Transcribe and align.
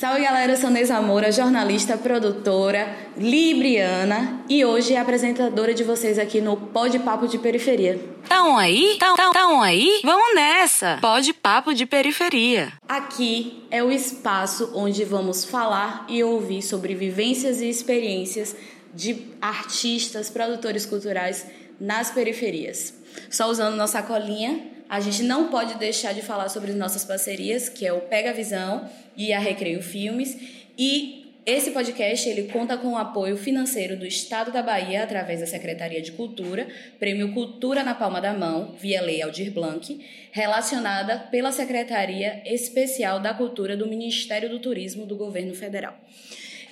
Salve 0.00 0.22
galera, 0.22 0.52
eu 0.52 0.56
sou 0.56 0.70
Neisa 0.70 0.98
Moura, 1.02 1.30
jornalista, 1.30 1.94
produtora, 1.94 2.88
libriana 3.18 4.42
e 4.48 4.64
hoje 4.64 4.96
apresentadora 4.96 5.74
de 5.74 5.84
vocês 5.84 6.18
aqui 6.18 6.40
no 6.40 6.56
Pode 6.56 6.98
Papo 7.00 7.28
de 7.28 7.36
Periferia. 7.36 8.00
Tão 8.26 8.56
aí? 8.56 8.96
Tão, 8.98 9.14
tão, 9.14 9.30
tão 9.34 9.60
aí? 9.60 10.00
Vamos 10.02 10.34
nessa! 10.34 10.96
Pode 11.02 11.34
Papo 11.34 11.74
de 11.74 11.84
Periferia. 11.84 12.72
Aqui 12.88 13.62
é 13.70 13.84
o 13.84 13.92
espaço 13.92 14.72
onde 14.74 15.04
vamos 15.04 15.44
falar 15.44 16.06
e 16.08 16.24
ouvir 16.24 16.62
sobre 16.62 16.94
vivências 16.94 17.60
e 17.60 17.68
experiências 17.68 18.56
de 18.94 19.26
artistas, 19.38 20.30
produtores 20.30 20.86
culturais 20.86 21.44
nas 21.78 22.10
periferias. 22.10 22.94
Só 23.28 23.50
usando 23.50 23.76
nossa 23.76 24.00
colinha, 24.00 24.62
a 24.90 24.98
gente 24.98 25.22
não 25.22 25.46
pode 25.46 25.76
deixar 25.76 26.12
de 26.12 26.20
falar 26.20 26.48
sobre 26.48 26.72
nossas 26.72 27.04
parcerias, 27.04 27.68
que 27.68 27.86
é 27.86 27.92
o 27.92 28.00
Pega 28.00 28.32
Visão 28.32 28.90
e 29.16 29.32
a 29.32 29.38
Recreio 29.38 29.80
Filmes. 29.80 30.36
E 30.76 31.32
esse 31.46 31.70
podcast 31.70 32.28
ele 32.28 32.48
conta 32.48 32.76
com 32.76 32.88
o 32.88 32.96
apoio 32.96 33.36
financeiro 33.36 33.96
do 33.96 34.04
Estado 34.04 34.50
da 34.50 34.64
Bahia 34.64 35.04
através 35.04 35.38
da 35.38 35.46
Secretaria 35.46 36.02
de 36.02 36.10
Cultura, 36.10 36.66
Prêmio 36.98 37.32
Cultura 37.32 37.84
na 37.84 37.94
Palma 37.94 38.20
da 38.20 38.34
Mão, 38.34 38.74
via 38.80 39.00
Lei 39.00 39.22
Aldir 39.22 39.52
Blanc, 39.52 39.96
relacionada 40.32 41.20
pela 41.30 41.52
Secretaria 41.52 42.42
Especial 42.44 43.20
da 43.20 43.32
Cultura 43.32 43.76
do 43.76 43.86
Ministério 43.86 44.50
do 44.50 44.58
Turismo 44.58 45.06
do 45.06 45.14
Governo 45.14 45.54
Federal. 45.54 45.96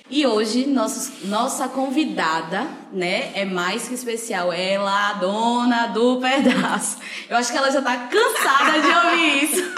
E 0.09 0.25
hoje, 0.25 0.65
nosso, 0.65 1.27
nossa 1.27 1.67
convidada, 1.67 2.67
né, 2.91 3.31
é 3.35 3.45
mais 3.45 3.87
que 3.87 3.93
especial. 3.93 4.51
Ela, 4.51 5.11
a 5.11 5.13
dona 5.13 5.87
do 5.87 6.19
pedaço. 6.19 6.97
Eu 7.29 7.37
acho 7.37 7.51
que 7.51 7.57
ela 7.57 7.69
já 7.69 7.81
tá 7.81 7.95
cansada 7.95 8.81
de 8.81 8.87
ouvir 8.87 9.43
isso. 9.43 9.71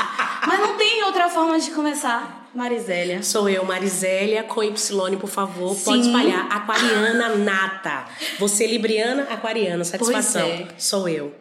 Mas 0.48 0.60
não 0.60 0.78
tem 0.78 1.04
outra 1.04 1.28
forma 1.28 1.60
de 1.60 1.70
começar, 1.72 2.48
Marisélia. 2.56 3.22
Sou 3.24 3.50
eu, 3.50 3.66
Marisélia, 3.66 4.44
com 4.44 4.64
Y, 4.64 5.18
por 5.18 5.30
favor. 5.30 5.76
Sim. 5.76 5.84
Pode 5.84 6.08
espalhar. 6.08 6.48
Aquariana 6.50 7.36
nata. 7.36 8.06
Você, 8.40 8.66
Libriana, 8.66 9.24
Aquariana. 9.24 9.84
Satisfação. 9.84 10.48
É. 10.48 10.68
Sou 10.78 11.10
eu. 11.10 11.36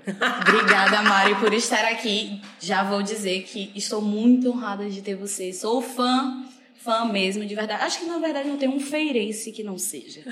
Obrigada, 0.48 1.00
Mari, 1.02 1.36
por 1.36 1.54
estar 1.54 1.84
aqui. 1.84 2.42
Já 2.58 2.82
vou 2.82 3.02
dizer 3.02 3.42
que 3.44 3.70
estou 3.77 4.02
muito 4.02 4.50
honrada 4.50 4.91
de 4.91 5.00
ter 5.00 5.14
você. 5.14 5.52
Sou 5.52 5.80
fã 5.80 6.44
fã 6.83 7.05
mesmo, 7.05 7.45
de 7.45 7.55
verdade. 7.55 7.83
Acho 7.83 8.00
que 8.00 8.06
na 8.06 8.19
verdade 8.19 8.48
não 8.48 8.56
tem 8.56 8.69
um 8.69 8.81
feirense 8.81 9.53
que 9.53 9.62
não 9.62 9.78
seja. 9.78 10.23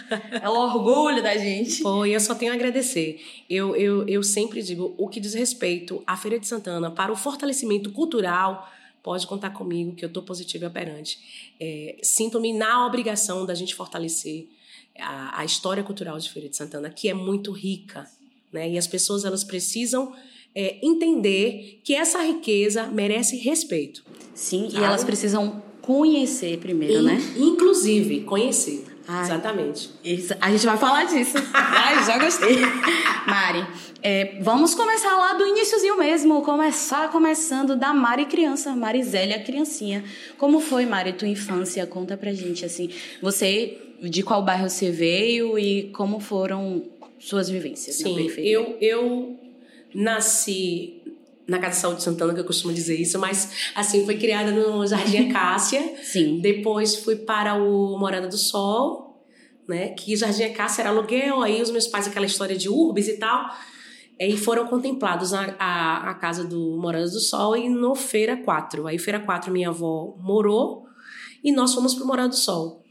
É 0.43 0.49
o 0.49 0.53
orgulho 0.53 1.23
da 1.23 1.37
gente. 1.37 1.83
Pô, 1.83 2.07
e 2.07 2.13
eu 2.13 2.21
só 2.21 2.35
tenho 2.35 2.53
a 2.53 2.55
agradecer. 2.55 3.21
Eu, 3.49 3.77
eu, 3.77 4.09
eu 4.09 4.23
sempre 4.23 4.63
digo, 4.63 4.95
o 4.97 5.09
que 5.09 5.21
diz 5.21 5.35
respeito 5.35 6.03
à 6.07 6.17
Feira 6.17 6.39
de 6.39 6.47
Santana 6.47 6.91
para 6.91 7.13
o 7.13 7.17
fortalecimento 7.17 7.93
cultural, 7.93 8.69
pode 9.03 9.27
contar 9.27 9.51
comigo, 9.51 9.95
que 9.95 10.05
eu 10.05 10.09
estou 10.09 10.23
positiva 10.23 10.65
e 10.65 10.69
operante. 10.69 11.55
É, 11.61 11.97
Sinto-me 12.03 12.53
na 12.53 12.87
obrigação 12.87 13.45
da 13.45 13.55
gente 13.55 13.75
fortalecer 13.75 14.49
a, 14.99 15.41
a 15.41 15.45
história 15.45 15.83
cultural 15.83 16.19
de 16.19 16.31
Feira 16.31 16.49
de 16.49 16.57
Santana, 16.57 16.91
que 16.91 17.09
é 17.09 17.15
muito 17.15 17.53
rica. 17.53 18.11
Né? 18.51 18.71
E 18.71 18.79
as 18.79 18.87
pessoas 18.87 19.25
elas 19.25 19.45
precisam 19.45 20.15
é, 20.55 20.79
entender 20.83 21.81
que 21.85 21.95
essa 21.95 22.23
riqueza 22.23 22.87
merece 22.87 23.37
respeito. 23.37 24.03
Sim, 24.35 24.71
Sabe? 24.71 24.83
e 24.83 24.85
elas 24.85 25.05
precisam 25.05 25.63
conhecer 25.93 26.59
primeiro, 26.59 27.01
In- 27.01 27.05
né? 27.05 27.19
Inclusive, 27.39 28.21
conhecer. 28.21 28.85
Ai. 29.09 29.25
Exatamente. 29.25 29.89
Isso, 30.05 30.35
a 30.39 30.51
gente 30.51 30.67
vai 30.67 30.77
falar 30.77 31.05
disso. 31.05 31.39
Ai, 31.55 32.05
já 32.05 32.19
gostei. 32.19 32.57
Mari, 33.27 33.67
é, 34.03 34.39
vamos 34.43 34.75
começar 34.75 35.17
lá 35.17 35.33
do 35.33 35.47
iníciozinho 35.47 35.97
mesmo. 35.97 36.43
Começar 36.43 37.11
começando 37.11 37.75
da 37.75 37.95
Mari 37.95 38.27
criança, 38.27 38.77
Marizélia 38.77 39.39
criancinha. 39.43 40.05
Como 40.37 40.61
foi, 40.61 40.85
Mari, 40.85 41.15
tua 41.15 41.27
infância? 41.29 41.87
Conta 41.87 42.19
pra 42.19 42.35
gente, 42.35 42.67
assim. 42.67 42.91
Você, 43.23 43.79
de 44.03 44.23
qual 44.23 44.43
bairro 44.45 44.69
você 44.69 44.91
veio 44.91 45.59
e 45.59 45.85
como 45.95 46.21
foram 46.21 46.85
suas 47.19 47.49
vivências 47.49 47.99
na 48.01 48.09
Sim, 48.11 48.15
periferia? 48.15 48.53
eu, 48.53 48.77
eu 48.83 49.37
nasci 49.95 50.98
na 51.49 51.59
Casa 51.59 51.77
de 51.77 51.81
Saúde 51.81 51.99
de 51.99 52.05
Santana, 52.05 52.35
que 52.35 52.41
eu 52.41 52.45
costumo 52.45 52.75
dizer 52.75 53.01
isso, 53.01 53.19
mas 53.19 53.71
assim, 53.75 54.05
fui 54.05 54.19
criada 54.19 54.51
no 54.53 54.87
Jardim 54.87 55.31
Acácia. 55.31 55.97
Sim. 56.05 56.41
Depois 56.41 56.97
fui 56.97 57.17
para 57.17 57.55
o 57.55 57.99
Morada 57.99 58.29
do 58.29 58.37
Sol, 58.37 59.25
né? 59.67 59.89
Que 59.91 60.15
Jardim 60.15 60.45
Acácia 60.45 60.83
era 60.83 60.91
aluguel, 60.91 61.41
aí 61.41 61.63
os 61.63 61.71
meus 61.71 61.87
pais, 61.87 62.07
aquela 62.07 62.27
história 62.27 62.55
de 62.55 62.69
urbes 62.69 63.09
e 63.09 63.19
tal. 63.19 63.49
E 64.21 64.37
foram 64.37 64.67
contemplados 64.67 65.33
a, 65.33 65.57
a, 65.59 66.11
a 66.11 66.15
casa 66.15 66.45
do 66.45 66.77
Morada 66.77 67.07
do 67.07 67.21
Sol 67.21 67.57
e 67.57 67.69
no 67.69 67.95
Feira 67.95 68.37
4. 68.37 68.87
Aí, 68.87 68.99
Feira 68.99 69.21
4, 69.21 69.51
minha 69.51 69.71
avó 69.71 70.17
morou 70.21 70.85
e 71.43 71.51
nós 71.51 71.73
fomos 71.73 71.95
para 71.95 72.05
o 72.05 72.07
Morada 72.07 72.29
do 72.29 72.37
Sol. 72.37 72.83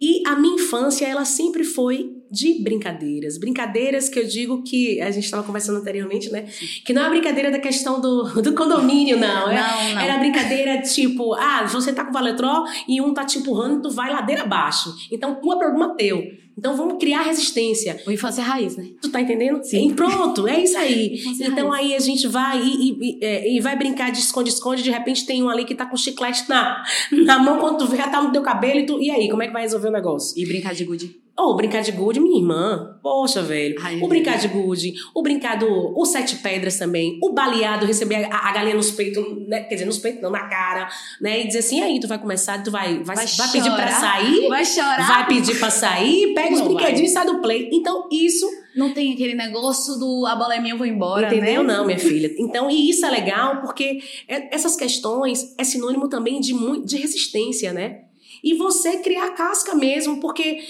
E 0.00 0.26
a 0.26 0.36
minha 0.36 0.54
infância, 0.54 1.06
ela 1.06 1.24
sempre 1.24 1.64
foi 1.64 2.15
de 2.30 2.62
brincadeiras. 2.62 3.38
Brincadeiras 3.38 4.08
que 4.08 4.18
eu 4.18 4.26
digo 4.26 4.62
que 4.62 5.00
a 5.00 5.10
gente 5.10 5.24
estava 5.24 5.42
conversando 5.42 5.78
anteriormente, 5.78 6.30
né? 6.30 6.46
Que 6.84 6.92
não 6.92 7.02
é 7.02 7.06
a 7.06 7.10
brincadeira 7.10 7.50
da 7.50 7.58
questão 7.58 8.00
do, 8.00 8.24
do 8.42 8.52
condomínio, 8.54 9.16
não. 9.18 9.50
É, 9.50 9.54
Não, 9.54 9.94
não. 9.94 10.00
Era 10.00 10.18
brincadeira 10.18 10.80
tipo, 10.82 11.34
ah, 11.34 11.66
você 11.66 11.92
tá 11.92 12.04
com 12.04 12.10
o 12.10 12.12
valetró 12.12 12.64
e 12.88 13.00
um 13.00 13.12
tá 13.14 13.24
te 13.24 13.38
empurrando, 13.38 13.82
tu 13.82 13.90
vai 13.90 14.12
ladeira 14.12 14.42
abaixo. 14.42 14.92
Então, 15.10 15.36
tu 15.36 15.52
é 15.52 15.58
problema 15.58 15.94
teu. 15.96 16.22
Então, 16.58 16.74
vamos 16.74 16.96
criar 16.98 17.20
resistência. 17.20 18.02
O 18.06 18.10
infância 18.10 18.40
é 18.40 18.44
raiz, 18.44 18.76
né? 18.78 18.86
Tu 19.02 19.10
tá 19.10 19.20
entendendo? 19.20 19.62
Sim. 19.62 19.90
E 19.90 19.94
pronto, 19.94 20.48
é 20.48 20.60
isso 20.64 20.78
aí. 20.78 21.14
Infância 21.20 21.46
Então 21.48 21.68
raiz. 21.68 21.90
aí 21.90 21.94
a 21.94 21.98
gente 21.98 22.26
vai 22.26 22.62
e, 22.62 22.70
e- 22.90 22.98
e, 23.00 23.18
é, 23.24 23.54
e 23.56 23.60
vai 23.60 23.76
brincar 23.76 24.10
de 24.10 24.20
esconde-esconde, 24.20 24.82
de 24.82 24.90
repente 24.90 25.26
tem 25.26 25.42
um 25.42 25.50
ali 25.50 25.66
que 25.66 25.74
tá 25.74 25.84
com 25.84 25.96
chiclete 25.98 26.48
na, 26.48 26.82
na 27.12 27.38
mão, 27.38 27.58
quando 27.58 27.76
tu 27.78 27.86
vê, 27.86 27.98
já 27.98 28.08
tá 28.08 28.22
no 28.22 28.32
teu 28.32 28.40
cabelo 28.40 28.80
e 28.80 28.86
tu. 28.86 28.98
E 29.02 29.10
aí, 29.10 29.28
como 29.28 29.42
é 29.42 29.48
que 29.48 29.52
vai 29.52 29.62
resolver 29.62 29.88
o 29.88 29.92
negócio? 29.92 30.32
E 30.40 30.46
brincar 30.46 30.74
de 30.74 30.84
gude. 30.86 31.25
Ou 31.38 31.54
brincar 31.54 31.82
de 31.82 31.92
gude, 31.92 32.18
minha 32.18 32.38
irmã. 32.38 32.98
Poxa, 33.02 33.42
velho. 33.42 33.76
Ai, 33.82 34.00
o 34.00 34.08
brincar 34.08 34.38
de 34.38 34.48
gude, 34.48 34.94
o 35.14 35.22
brincar 35.22 35.58
do. 35.58 35.92
O 35.94 36.06
sete 36.06 36.36
pedras 36.36 36.78
também. 36.78 37.18
O 37.22 37.32
baleado, 37.32 37.84
receber 37.84 38.24
a, 38.32 38.48
a 38.48 38.52
galinha 38.52 38.74
nos 38.74 38.90
peitos, 38.90 39.22
né? 39.46 39.60
Quer 39.64 39.74
dizer, 39.74 39.84
nos 39.84 39.98
peitos, 39.98 40.22
não, 40.22 40.30
na 40.30 40.48
cara, 40.48 40.88
né? 41.20 41.42
E 41.42 41.46
dizer 41.46 41.58
assim, 41.58 41.82
aí, 41.82 42.00
tu 42.00 42.08
vai 42.08 42.18
começar, 42.18 42.62
tu 42.62 42.70
vai, 42.70 42.94
vai, 43.04 43.16
Vai 43.16 43.26
vai, 43.26 43.48
pedir 43.52 43.70
pra 43.74 43.90
sair, 43.92 44.48
Vai 44.48 44.64
chorar? 44.64 45.06
vai 45.06 45.26
pedir 45.26 45.58
pra 45.58 45.68
sair, 45.70 46.32
pega 46.34 46.54
os 46.54 46.60
Não 46.60 46.68
vai. 46.68 46.74
brinquedinhos 46.76 47.10
e 47.10 47.12
sai 47.14 47.26
do 47.26 47.38
play. 47.42 47.68
Então, 47.70 48.08
isso 48.10 48.46
Não 48.74 48.94
tem 48.94 49.12
aquele 49.12 49.34
negócio 49.34 49.98
do 49.98 50.24
a 50.26 50.34
bola 50.36 50.54
é 50.54 50.60
minha, 50.60 50.72
eu 50.72 50.78
vou 50.78 50.86
embora, 50.86 51.26
Entendeu? 51.26 51.62
né? 51.62 51.74
Não, 51.74 51.84
minha 51.84 51.98
filha. 51.98 52.34
Então, 52.38 52.70
e 52.70 52.88
isso 52.88 53.04
é 53.04 53.10
legal 53.10 53.60
porque 53.60 53.98
é- 54.26 54.54
essas 54.54 54.74
questões 54.74 55.54
é 55.58 55.64
sinônimo 55.64 56.08
também 56.08 56.40
de, 56.40 56.54
de 56.86 56.96
resistência, 56.96 57.74
né? 57.74 58.04
E 58.42 58.54
você 58.54 58.98
criar 58.98 59.30
casca 59.32 59.74
mesmo, 59.74 60.20
porque 60.20 60.60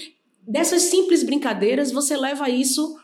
dessas 0.47 0.83
simples 0.83 1.23
brincadeiras 1.23 1.91
você 1.91 2.15
leva 2.15 2.49
isso 2.49 2.97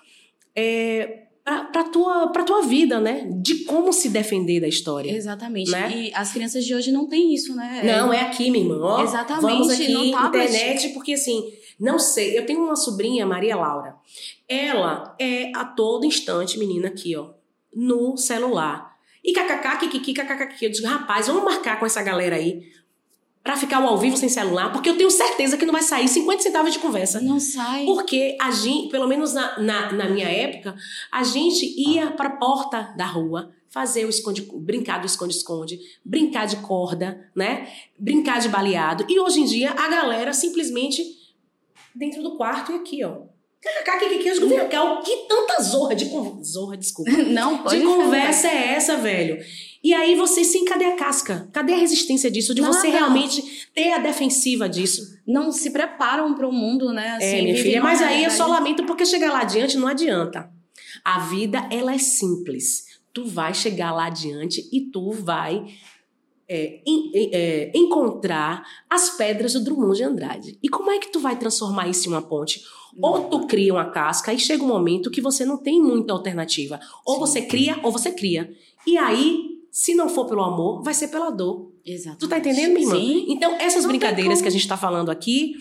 é, 0.56 1.24
pra, 1.44 1.66
pra, 1.66 1.84
tua, 1.84 2.28
pra 2.28 2.44
tua 2.44 2.62
vida, 2.62 3.00
né? 3.00 3.28
De 3.42 3.66
como 3.66 3.92
se 3.92 4.10
defender 4.10 4.62
da 4.62 4.68
história. 4.68 5.12
Exatamente. 5.12 5.70
Né? 5.70 5.92
E 5.94 6.14
as 6.14 6.32
crianças 6.32 6.64
de 6.64 6.74
hoje 6.74 6.92
não 6.92 7.08
têm 7.08 7.34
isso, 7.34 7.56
né? 7.56 7.82
Não, 7.84 8.14
é 8.14 8.22
aqui, 8.22 8.50
minha 8.50 8.64
irmã. 8.64 8.80
Ó, 8.80 9.04
Exatamente, 9.04 9.42
Vamos 9.42 9.70
aqui, 9.70 9.92
no 9.92 10.12
tablet. 10.12 10.50
internet, 10.50 10.90
porque 10.90 11.14
assim, 11.14 11.52
não 11.80 12.00
sei. 12.00 12.38
Eu 12.38 12.46
tenho 12.46 12.64
uma 12.64 12.76
sobrinha, 12.76 13.26
Maria 13.26 13.56
Laura. 13.56 13.96
Ela 14.48 15.16
é 15.20 15.52
a 15.56 15.66
todo 15.66 16.06
instante, 16.06 16.58
menina, 16.58 16.88
aqui, 16.88 17.16
ó, 17.16 17.32
no 17.76 18.16
celular. 18.16 18.94
E 19.24 19.34
kkk, 19.34 19.78
kikiki, 19.80 20.14
kkk. 20.14 20.66
Eu 20.66 20.72
digo, 20.72 20.88
rapaz, 20.88 21.28
vamos 21.28 21.44
marcar 21.44 21.80
com 21.80 21.86
essa 21.86 22.02
galera 22.04 22.36
aí 22.36 22.62
pra 23.44 23.58
ficar 23.58 23.82
ao 23.84 23.98
vivo 23.98 24.16
sem 24.16 24.30
celular, 24.30 24.72
porque 24.72 24.90
eu 24.90 24.98
tenho 24.98 25.12
certeza 25.12 25.58
que 25.58 25.66
não 25.66 25.74
vai 25.74 25.84
sair 25.84 26.08
50 26.08 26.42
centavos 26.42 26.72
de 26.72 26.80
conversa. 26.80 27.20
Não 27.20 27.40
sai. 27.40 27.86
Porque 27.86 28.38
a 28.40 28.52
gente, 28.52 28.90
pelo 28.90 29.08
menos 29.08 29.34
na, 29.34 29.60
na, 29.60 29.92
na 29.92 30.10
minha 30.10 30.30
época, 30.30 30.74
a 31.12 31.24
gente 31.24 31.66
ia 31.78 32.12
pra 32.12 32.30
porta 32.30 32.94
da 32.96 33.06
rua 33.06 33.52
fazer 33.70 34.06
o 34.06 34.10
esconde, 34.10 34.48
brincar 34.56 35.00
do 35.00 35.08
esconde-esconde, 35.08 35.78
brincar 36.06 36.46
de 36.48 36.58
corda, 36.58 37.30
né? 37.36 37.68
Brincar 38.00 38.40
de 38.40 38.48
baleado. 38.48 39.06
E 39.10 39.20
hoje 39.20 39.42
em 39.42 39.46
dia 39.46 39.72
a 39.72 39.88
galera 39.90 40.32
simplesmente 40.32 41.04
dentro 41.94 42.24
do 42.24 42.38
quarto 42.38 42.72
e 42.72 42.76
aqui, 42.76 43.04
ó. 43.04 43.24
KKK, 43.62 44.28
eu 44.28 44.34
digo, 44.36 44.48
vem 44.50 44.68
cá, 44.68 45.02
que 45.04 45.16
tanta 45.28 45.62
zorra 45.64 45.96
de 45.96 46.06
con- 46.08 46.42
zorra, 46.44 46.76
desculpa. 46.78 47.12
Não, 47.28 47.60
pode 47.64 47.80
De 47.80 47.86
conversa 47.86 48.48
é 48.48 48.74
essa, 48.74 48.98
velho? 48.98 49.38
E 49.84 49.94
aí 49.94 50.16
você 50.16 50.44
sim, 50.46 50.64
cadê 50.64 50.86
a 50.86 50.96
casca? 50.96 51.50
Cadê 51.52 51.74
a 51.74 51.78
resistência 51.78 52.32
disso? 52.32 52.56
De 52.56 52.62
você 52.62 52.88
Nada. 52.88 53.00
realmente 53.00 53.68
ter 53.76 53.92
a 53.92 54.00
defensiva 54.00 54.70
disso? 54.70 55.02
Não 55.28 55.52
se 55.52 55.72
preparam 55.72 56.34
para 56.36 56.48
o 56.48 56.54
mundo, 56.54 56.94
né? 56.94 57.10
Assim, 57.18 57.26
É, 57.26 57.42
minha 57.42 57.58
filha, 57.58 57.84
mas 57.84 58.02
aí 58.02 58.24
eu 58.24 58.32
só 58.32 58.48
lamento 58.48 58.86
porque 58.86 59.06
chegar 59.06 59.32
lá 59.34 59.42
adiante 59.42 59.76
não 59.78 59.88
adianta. 59.88 60.50
A 61.04 61.20
vida, 61.20 61.68
ela 61.70 61.94
é 61.94 61.98
simples. 61.98 62.86
Tu 63.14 63.26
vai 63.26 63.54
chegar 63.54 63.92
lá 63.94 64.06
adiante 64.06 64.62
e 64.72 64.90
tu 64.90 65.12
vai 65.12 65.66
é, 66.48 66.82
en- 66.86 67.12
en- 67.14 67.30
é, 67.34 67.72
encontrar 67.76 68.64
as 68.90 69.12
pedras 69.12 69.54
do 69.54 69.64
Drummond 69.64 69.98
de 69.98 70.04
Andrade. 70.04 70.58
E 70.64 70.70
como 70.70 70.92
é 70.92 71.00
que 71.00 71.12
tu 71.12 71.20
vai 71.20 71.38
transformar 71.38 71.88
isso 71.88 72.08
em 72.08 72.12
uma 72.12 72.22
ponte? 72.22 72.62
Ou 73.02 73.24
tu 73.30 73.48
cria 73.48 73.74
uma 73.74 73.90
casca 73.92 74.34
e 74.34 74.40
chega 74.40 74.64
um 74.64 74.68
momento 74.68 75.10
que 75.12 75.22
você 75.22 75.46
não 75.46 75.58
tem 75.58 75.82
muita 75.82 76.14
alternativa. 76.14 76.80
Ou 77.06 77.16
Sim. 77.16 77.20
você 77.22 77.42
cria 77.44 77.80
ou 77.84 77.92
você 77.92 78.12
cria. 78.12 78.52
E 78.86 78.98
aí 78.98 79.53
Se 79.74 79.96
não 79.96 80.08
for 80.08 80.28
pelo 80.28 80.44
amor, 80.44 80.84
vai 80.84 80.94
ser 80.94 81.08
pela 81.08 81.32
dor. 81.32 81.74
Exato. 81.84 82.20
Tu 82.20 82.28
tá 82.28 82.38
entendendo, 82.38 82.74
minha 82.74 82.86
irmã? 82.86 82.96
Sim. 82.96 83.26
Então, 83.28 83.56
essas 83.56 83.82
Não 83.82 83.90
brincadeiras 83.90 84.40
que 84.40 84.48
a 84.48 84.52
gente 84.52 84.68
tá 84.68 84.78
falando 84.78 85.10
aqui, 85.10 85.56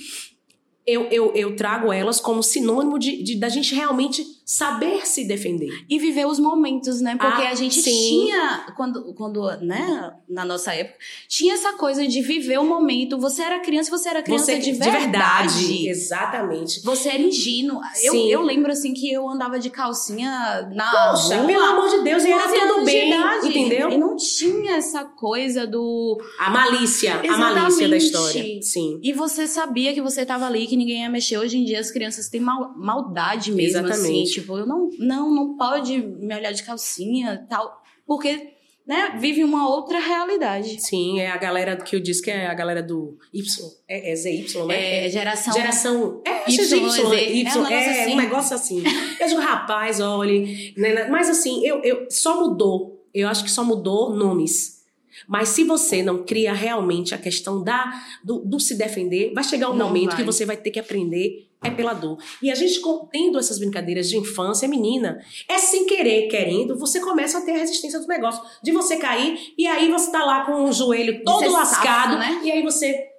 eu, 0.87 1.05
eu, 1.05 1.32
eu 1.35 1.56
trago 1.56 1.91
elas 1.91 2.20
como 2.20 2.43
sinônimo 2.43 2.99
de, 2.99 3.23
de 3.23 3.37
da 3.37 3.49
gente 3.49 3.75
realmente 3.75 4.23
saber 4.44 5.06
se 5.06 5.25
defender. 5.27 5.71
E 5.89 5.99
viver 5.99 6.27
os 6.27 6.39
momentos, 6.39 7.00
né? 7.00 7.17
Porque 7.19 7.43
Ah, 7.43 7.50
a 7.50 7.55
gente 7.55 7.81
sim. 7.81 7.91
tinha, 7.91 8.67
quando, 8.77 9.15
quando, 9.15 9.43
né, 9.61 10.12
na 10.29 10.44
nossa 10.44 10.75
época, 10.75 10.99
tinha 11.29 11.55
essa 11.55 11.73
coisa 11.75 12.06
de 12.06 12.21
viver 12.21 12.59
o 12.59 12.65
momento. 12.65 13.19
Você 13.19 13.43
era 13.43 13.61
criança, 13.61 13.91
você 13.91 14.09
era 14.09 14.23
criança 14.23 14.47
Você, 14.47 14.59
de 14.59 14.73
verdade. 14.73 15.89
Exatamente. 15.89 16.83
Você 16.83 17.09
era 17.09 17.23
ingênuo. 17.23 17.81
Eu, 18.03 18.15
eu 18.15 18.43
lembro, 18.43 18.73
assim, 18.73 18.93
que 18.93 19.11
eu 19.12 19.29
andava 19.29 19.59
de 19.59 19.71
calcinha 19.71 20.69
na 20.75 20.91
Poxa, 20.91 21.37
rua. 21.37 21.47
pelo 21.47 21.62
amor 21.65 21.88
de 21.91 22.03
Deus, 22.03 22.25
e 22.25 22.31
era 22.31 22.47
11 22.49 22.59
tudo 22.61 22.79
de 22.81 22.85
bem, 22.87 23.09
idade. 23.12 23.49
entendeu? 23.49 23.91
E 23.91 23.99
não 23.99 24.17
tinha 24.17 24.77
essa 24.77 25.05
coisa 25.05 25.67
do... 25.67 26.21
A 26.38 26.50
malícia, 26.50 27.21
a 27.21 27.25
Exatamente. 27.25 27.55
malícia 27.61 27.88
da 27.88 27.97
história. 27.97 28.62
Sim. 28.62 29.00
E 29.03 29.12
você 29.12 29.47
sabia 29.47 29.93
que 29.95 30.00
você 30.00 30.25
tava 30.27 30.47
ali, 30.47 30.67
que 30.67 30.77
ninguém 30.77 31.03
ia 31.03 31.09
mexer. 31.11 31.38
Hoje 31.38 31.59
em 31.59 31.65
dia 31.65 31.81
as 31.81 31.91
crianças 31.91 32.29
têm 32.29 32.41
mal- 32.41 32.73
maldade 32.77 33.53
mesmo, 33.53 33.87
assim. 33.87 34.25
Tipo, 34.32 34.58
eu 34.58 34.67
não, 34.67 34.88
não, 34.99 35.34
não 35.34 35.56
pode 35.56 35.99
me 35.99 36.34
olhar 36.34 36.52
de 36.52 36.62
calcinha 36.62 37.46
tal. 37.49 37.82
Porque, 38.06 38.52
né, 38.87 39.17
vive 39.19 39.44
uma 39.44 39.69
outra 39.69 39.99
realidade. 40.00 40.81
Sim, 40.82 41.20
é 41.20 41.31
a 41.31 41.37
galera 41.37 41.76
que 41.76 41.94
eu 41.94 42.00
disse 42.00 42.23
que 42.23 42.31
é 42.31 42.46
a 42.46 42.55
galera 42.55 42.82
do 42.82 43.19
Y. 43.32 43.44
É, 43.88 44.12
é 44.12 44.17
ZY, 44.17 44.46
né? 44.67 45.06
É, 45.06 45.08
geração... 45.11 45.52
Geração. 45.55 46.23
É, 46.25 46.50
Y, 46.50 46.56
que 46.56 46.64
Z. 46.64 46.76
Y, 46.76 47.46
É 47.46 47.58
um 47.58 47.62
negócio 47.62 47.75
é, 47.75 48.02
assim. 48.02 48.12
um 48.12 48.17
negócio 48.17 48.56
assim. 48.56 48.84
Eu 49.20 49.29
digo, 49.29 49.40
rapaz, 49.40 50.00
olhe. 50.00 50.75
né, 50.76 51.08
Mas 51.08 51.28
assim, 51.31 51.64
eu, 51.64 51.81
eu 51.82 52.06
só 52.11 52.40
mudou. 52.40 53.06
Eu 53.14 53.28
acho 53.28 53.44
que 53.44 53.50
só 53.50 53.62
mudou 53.62 54.14
nomes. 54.14 54.81
Mas 55.26 55.50
se 55.50 55.64
você 55.64 56.03
não 56.03 56.25
cria 56.25 56.53
realmente 56.53 57.14
a 57.14 57.19
questão 57.19 57.62
da, 57.62 57.93
do, 58.23 58.38
do 58.41 58.59
se 58.61 58.75
defender, 58.75 59.32
vai 59.35 59.44
chegar 59.44 59.70
um 59.70 59.75
Não 59.75 59.87
momento 59.87 60.09
vai. 60.11 60.17
que 60.17 60.25
você 60.25 60.44
vai 60.44 60.56
ter 60.56 60.70
que 60.70 60.81
aprender 60.81 61.49
é 61.64 61.70
pela 61.70 61.93
dor. 61.93 62.19
E 62.43 62.50
a 62.50 62.56
gente 62.56 62.81
com- 62.81 63.06
tendo 63.06 63.38
essas 63.38 63.59
brincadeiras 63.59 64.09
de 64.11 64.17
infância, 64.17 64.67
menina, 64.67 65.20
é 65.49 65.59
sem 65.59 65.87
querer, 65.87 66.26
querendo, 66.26 66.76
você 66.76 66.99
começa 66.99 67.38
a 67.38 67.43
ter 67.43 67.53
a 67.53 67.59
resistência 67.59 68.00
do 68.00 68.06
negócio. 68.09 68.43
De 68.64 68.73
você 68.73 68.97
cair, 68.97 69.55
e 69.56 69.64
aí 69.67 69.88
você 69.88 70.11
tá 70.11 70.25
lá 70.25 70.44
com 70.44 70.64
o 70.64 70.73
joelho 70.73 71.23
todo 71.23 71.53
lascado, 71.53 72.14
safo, 72.14 72.19
né? 72.19 72.41
e 72.43 72.50
aí 72.50 72.62
você 72.64 73.12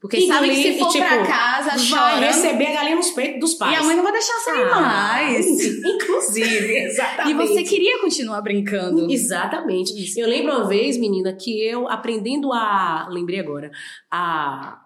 Porque 0.00 0.26
sabe 0.26 0.50
que 0.50 0.56
se 0.56 0.78
for 0.78 0.88
e, 0.88 0.92
tipo, 0.92 1.04
pra 1.04 1.26
casa 1.26 1.70
vai 1.70 1.78
chorando... 1.78 2.20
receber 2.20 2.66
a 2.66 2.72
galinha 2.74 2.96
nos 2.96 3.10
peitos 3.10 3.40
dos 3.40 3.52
E 3.54 3.58
pais. 3.58 3.78
a 3.78 3.82
mãe 3.82 3.96
não 3.96 4.02
vai 4.02 4.12
deixar 4.12 4.34
sair 4.40 4.62
Ah, 4.70 4.80
mais. 4.80 5.46
Inclusive, 5.84 6.66
E 6.72 6.86
exatamente. 6.86 7.34
você 7.48 7.62
queria 7.62 7.98
continuar 8.00 8.40
brincando. 8.42 9.10
Exatamente. 9.10 9.92
Eu 10.20 10.28
lembro 10.28 10.52
uma 10.54 10.68
vez, 10.68 10.96
menina, 10.96 11.32
que 11.32 11.60
eu 11.66 11.88
aprendendo 11.88 12.52
a. 12.52 13.08
Lembrei 13.10 13.40
agora. 13.40 13.70
A. 14.10 14.80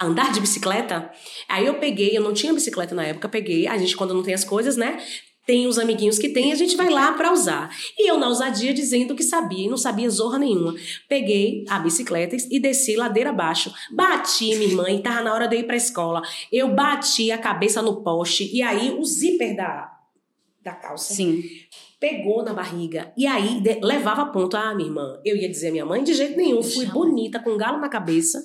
Andar 0.00 0.32
de 0.32 0.40
bicicleta. 0.40 1.10
Aí 1.48 1.64
eu 1.66 1.74
peguei, 1.74 2.16
eu 2.16 2.22
não 2.22 2.32
tinha 2.34 2.52
bicicleta 2.52 2.94
na 2.94 3.04
época, 3.04 3.28
peguei. 3.28 3.66
A 3.68 3.78
gente, 3.78 3.96
quando 3.96 4.12
não 4.12 4.22
tem 4.24 4.34
as 4.34 4.44
coisas, 4.44 4.76
né? 4.76 4.98
Tem 5.46 5.66
os 5.66 5.78
amiguinhos 5.78 6.18
que 6.18 6.30
tem, 6.30 6.52
a 6.52 6.54
gente 6.54 6.74
vai 6.76 6.88
lá 6.88 7.12
pra 7.12 7.30
usar. 7.32 7.70
E 7.98 8.10
eu, 8.10 8.16
na 8.16 8.28
ousadia, 8.28 8.72
dizendo 8.72 9.14
que 9.14 9.22
sabia, 9.22 9.66
e 9.66 9.68
não 9.68 9.76
sabia 9.76 10.08
zorra 10.08 10.38
nenhuma. 10.38 10.74
Peguei 11.08 11.64
a 11.68 11.78
bicicleta 11.78 12.34
e 12.50 12.58
desci 12.58 12.96
ladeira 12.96 13.30
abaixo. 13.30 13.72
Bati, 13.92 14.54
minha 14.56 14.68
irmã, 14.68 14.88
e 14.90 15.00
tava 15.02 15.20
na 15.22 15.34
hora 15.34 15.46
de 15.46 15.56
ir 15.56 15.64
pra 15.66 15.76
escola. 15.76 16.22
Eu 16.50 16.74
bati 16.74 17.30
a 17.30 17.36
cabeça 17.38 17.82
no 17.82 18.02
poste, 18.02 18.50
e 18.54 18.62
aí 18.62 18.90
o 18.98 19.04
zíper 19.04 19.54
da, 19.54 19.92
da 20.62 20.72
calça 20.72 21.12
Sim. 21.12 21.42
pegou 22.00 22.42
na 22.42 22.54
barriga. 22.54 23.12
E 23.16 23.26
aí 23.26 23.60
de- 23.60 23.80
levava 23.82 24.24
ponto. 24.26 24.56
Ah, 24.56 24.74
minha 24.74 24.88
irmã, 24.88 25.20
eu 25.24 25.36
ia 25.36 25.48
dizer 25.48 25.68
à 25.68 25.72
minha 25.72 25.84
mãe, 25.84 26.02
de 26.02 26.14
jeito 26.14 26.36
nenhum. 26.38 26.62
Fui 26.62 26.86
bonita, 26.86 27.38
com 27.38 27.50
um 27.50 27.58
galo 27.58 27.78
na 27.78 27.88
cabeça. 27.90 28.42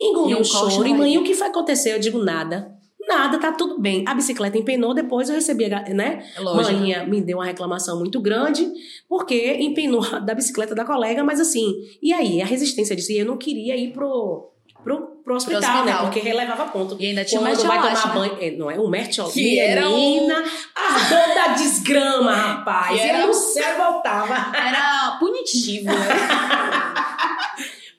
Engoli 0.00 0.32
E 0.32 0.34
um 0.34 0.38
corte 0.38 0.74
choro. 0.74 0.86
E 0.88 0.92
mãe, 0.92 1.16
o 1.18 1.24
que 1.24 1.34
foi 1.34 1.46
acontecer? 1.46 1.94
Eu 1.94 1.98
digo 2.00 2.18
nada. 2.18 2.75
Nada, 3.06 3.38
tá 3.38 3.52
tudo 3.52 3.78
bem. 3.80 4.02
A 4.06 4.14
bicicleta 4.14 4.58
empenou, 4.58 4.92
depois 4.92 5.28
eu 5.28 5.36
recebi, 5.36 5.68
né? 5.68 6.24
É 6.36 6.40
lógico. 6.40 6.72
Maninha 6.74 7.06
me 7.06 7.20
deu 7.20 7.38
uma 7.38 7.44
reclamação 7.44 7.98
muito 7.98 8.20
grande, 8.20 8.66
porque 9.08 9.54
empenou 9.60 10.02
da 10.20 10.34
bicicleta 10.34 10.74
da 10.74 10.84
colega, 10.84 11.22
mas 11.22 11.38
assim, 11.40 11.72
e 12.02 12.12
aí? 12.12 12.42
A 12.42 12.46
resistência 12.46 12.96
disso. 12.96 13.12
E 13.12 13.18
eu 13.18 13.24
não 13.26 13.36
queria 13.36 13.76
ir 13.76 13.92
pro, 13.92 14.50
pro, 14.82 15.06
pro 15.24 15.36
hospital, 15.36 15.60
hospital. 15.60 15.84
né? 15.84 15.96
Porque 16.02 16.18
relevava 16.20 16.64
ponto. 16.66 16.96
E 16.98 17.06
ainda 17.06 17.24
tinha 17.24 17.40
Quando 17.40 17.58
o 17.60 17.66
vai 17.66 17.78
tomar 17.80 18.14
banho. 18.14 18.36
é, 18.40 18.50
não 18.52 18.70
é 18.70 18.78
o 18.78 18.88
mertiolate. 18.88 19.34
Que 19.38 19.60
era 19.60 19.88
um- 19.88 20.28
a 20.28 20.98
dor 21.08 21.34
da 21.34 21.48
desgrama, 21.54 22.32
rapaz. 22.34 23.00
Que 23.00 23.06
era 23.08 23.26
um- 23.26 23.32
céu 23.32 23.76
voltava. 23.76 24.34
Era 24.56 25.16
punitivo, 25.20 25.86
né? 25.86 26.65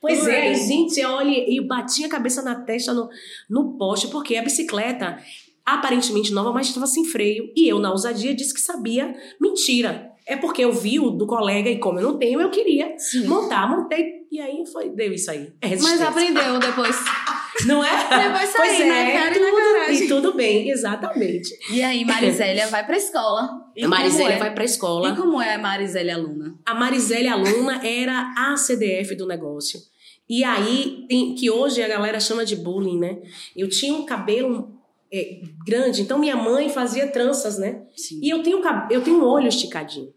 Pois 0.08 0.28
é, 0.28 0.52
e, 0.52 0.56
gente, 0.56 1.04
olha, 1.06 1.30
e 1.30 1.60
bati 1.62 2.06
a 2.06 2.10
cabeça 2.10 2.42
na 2.42 2.56
testa 2.56 2.94
no, 2.94 3.10
no 3.50 3.78
poste, 3.78 4.08
porque 4.08 4.36
a 4.36 4.42
bicicleta, 4.42 5.18
aparentemente 5.66 6.34
nova, 6.34 6.52
mas 6.52 6.68
estava 6.68 6.88
sem 6.88 7.06
freio. 7.06 7.52
E 7.56 7.68
eu, 7.68 7.80
na 7.80 7.92
ousadia, 7.92 8.34
disse 8.34 8.54
que 8.54 8.62
sabia. 8.62 9.14
Mentira. 9.40 10.12
É 10.26 10.36
porque 10.36 10.62
eu 10.64 10.74
vi 10.74 11.00
o 11.00 11.10
do 11.10 11.26
colega 11.26 11.70
e 11.70 11.80
como 11.80 12.00
eu 12.00 12.12
não 12.12 12.18
tenho, 12.18 12.42
eu 12.42 12.50
queria 12.50 12.94
Sim. 12.98 13.28
montar, 13.28 13.70
montei. 13.70 14.26
E 14.30 14.42
aí 14.42 14.66
foi, 14.66 14.90
deu 14.90 15.14
isso 15.14 15.32
aí. 15.32 15.54
É 15.62 15.70
Mas 15.78 16.02
aprendeu 16.02 16.60
depois. 16.60 16.96
Não 17.66 17.84
é? 17.84 17.90
Depois 17.90 18.54
Pois 18.56 18.78
sair, 18.78 18.84
é, 18.84 19.06
na 19.06 19.20
cara 19.20 19.36
e 19.36 19.40
na 19.40 19.50
tudo, 19.50 19.62
coragem. 19.64 20.04
e 20.04 20.08
tudo 20.08 20.34
bem, 20.34 20.70
exatamente. 20.70 21.50
E 21.72 21.82
aí, 21.82 22.06
Marizélia 22.06 22.68
vai 22.68 22.86
pra 22.86 22.98
escola. 22.98 23.50
E 23.76 23.84
a 23.84 23.88
Marisélia 23.88 24.36
é? 24.36 24.38
vai 24.38 24.54
pra 24.54 24.64
escola. 24.64 25.10
E 25.10 25.16
como 25.16 25.42
é 25.42 25.56
a 25.56 25.58
Marizélia 25.58 26.16
aluna? 26.16 26.56
A 26.66 26.76
Marisele 26.76 27.28
aluna 27.28 27.82
era 27.84 28.34
a 28.38 28.56
CDF 28.58 29.16
do 29.16 29.26
negócio. 29.26 29.80
E 30.30 30.44
aí, 30.44 31.06
tem, 31.08 31.36
que 31.36 31.50
hoje 31.50 31.82
a 31.82 31.88
galera 31.88 32.20
chama 32.20 32.44
de 32.46 32.56
bullying, 32.56 33.00
né? 33.00 33.20
Eu 33.56 33.70
tinha 33.70 33.94
um 33.94 34.06
cabelo 34.06 34.74
é, 35.12 35.42
grande, 35.66 36.02
então 36.02 36.20
minha 36.20 36.36
mãe 36.36 36.70
fazia 36.70 37.08
tranças, 37.08 37.58
né? 37.58 37.84
Sim. 37.96 38.20
E 38.22 38.30
eu 38.30 38.44
tenho, 38.44 38.62
eu 38.92 39.02
tenho 39.02 39.20
um 39.20 39.24
olho 39.26 39.48
esticadinho. 39.48 40.14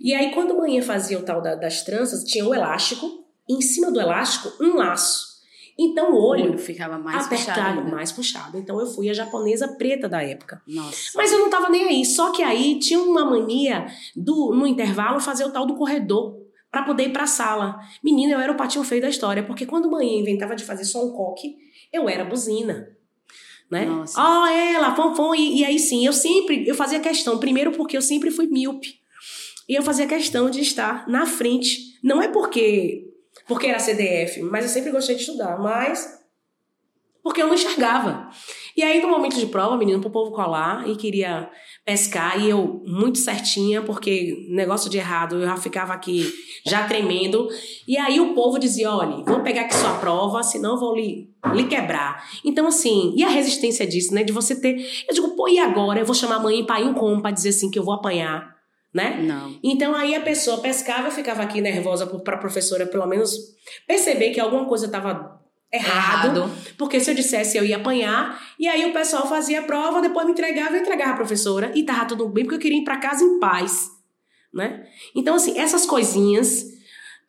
E 0.00 0.12
aí, 0.14 0.32
quando 0.32 0.52
a 0.52 0.56
manhã 0.58 0.82
fazia 0.82 1.18
o 1.18 1.22
tal 1.22 1.40
da- 1.40 1.54
das 1.54 1.82
tranças, 1.82 2.24
tinha 2.24 2.44
o 2.46 2.54
elástico, 2.54 3.24
e 3.48 3.54
em 3.54 3.60
cima 3.62 3.90
do 3.90 4.00
elástico, 4.00 4.52
um 4.62 4.76
laço. 4.76 5.32
Então, 5.78 6.12
o 6.12 6.16
O 6.16 6.22
olho 6.28 6.44
olho 6.50 6.58
ficava 6.58 6.98
mais 6.98 7.24
apertado, 7.26 7.54
puxado. 7.60 7.78
ainda. 7.80 7.90
mais 7.96 8.12
puxado. 8.12 8.58
Então, 8.58 8.78
eu 8.78 8.86
fui 8.86 9.08
a 9.08 9.14
japonesa 9.14 9.66
preta 9.78 10.08
da 10.08 10.22
época. 10.22 10.60
Nossa. 10.66 11.10
Mas 11.16 11.32
eu 11.32 11.38
não 11.38 11.48
tava 11.48 11.70
nem 11.70 11.84
aí. 11.84 12.04
Só 12.04 12.30
que 12.32 12.42
aí 12.42 12.78
tinha 12.78 13.00
uma 13.00 13.24
mania 13.24 13.86
do 14.14 14.54
no 14.54 14.66
intervalo 14.66 15.18
fazer 15.20 15.44
o 15.44 15.50
tal 15.50 15.64
do 15.66 15.74
corredor 15.76 16.36
pra 16.72 16.82
poder 16.82 17.04
ir 17.04 17.12
pra 17.12 17.26
sala. 17.26 17.78
Menina, 18.02 18.32
eu 18.32 18.40
era 18.40 18.50
o 18.50 18.56
patinho 18.56 18.82
feio 18.82 19.02
da 19.02 19.10
história, 19.10 19.42
porque 19.42 19.66
quando 19.66 19.90
manhã 19.90 20.18
inventava 20.18 20.56
de 20.56 20.64
fazer 20.64 20.86
só 20.86 21.04
um 21.04 21.12
coque, 21.12 21.54
eu 21.92 22.08
era 22.08 22.24
buzina. 22.24 22.96
Né? 23.70 23.84
Nossa. 23.84 24.20
Ó, 24.20 24.46
ela, 24.46 24.94
fom. 24.94 25.34
E, 25.34 25.60
e 25.60 25.64
aí 25.64 25.78
sim, 25.78 26.04
eu 26.04 26.12
sempre, 26.12 26.66
eu 26.66 26.74
fazia 26.74 26.98
questão, 26.98 27.38
primeiro 27.38 27.72
porque 27.72 27.96
eu 27.96 28.02
sempre 28.02 28.30
fui 28.30 28.46
míope. 28.46 29.00
E 29.68 29.74
eu 29.74 29.82
fazia 29.82 30.06
questão 30.06 30.50
de 30.50 30.60
estar 30.60 31.06
na 31.08 31.26
frente. 31.26 31.98
Não 32.02 32.20
é 32.20 32.28
porque 32.28 33.08
porque 33.46 33.66
era 33.66 33.78
CDF, 33.78 34.40
mas 34.42 34.64
eu 34.64 34.70
sempre 34.70 34.90
gostei 34.90 35.14
de 35.14 35.22
estudar, 35.22 35.58
mas 35.58 36.20
porque 37.22 37.40
eu 37.42 37.46
não 37.46 37.54
enxergava. 37.54 38.30
E 38.76 38.82
aí, 38.82 39.00
no 39.00 39.08
momento 39.08 39.36
de 39.36 39.46
prova, 39.46 39.76
menino, 39.76 40.00
pro 40.00 40.10
povo 40.10 40.32
colar 40.32 40.88
e 40.88 40.96
queria 40.96 41.48
pescar, 41.84 42.40
e 42.42 42.48
eu 42.48 42.82
muito 42.86 43.18
certinha, 43.18 43.82
porque 43.82 44.46
negócio 44.50 44.90
de 44.90 44.98
errado, 44.98 45.36
eu 45.36 45.42
já 45.42 45.56
ficava 45.56 45.92
aqui 45.92 46.32
já 46.66 46.86
tremendo. 46.86 47.48
E 47.86 47.96
aí 47.98 48.20
o 48.20 48.34
povo 48.34 48.58
dizia: 48.58 48.90
olha, 48.90 49.24
vou 49.24 49.40
pegar 49.40 49.62
aqui 49.62 49.74
sua 49.74 49.98
prova, 49.98 50.42
senão 50.42 50.74
eu 50.74 50.80
vou 50.80 50.94
lhe, 50.94 51.28
lhe 51.54 51.64
quebrar. 51.64 52.24
Então, 52.44 52.66
assim, 52.66 53.12
e 53.16 53.22
a 53.22 53.28
resistência 53.28 53.86
disso, 53.86 54.14
né? 54.14 54.24
De 54.24 54.32
você 54.32 54.58
ter. 54.58 54.76
Eu 55.08 55.14
digo, 55.14 55.36
pô, 55.36 55.48
e 55.48 55.58
agora? 55.58 56.00
Eu 56.00 56.06
vou 56.06 56.14
chamar 56.14 56.36
a 56.36 56.40
mãe 56.40 56.60
e 56.60 56.66
pai 56.66 56.84
um 56.84 56.94
como 56.94 57.20
pra 57.20 57.30
dizer 57.30 57.50
assim 57.50 57.70
que 57.70 57.78
eu 57.78 57.84
vou 57.84 57.94
apanhar, 57.94 58.56
né? 58.94 59.20
Não. 59.22 59.54
Então 59.62 59.94
aí 59.94 60.14
a 60.14 60.20
pessoa 60.20 60.58
pescava, 60.58 61.08
eu 61.08 61.12
ficava 61.12 61.42
aqui 61.42 61.60
nervosa 61.60 62.06
para 62.06 62.36
a 62.36 62.38
professora 62.38 62.86
pelo 62.86 63.06
menos 63.06 63.36
perceber 63.86 64.30
que 64.30 64.40
alguma 64.40 64.66
coisa 64.66 64.86
estava 64.86 65.41
errado, 65.72 66.50
porque 66.76 67.00
se 67.00 67.10
eu 67.10 67.14
dissesse 67.14 67.56
eu 67.56 67.64
ia 67.64 67.76
apanhar, 67.76 68.40
e 68.58 68.68
aí 68.68 68.84
o 68.84 68.92
pessoal 68.92 69.26
fazia 69.28 69.60
a 69.60 69.62
prova, 69.62 70.02
depois 70.02 70.26
me 70.26 70.32
entregava, 70.32 70.76
eu 70.76 70.80
entregava 70.82 71.12
a 71.12 71.16
professora 71.16 71.72
e 71.74 71.82
tava 71.82 72.04
tudo 72.04 72.28
bem 72.28 72.44
porque 72.44 72.56
eu 72.56 72.60
queria 72.60 72.78
ir 72.78 72.84
para 72.84 72.98
casa 72.98 73.24
em 73.24 73.38
paz, 73.40 73.90
né? 74.52 74.86
Então 75.14 75.34
assim, 75.34 75.58
essas 75.58 75.86
coisinhas 75.86 76.72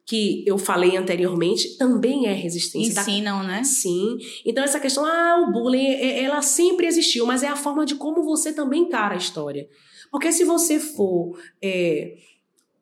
que 0.05 0.43
eu 0.45 0.57
falei 0.57 0.97
anteriormente 0.97 1.77
também 1.77 2.27
é 2.27 2.33
resistência 2.33 2.93
da 2.93 3.01
Ensinam, 3.03 3.43
né? 3.43 3.63
Sim. 3.63 4.17
Então, 4.45 4.61
essa 4.61 4.77
questão, 4.79 5.05
ah, 5.05 5.45
o 5.47 5.51
bullying, 5.53 5.85
é- 5.85 6.23
ela 6.23 6.41
sempre 6.41 6.85
existiu, 6.87 7.25
mas 7.25 7.41
é 7.41 7.47
a 7.47 7.55
forma 7.55 7.85
de 7.85 7.95
como 7.95 8.21
você 8.21 8.51
também 8.51 8.81
encara 8.81 9.13
a 9.13 9.17
história. 9.17 9.65
Porque 10.11 10.31
se 10.33 10.43
você 10.43 10.77
for 10.77 11.39
é, 11.61 12.17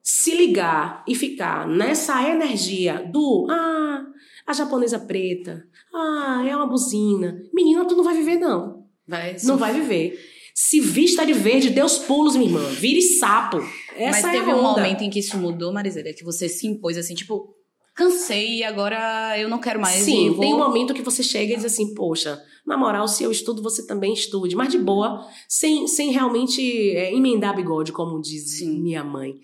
se 0.01 0.35
ligar 0.35 1.03
e 1.07 1.13
ficar 1.13 1.67
nessa 1.67 2.27
energia 2.27 3.07
do, 3.11 3.47
ah, 3.49 4.03
a 4.45 4.53
japonesa 4.53 4.99
preta, 4.99 5.65
ah, 5.93 6.43
é 6.47 6.55
uma 6.55 6.67
buzina, 6.67 7.41
menina, 7.53 7.85
tu 7.85 7.95
não 7.95 8.03
vai 8.03 8.15
viver, 8.15 8.37
não. 8.37 8.85
Vai 9.07 9.35
Não 9.43 9.57
vai 9.57 9.73
viver. 9.73 10.19
Se 10.53 10.79
vista 10.79 11.25
de 11.25 11.33
verde, 11.33 11.69
dê 11.69 11.81
os 11.81 11.97
pulos, 11.97 12.35
minha 12.35 12.47
irmã. 12.49 12.63
Vire 12.69 13.01
sapo. 13.01 13.57
Essa 13.95 14.21
Mas 14.21 14.25
é 14.25 14.39
teve 14.39 14.53
um 14.53 14.61
momento 14.61 15.01
em 15.01 15.09
que 15.09 15.19
isso 15.19 15.37
mudou, 15.37 15.73
Marisela, 15.73 16.13
que 16.13 16.23
você 16.23 16.47
se 16.47 16.67
impôs 16.67 16.97
assim, 16.97 17.15
tipo, 17.15 17.55
cansei 17.95 18.57
e 18.57 18.63
agora 18.63 19.37
eu 19.37 19.49
não 19.49 19.59
quero 19.59 19.79
mais. 19.79 20.03
Sim, 20.03 20.29
vou... 20.29 20.39
tem 20.39 20.53
um 20.53 20.57
momento 20.57 20.93
que 20.93 21.01
você 21.01 21.23
chega 21.23 21.53
e 21.53 21.55
diz 21.55 21.65
assim, 21.65 21.93
poxa, 21.93 22.41
na 22.65 22.77
moral, 22.77 23.07
se 23.07 23.23
eu 23.23 23.31
estudo, 23.31 23.61
você 23.61 23.85
também 23.85 24.13
estude. 24.13 24.55
Mas 24.55 24.69
de 24.69 24.77
boa, 24.77 25.25
sem, 25.47 25.87
sem 25.87 26.11
realmente 26.11 26.61
é, 26.91 27.13
emendar 27.13 27.55
bigode, 27.55 27.91
como 27.91 28.21
diz 28.21 28.57
Sim. 28.57 28.81
minha 28.81 29.03
mãe. 29.03 29.35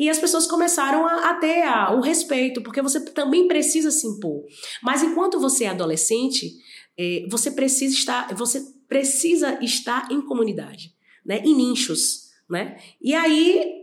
E 0.00 0.08
as 0.08 0.18
pessoas 0.18 0.46
começaram 0.46 1.06
a, 1.06 1.30
a 1.30 1.34
ter 1.34 1.62
a- 1.62 1.92
o 1.94 2.00
respeito, 2.00 2.62
porque 2.62 2.80
você 2.80 2.98
também 3.04 3.46
precisa 3.46 3.90
se 3.90 4.06
impor. 4.06 4.42
Mas 4.82 5.02
enquanto 5.02 5.38
você 5.38 5.64
é 5.64 5.68
adolescente, 5.68 6.50
é, 6.98 7.26
você 7.28 7.50
precisa 7.50 7.94
estar, 7.94 8.34
você 8.34 8.58
precisa 8.88 9.58
estar 9.62 10.10
em 10.10 10.20
comunidade, 10.22 10.94
né? 11.24 11.42
Em 11.44 11.54
nichos, 11.54 12.30
né? 12.48 12.78
E 13.00 13.14
aí, 13.14 13.82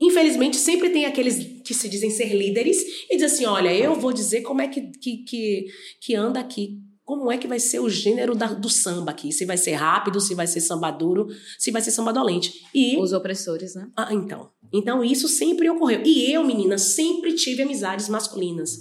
infelizmente, 0.00 0.56
sempre 0.56 0.90
tem 0.90 1.04
aqueles 1.06 1.62
que 1.62 1.72
se 1.74 1.88
dizem 1.88 2.10
ser 2.10 2.34
líderes 2.34 2.78
e 3.10 3.16
dizem 3.16 3.26
assim, 3.26 3.44
olha, 3.46 3.72
eu 3.74 3.94
vou 3.94 4.12
dizer 4.12 4.42
como 4.42 4.60
é 4.60 4.68
que, 4.68 4.80
que, 4.98 5.18
que, 5.18 5.66
que 6.00 6.14
anda 6.14 6.40
aqui. 6.40 6.80
Como 7.04 7.30
é 7.30 7.36
que 7.36 7.46
vai 7.46 7.60
ser 7.60 7.80
o 7.80 7.88
gênero 7.90 8.34
da- 8.34 8.54
do 8.54 8.70
samba 8.70 9.10
aqui? 9.10 9.30
Se 9.30 9.44
vai 9.44 9.58
ser 9.58 9.72
rápido, 9.74 10.18
se 10.20 10.34
vai 10.34 10.46
ser 10.46 10.62
samba 10.62 10.90
duro, 10.90 11.26
se 11.58 11.70
vai 11.70 11.82
ser 11.82 11.90
samba 11.90 12.12
dolente. 12.14 12.62
E 12.74 12.96
Os 12.98 13.12
opressores, 13.12 13.74
né? 13.74 13.88
ah, 13.94 14.08
então. 14.12 14.50
Então 14.74 15.04
isso 15.04 15.28
sempre 15.28 15.70
ocorreu. 15.70 16.02
E 16.04 16.32
eu, 16.32 16.44
menina, 16.44 16.76
sempre 16.76 17.32
tive 17.34 17.62
amizades 17.62 18.08
masculinas. 18.08 18.80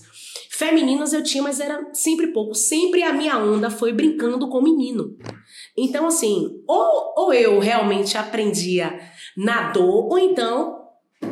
Femininas 0.50 1.14
eu 1.14 1.24
tinha, 1.24 1.44
mas 1.44 1.60
era 1.60 1.90
sempre 1.94 2.28
pouco. 2.28 2.56
Sempre 2.56 3.04
a 3.04 3.14
minha 3.14 3.38
onda 3.38 3.70
foi 3.70 3.94
brincando 3.94 4.48
com 4.50 4.62
menino. 4.62 5.16
Então, 5.78 6.08
assim, 6.08 6.50
ou, 6.68 7.14
ou 7.16 7.34
eu 7.34 7.60
realmente 7.60 8.18
aprendia 8.18 9.00
na 9.38 9.72
dor, 9.72 10.12
ou 10.12 10.18
então 10.18 10.80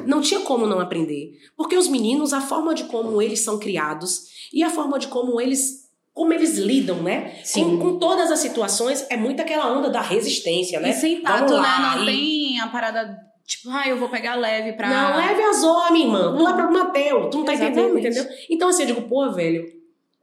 não 0.05 0.21
tinha 0.21 0.41
como 0.41 0.65
não 0.67 0.79
aprender. 0.79 1.31
Porque 1.57 1.75
os 1.77 1.87
meninos, 1.87 2.33
a 2.33 2.41
forma 2.41 2.73
de 2.75 2.83
como 2.85 3.21
eles 3.21 3.41
são 3.41 3.59
criados 3.59 4.25
e 4.53 4.63
a 4.63 4.69
forma 4.69 4.99
de 4.99 5.07
como 5.07 5.39
eles. 5.41 5.81
Como 6.13 6.33
eles 6.33 6.57
lidam, 6.57 7.01
né? 7.01 7.39
Sim. 7.41 7.63
Com, 7.63 7.79
com 7.79 7.97
todas 7.97 8.29
as 8.29 8.39
situações, 8.39 9.05
é 9.09 9.15
muito 9.15 9.39
aquela 9.41 9.71
onda 9.71 9.89
da 9.89 10.01
resistência, 10.01 10.77
né? 10.81 10.89
E 10.89 10.93
sem 10.93 11.21
tato, 11.21 11.53
né? 11.53 11.69
Não 11.79 12.03
e- 12.03 12.05
tem 12.05 12.59
a 12.59 12.67
parada, 12.67 13.17
tipo, 13.45 13.69
ah, 13.69 13.87
eu 13.87 13.97
vou 13.97 14.09
pegar 14.09 14.35
leve 14.35 14.73
pra. 14.73 14.89
Não, 14.89 15.17
leve 15.17 15.41
as 15.43 15.61
minha 15.91 16.05
irmã. 16.05 16.35
Tu 16.37 16.47
é 16.47 16.53
problema 16.53 16.85
teu. 16.91 17.29
Tu 17.29 17.37
não 17.37 17.45
tá 17.45 17.53
entendendo, 17.53 17.97
Exatamente. 17.97 18.07
entendeu? 18.07 18.37
Então, 18.49 18.69
assim, 18.69 18.83
eu 18.83 18.87
digo, 18.87 19.01
pô, 19.03 19.31
velho. 19.31 19.65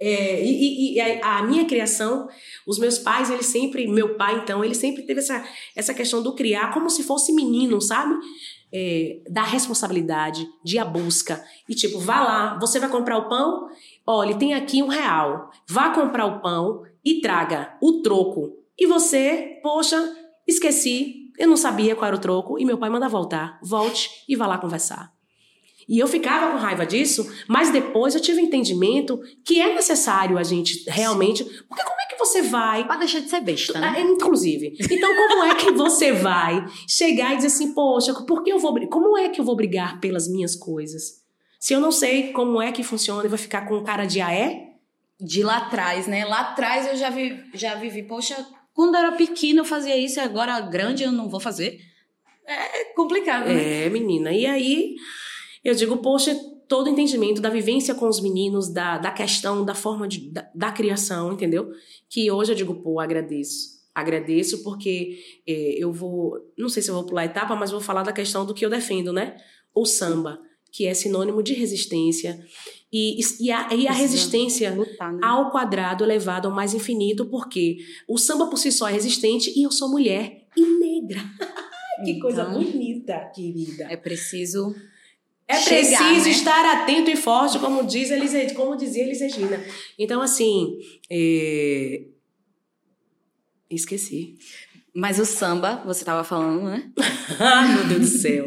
é, 0.00 0.40
e 0.44 0.50
e- 0.50 0.94
e 0.94 1.00
a, 1.00 1.38
a 1.38 1.42
minha 1.42 1.64
criação, 1.64 2.28
os 2.66 2.78
meus 2.78 2.98
pais, 3.00 3.30
eles 3.30 3.46
sempre, 3.46 3.86
meu 3.88 4.14
pai, 4.16 4.36
então, 4.38 4.64
ele 4.64 4.74
sempre 4.74 5.02
teve 5.02 5.18
essa, 5.18 5.44
essa 5.74 5.92
questão 5.92 6.22
do 6.22 6.34
criar 6.36 6.72
como 6.72 6.88
se 6.88 7.02
fosse 7.02 7.32
menino, 7.32 7.80
sabe? 7.80 8.14
É, 8.72 9.18
da 9.28 9.42
responsabilidade, 9.42 10.46
de 10.62 10.78
a 10.78 10.84
busca. 10.84 11.42
E 11.68 11.74
tipo, 11.74 11.98
vá 11.98 12.20
lá, 12.20 12.58
você 12.60 12.78
vai 12.78 12.88
comprar 12.88 13.18
o 13.18 13.28
pão? 13.28 13.68
Olha, 14.06 14.36
tem 14.36 14.54
aqui 14.54 14.82
um 14.82 14.88
real. 14.88 15.50
Vá 15.68 15.90
comprar 15.90 16.26
o 16.26 16.40
pão 16.40 16.82
e 17.04 17.20
traga 17.20 17.76
o 17.82 18.00
troco. 18.02 18.52
E 18.78 18.86
você, 18.86 19.58
poxa, 19.62 19.96
esqueci, 20.46 21.17
eu 21.38 21.48
não 21.48 21.56
sabia 21.56 21.94
qual 21.94 22.08
era 22.08 22.16
o 22.16 22.20
troco, 22.20 22.58
e 22.58 22.64
meu 22.64 22.76
pai 22.76 22.90
manda 22.90 23.08
voltar. 23.08 23.58
Volte 23.62 24.10
e 24.28 24.34
vá 24.36 24.46
lá 24.46 24.58
conversar. 24.58 25.12
E 25.88 25.98
eu 25.98 26.06
ficava 26.06 26.52
com 26.52 26.58
raiva 26.58 26.84
disso, 26.84 27.26
mas 27.48 27.70
depois 27.70 28.14
eu 28.14 28.20
tive 28.20 28.42
entendimento 28.42 29.18
que 29.42 29.58
é 29.58 29.74
necessário 29.74 30.36
a 30.36 30.42
gente 30.42 30.84
realmente. 30.86 31.42
Porque 31.42 31.82
como 31.82 32.00
é 32.02 32.04
que 32.06 32.18
você 32.18 32.42
vai 32.42 32.84
Pra 32.84 32.96
deixar 32.96 33.20
de 33.20 33.30
ser 33.30 33.40
besta, 33.40 33.78
né? 33.78 33.94
ah, 33.96 34.00
Inclusive. 34.00 34.76
Então, 34.90 35.16
como 35.16 35.44
é 35.44 35.54
que 35.54 35.70
você 35.72 36.12
vai 36.12 36.66
chegar 36.86 37.32
e 37.32 37.36
dizer 37.36 37.46
assim, 37.46 37.72
poxa, 37.72 38.12
por 38.12 38.42
que 38.42 38.50
eu 38.52 38.58
vou, 38.58 38.78
como 38.90 39.16
é 39.16 39.30
que 39.30 39.40
eu 39.40 39.44
vou 39.44 39.56
brigar 39.56 39.98
pelas 39.98 40.28
minhas 40.28 40.54
coisas? 40.54 41.22
Se 41.58 41.72
eu 41.72 41.80
não 41.80 41.90
sei 41.90 42.32
como 42.32 42.60
é 42.60 42.70
que 42.70 42.82
funciona 42.82 43.24
e 43.24 43.28
vai 43.28 43.38
ficar 43.38 43.62
com 43.66 43.82
cara 43.82 44.04
de 44.04 44.20
aé? 44.20 44.74
De 45.18 45.42
lá 45.42 45.56
atrás, 45.56 46.06
né? 46.06 46.24
Lá 46.26 46.40
atrás 46.40 46.86
eu 46.86 46.96
já, 46.96 47.08
vi, 47.08 47.42
já 47.54 47.74
vivi, 47.76 48.02
poxa, 48.02 48.36
quando 48.78 48.94
eu 48.94 49.00
era 49.00 49.10
pequena 49.10 49.58
eu 49.58 49.64
fazia 49.64 49.96
isso 49.96 50.20
e 50.20 50.22
agora 50.22 50.60
grande 50.60 51.02
eu 51.02 51.10
não 51.10 51.28
vou 51.28 51.40
fazer. 51.40 51.80
É 52.46 52.84
complicado, 52.94 53.46
né? 53.46 53.86
É, 53.86 53.90
menina. 53.90 54.30
E 54.30 54.46
aí, 54.46 54.94
eu 55.64 55.74
digo, 55.74 55.96
poxa, 55.96 56.32
todo 56.68 56.88
entendimento 56.88 57.42
da 57.42 57.50
vivência 57.50 57.92
com 57.92 58.06
os 58.06 58.20
meninos, 58.20 58.72
da, 58.72 58.96
da 58.96 59.10
questão, 59.10 59.64
da 59.64 59.74
forma 59.74 60.06
de, 60.06 60.30
da, 60.30 60.48
da 60.54 60.70
criação, 60.70 61.32
entendeu? 61.32 61.72
Que 62.08 62.30
hoje 62.30 62.52
eu 62.52 62.56
digo, 62.56 62.76
pô, 62.76 63.00
agradeço. 63.00 63.80
Agradeço 63.92 64.62
porque 64.62 65.18
é, 65.44 65.74
eu 65.76 65.92
vou, 65.92 66.36
não 66.56 66.68
sei 66.68 66.80
se 66.80 66.88
eu 66.88 66.94
vou 66.94 67.04
pular 67.04 67.22
a 67.22 67.24
etapa, 67.24 67.56
mas 67.56 67.72
vou 67.72 67.80
falar 67.80 68.04
da 68.04 68.12
questão 68.12 68.46
do 68.46 68.54
que 68.54 68.64
eu 68.64 68.70
defendo, 68.70 69.12
né? 69.12 69.36
O 69.74 69.84
samba, 69.84 70.38
que 70.70 70.86
é 70.86 70.94
sinônimo 70.94 71.42
de 71.42 71.52
resistência. 71.52 72.38
E, 72.92 73.20
e, 73.40 73.50
a, 73.50 73.74
e 73.74 73.86
a 73.86 73.92
Precisa 73.92 73.92
resistência 73.92 74.74
Lutar, 74.74 75.12
né? 75.12 75.20
ao 75.22 75.50
quadrado 75.50 76.04
elevado 76.04 76.48
ao 76.48 76.54
mais 76.54 76.72
infinito, 76.72 77.26
porque 77.26 77.78
o 78.08 78.16
samba 78.16 78.46
por 78.46 78.56
si 78.56 78.72
só 78.72 78.88
é 78.88 78.92
resistente 78.92 79.52
e 79.54 79.62
eu 79.62 79.70
sou 79.70 79.90
mulher 79.90 80.46
e 80.56 80.62
negra. 80.62 81.20
que 82.04 82.18
coisa 82.18 82.42
Então, 82.42 82.54
bonita, 82.54 83.30
querida. 83.34 83.84
É 83.90 83.96
preciso. 83.96 84.74
É 85.46 85.56
chegar, 85.56 85.98
preciso 85.98 86.26
né? 86.26 86.30
estar 86.30 86.82
atento 86.82 87.10
e 87.10 87.16
forte, 87.16 87.58
como, 87.58 87.84
diz 87.84 88.10
Elis, 88.10 88.52
como 88.52 88.76
dizia 88.76 89.02
Elis 89.02 89.20
Regina. 89.20 89.62
Então, 89.98 90.20
assim, 90.20 90.78
é, 91.10 92.02
esqueci. 93.70 94.36
Mas 94.94 95.18
o 95.18 95.24
samba, 95.24 95.82
você 95.84 96.04
tava 96.04 96.24
falando, 96.24 96.64
né? 96.64 96.90
Ai, 97.38 97.74
meu 97.74 97.84
Deus 97.88 98.00
do 98.00 98.18
céu. 98.18 98.46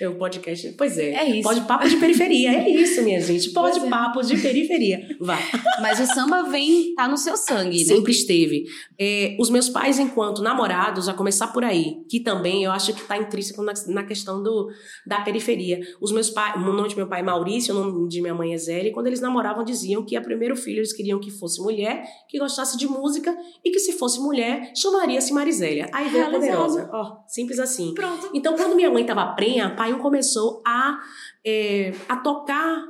É 0.00 0.08
um 0.08 0.16
podcast. 0.16 0.74
Pois 0.78 0.96
é. 0.96 1.10
É 1.10 1.28
isso. 1.28 1.42
Pode 1.42 1.60
papo 1.62 1.88
de 1.88 1.96
periferia. 1.96 2.52
É 2.52 2.70
isso, 2.70 3.02
minha 3.02 3.20
gente. 3.20 3.50
Pode 3.50 3.78
Pois 3.80 3.86
é. 3.86 3.90
papo 3.90 4.22
de 4.22 4.36
periferia. 4.38 5.16
Vá. 5.20 5.38
Mas 5.80 6.00
o 6.00 6.06
samba 6.06 6.44
vem, 6.44 6.94
tá 6.94 7.08
no 7.08 7.16
seu 7.16 7.36
sangue, 7.36 7.78
né? 7.78 7.94
Sempre 7.94 8.12
esteve. 8.12 8.64
É, 8.98 9.36
os 9.38 9.50
meus 9.50 9.68
pais, 9.68 9.98
enquanto 9.98 10.42
namorados, 10.42 11.08
a 11.08 11.14
começar 11.14 11.48
por 11.48 11.64
aí, 11.64 11.96
que 12.08 12.20
também 12.20 12.64
eu 12.64 12.70
acho 12.70 12.94
que 12.94 13.02
está 13.02 13.16
intrínseco 13.16 13.62
na, 13.62 13.72
na 13.88 14.04
questão 14.04 14.42
do, 14.42 14.70
da 15.06 15.20
periferia. 15.20 15.80
Os 16.00 16.12
meus 16.12 16.30
pais, 16.30 16.56
o 16.56 16.60
nome 16.60 16.88
de 16.88 16.96
meu 16.96 17.08
pai 17.08 17.20
é 17.20 17.22
Maurício, 17.22 17.74
o 17.74 17.84
nome 17.84 18.08
de 18.08 18.20
minha 18.20 18.34
mãe 18.34 18.54
é 18.54 18.58
Zélia, 18.58 18.92
quando 18.92 19.08
eles 19.08 19.20
namoravam 19.20 19.64
diziam 19.64 20.04
que 20.04 20.16
a 20.16 20.20
primeiro 20.20 20.56
filho 20.56 20.78
eles 20.78 20.92
queriam 20.92 21.18
que 21.18 21.30
fosse 21.30 21.60
mulher, 21.60 22.02
que 22.28 22.38
gostasse 22.38 22.76
de 22.76 22.86
música, 22.86 23.36
e 23.64 23.70
que 23.70 23.78
se 23.78 23.92
fosse 23.92 24.20
mulher, 24.20 24.72
chamaria-se 24.74 25.32
Marizélia. 25.32 25.79
Aí 25.92 26.08
veio 26.08 26.26
a 26.26 26.28
Realizado. 26.28 26.58
poderosa. 26.58 26.90
Ó, 26.92 27.16
simples 27.26 27.58
assim. 27.58 27.94
Pronto. 27.94 28.30
Então, 28.34 28.56
quando 28.56 28.74
minha 28.74 28.90
mãe 28.90 29.02
estava 29.02 29.34
prenha, 29.34 29.74
pai 29.74 29.96
começou 29.98 30.62
a, 30.66 31.00
é, 31.44 31.92
a 32.08 32.16
tocar 32.16 32.84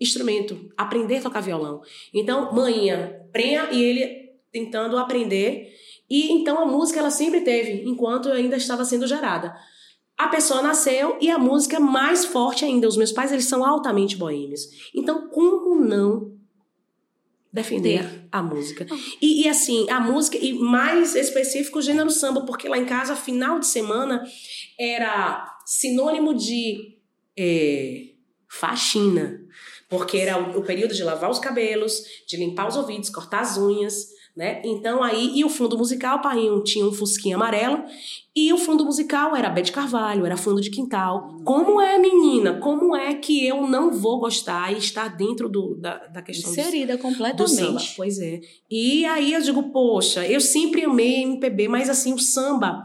instrumento, 0.00 0.70
aprender 0.76 1.18
a 1.18 1.22
tocar 1.22 1.40
violão. 1.40 1.80
Então, 2.12 2.52
manhã, 2.52 3.12
prenha 3.32 3.70
e 3.70 3.82
ele 3.82 4.26
tentando 4.52 4.98
aprender. 4.98 5.72
E 6.08 6.32
então 6.32 6.58
a 6.58 6.66
música 6.66 7.00
ela 7.00 7.10
sempre 7.10 7.40
teve, 7.40 7.88
enquanto 7.88 8.28
eu 8.28 8.34
ainda 8.34 8.56
estava 8.56 8.84
sendo 8.84 9.06
gerada. 9.06 9.54
A 10.16 10.28
pessoa 10.28 10.62
nasceu 10.62 11.18
e 11.20 11.30
a 11.30 11.38
música 11.38 11.78
mais 11.78 12.24
forte 12.24 12.64
ainda. 12.64 12.88
Os 12.88 12.96
meus 12.96 13.12
pais, 13.12 13.32
eles 13.32 13.44
são 13.46 13.64
altamente 13.64 14.16
boêmios. 14.16 14.62
Então, 14.94 15.28
como 15.28 15.74
não 15.74 16.36
defender 17.56 18.28
a 18.30 18.42
música? 18.42 18.86
E, 19.20 19.44
e, 19.44 19.48
assim, 19.48 19.88
a 19.90 19.98
música, 19.98 20.36
e 20.36 20.52
mais 20.52 21.16
específico, 21.16 21.78
o 21.78 21.82
gênero 21.82 22.10
samba, 22.10 22.44
porque 22.44 22.68
lá 22.68 22.78
em 22.78 22.84
casa, 22.84 23.16
final 23.16 23.58
de 23.58 23.66
semana, 23.66 24.22
era 24.78 25.58
sinônimo 25.64 26.34
de 26.34 26.98
é, 27.36 28.10
faxina. 28.48 29.40
Porque 29.88 30.18
era 30.18 30.38
o, 30.38 30.58
o 30.58 30.64
período 30.64 30.94
de 30.94 31.02
lavar 31.02 31.30
os 31.30 31.38
cabelos, 31.38 32.02
de 32.26 32.36
limpar 32.36 32.68
os 32.68 32.76
ouvidos, 32.76 33.08
cortar 33.08 33.40
as 33.40 33.56
unhas, 33.56 34.08
né? 34.36 34.60
Então 34.64 35.02
aí, 35.02 35.32
e 35.34 35.44
o 35.44 35.48
fundo 35.48 35.78
musical, 35.78 36.20
pai 36.20 36.36
tinha 36.64 36.84
um 36.86 36.92
fusquinha 36.92 37.36
amarelo, 37.36 37.82
e 38.34 38.52
o 38.52 38.58
fundo 38.58 38.84
musical 38.84 39.34
era 39.34 39.48
Bete 39.48 39.72
Carvalho, 39.72 40.26
era 40.26 40.36
fundo 40.36 40.60
de 40.60 40.70
quintal. 40.70 41.38
Como 41.42 41.80
é, 41.80 41.98
menina? 41.98 42.58
Como 42.60 42.94
é 42.94 43.14
que 43.14 43.46
eu 43.46 43.66
não 43.66 43.92
vou 43.92 44.20
gostar 44.20 44.70
e 44.74 44.76
estar 44.78 45.08
dentro 45.16 45.48
do, 45.48 45.74
da, 45.76 46.06
da 46.08 46.20
questão 46.20 46.52
do- 46.52 46.60
Inserida 46.60 46.96
do 46.98 47.02
samba? 47.02 47.14
completamente. 47.16 47.94
Pois 47.96 48.18
é. 48.18 48.40
E 48.70 49.04
aí 49.06 49.32
eu 49.32 49.40
digo, 49.40 49.62
poxa, 49.72 50.26
eu 50.26 50.40
sempre 50.40 50.84
amei 50.84 51.22
MPB, 51.22 51.66
mas 51.68 51.88
assim, 51.88 52.12
o 52.12 52.18
samba, 52.18 52.84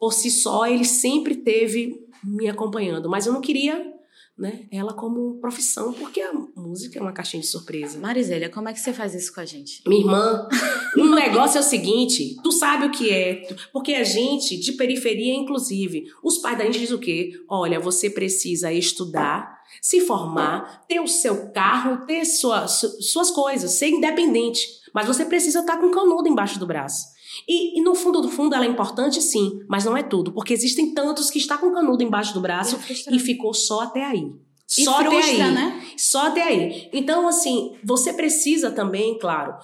por 0.00 0.14
si 0.14 0.30
só, 0.30 0.66
ele 0.66 0.84
sempre 0.84 1.34
teve 1.36 1.94
me 2.24 2.48
acompanhando. 2.48 3.08
Mas 3.10 3.26
eu 3.26 3.32
não 3.34 3.40
queria, 3.42 3.92
né, 4.38 4.66
ela 4.70 4.92
como 4.92 5.38
profissão, 5.40 5.92
porque 5.94 6.20
a 6.20 6.30
música 6.54 6.98
é 6.98 7.02
uma 7.02 7.12
caixinha 7.12 7.40
de 7.40 7.46
surpresa. 7.46 7.98
Marizélia, 7.98 8.50
como 8.50 8.68
é 8.68 8.72
que 8.72 8.80
você 8.80 8.92
faz 8.92 9.14
isso 9.14 9.32
com 9.34 9.40
a 9.40 9.44
gente? 9.46 9.82
Minha 9.86 10.02
irmã, 10.02 10.48
um 10.98 11.14
negócio 11.14 11.56
é 11.56 11.60
o 11.60 11.64
seguinte, 11.64 12.36
tu 12.42 12.52
sabe 12.52 12.86
o 12.86 12.90
que 12.90 13.10
é, 13.10 13.48
porque 13.72 13.94
a 13.94 14.04
gente, 14.04 14.58
de 14.58 14.72
periferia 14.72 15.34
inclusive, 15.34 16.04
os 16.22 16.38
pais 16.38 16.58
da 16.58 16.64
gente 16.64 16.78
dizem 16.78 16.96
o 16.96 17.00
quê? 17.00 17.32
Olha, 17.48 17.80
você 17.80 18.10
precisa 18.10 18.70
estudar, 18.72 19.56
se 19.80 20.00
formar, 20.02 20.84
ter 20.86 21.00
o 21.00 21.06
seu 21.08 21.50
carro, 21.52 22.06
ter 22.06 22.24
sua, 22.24 22.68
su- 22.68 23.00
suas 23.02 23.30
coisas, 23.30 23.70
ser 23.72 23.88
independente, 23.88 24.66
mas 24.94 25.06
você 25.06 25.24
precisa 25.24 25.60
estar 25.60 25.78
com 25.78 25.90
canudo 25.90 26.28
embaixo 26.28 26.58
do 26.58 26.66
braço. 26.66 27.15
E, 27.46 27.78
e, 27.78 27.82
no 27.82 27.94
fundo 27.94 28.20
do 28.20 28.28
fundo 28.28 28.54
ela 28.54 28.64
é 28.64 28.68
importante, 28.68 29.20
sim, 29.20 29.60
mas 29.68 29.84
não 29.84 29.96
é 29.96 30.02
tudo, 30.02 30.32
porque 30.32 30.52
existem 30.52 30.92
tantos 30.94 31.30
que 31.30 31.38
está 31.38 31.58
com 31.58 31.72
canudo 31.72 32.02
embaixo 32.02 32.34
do 32.34 32.40
braço 32.40 32.78
e 33.10 33.18
ficou 33.18 33.52
só 33.52 33.80
até 33.80 34.04
aí. 34.04 34.30
E 34.76 34.84
Só 34.84 35.00
até 35.00 35.10
frustra, 35.10 35.44
aí. 35.44 35.54
né? 35.54 35.86
Só 35.96 36.26
até 36.26 36.42
aí. 36.42 36.90
Então, 36.92 37.28
assim, 37.28 37.76
você 37.84 38.12
precisa 38.12 38.70
também, 38.70 39.16
claro, 39.16 39.54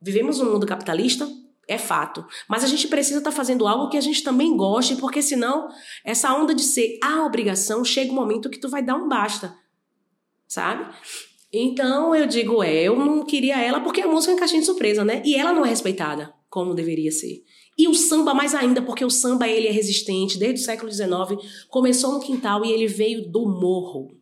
vivemos 0.00 0.38
num 0.38 0.52
mundo 0.52 0.66
capitalista, 0.66 1.28
é 1.66 1.78
fato. 1.78 2.24
Mas 2.48 2.62
a 2.62 2.68
gente 2.68 2.86
precisa 2.86 3.18
estar 3.18 3.32
fazendo 3.32 3.66
algo 3.66 3.88
que 3.88 3.96
a 3.96 4.00
gente 4.00 4.22
também 4.22 4.56
goste, 4.56 4.96
porque 4.96 5.20
senão 5.20 5.68
essa 6.04 6.32
onda 6.32 6.54
de 6.54 6.62
ser 6.62 6.98
a 7.02 7.24
obrigação 7.24 7.84
chega 7.84 8.12
um 8.12 8.14
momento 8.14 8.48
que 8.48 8.58
tu 8.58 8.68
vai 8.68 8.82
dar 8.82 8.94
um 8.94 9.08
basta. 9.08 9.56
Sabe? 10.46 10.86
Então 11.52 12.14
eu 12.14 12.26
digo, 12.26 12.62
é, 12.62 12.82
eu 12.84 12.96
não 12.96 13.24
queria 13.24 13.60
ela 13.60 13.80
porque 13.80 14.00
a 14.00 14.06
música 14.06 14.32
é 14.32 14.38
caixinha 14.38 14.60
de 14.60 14.66
surpresa, 14.66 15.04
né? 15.04 15.22
E 15.24 15.34
ela 15.34 15.52
não 15.52 15.66
é 15.66 15.68
respeitada 15.68 16.32
como 16.52 16.74
deveria 16.74 17.10
ser. 17.10 17.42
E 17.78 17.88
o 17.88 17.94
samba 17.94 18.34
mais 18.34 18.54
ainda, 18.54 18.82
porque 18.82 19.02
o 19.02 19.10
samba 19.10 19.48
ele 19.48 19.66
é 19.66 19.70
resistente 19.70 20.38
desde 20.38 20.60
o 20.60 20.64
século 20.64 20.92
XIX, 20.92 21.42
começou 21.70 22.12
no 22.12 22.20
quintal 22.20 22.62
e 22.62 22.70
ele 22.70 22.86
veio 22.86 23.26
do 23.26 23.48
morro 23.48 24.21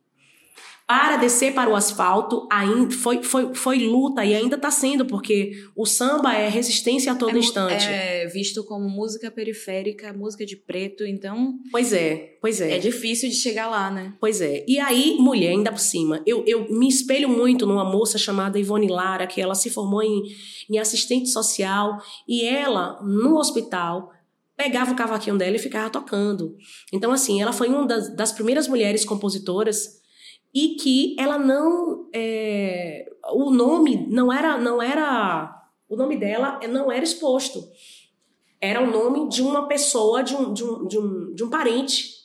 para 0.90 1.18
descer 1.18 1.54
para 1.54 1.70
o 1.70 1.76
asfalto 1.76 2.49
ainda 2.50 2.90
foi, 2.90 3.23
foi, 3.23 3.54
foi 3.54 3.78
luta 3.78 4.25
e 4.25 4.35
ainda 4.35 4.56
está 4.56 4.73
sendo, 4.73 5.06
porque 5.06 5.52
o 5.76 5.87
samba 5.87 6.35
é 6.35 6.49
resistência 6.49 7.12
a 7.12 7.14
todo 7.14 7.37
É 7.37 7.38
instante. 7.38 7.87
É 7.87 8.26
visto 8.26 8.64
como 8.64 8.88
música 8.88 9.30
periférica, 9.30 10.12
música 10.12 10.44
de 10.44 10.56
preto, 10.56 11.06
então 11.06 11.61
Pois 11.70 11.92
é, 11.92 12.37
pois 12.40 12.61
é. 12.61 12.73
é 12.73 12.78
difícil 12.80 13.28
de 13.28 13.37
chegar 13.37 13.68
lá, 13.68 13.88
né? 13.88 14.14
Pois 14.18 14.40
é. 14.40 14.64
E 14.66 14.80
aí, 14.80 15.16
mulher, 15.20 15.50
ainda 15.50 15.70
por 15.70 15.78
cima, 15.78 16.20
eu, 16.26 16.42
eu 16.44 16.66
me 16.68 16.88
espelho 16.88 17.28
muito 17.28 17.66
numa 17.66 17.85
moça 17.85 18.18
chamada 18.18 18.59
Ivone 18.59 18.88
Lara, 18.88 19.28
que 19.28 19.40
ela 19.40 19.54
se 19.54 19.70
formou 19.70 20.02
em, 20.02 20.25
em 20.68 20.76
assistente 20.80 21.28
social, 21.28 21.99
e 22.26 22.44
ela, 22.44 23.00
no 23.00 23.37
hospital, 23.37 24.11
pegava 24.56 24.90
o 24.90 24.97
cavaquinho 24.97 25.38
dela 25.38 25.54
e 25.54 25.61
ficava 25.61 25.88
tocando. 25.88 26.56
Então, 26.92 27.12
assim, 27.12 27.40
ela 27.40 27.52
foi 27.52 27.68
uma 27.68 27.87
das, 27.87 28.12
das 28.16 28.32
primeiras 28.32 28.66
mulheres 28.66 29.04
compositoras 29.04 30.00
e 30.54 30.76
que 30.76 31.16
ela 31.19 31.38
não. 31.38 32.09
é, 32.12 33.11
o 33.33 33.50
nome 33.50 34.07
não 34.09 34.33
era. 34.33 34.59
não 34.59 34.83
era 34.83 35.57
O 35.88 35.97
nome 35.97 36.16
dela 36.16 36.61
não 36.69 36.90
era 36.90 37.04
exposto. 37.04 37.69
Era 38.61 38.83
o 38.83 38.90
nome 38.90 39.28
de 39.28 39.42
uma 39.42 39.66
pessoa, 39.66 40.23
de 40.23 40.35
um, 40.35 40.52
de 40.52 40.62
um, 40.62 40.87
de 40.87 40.99
um, 40.99 41.35
de 41.35 41.45
um 41.45 41.49
parente 41.49 42.21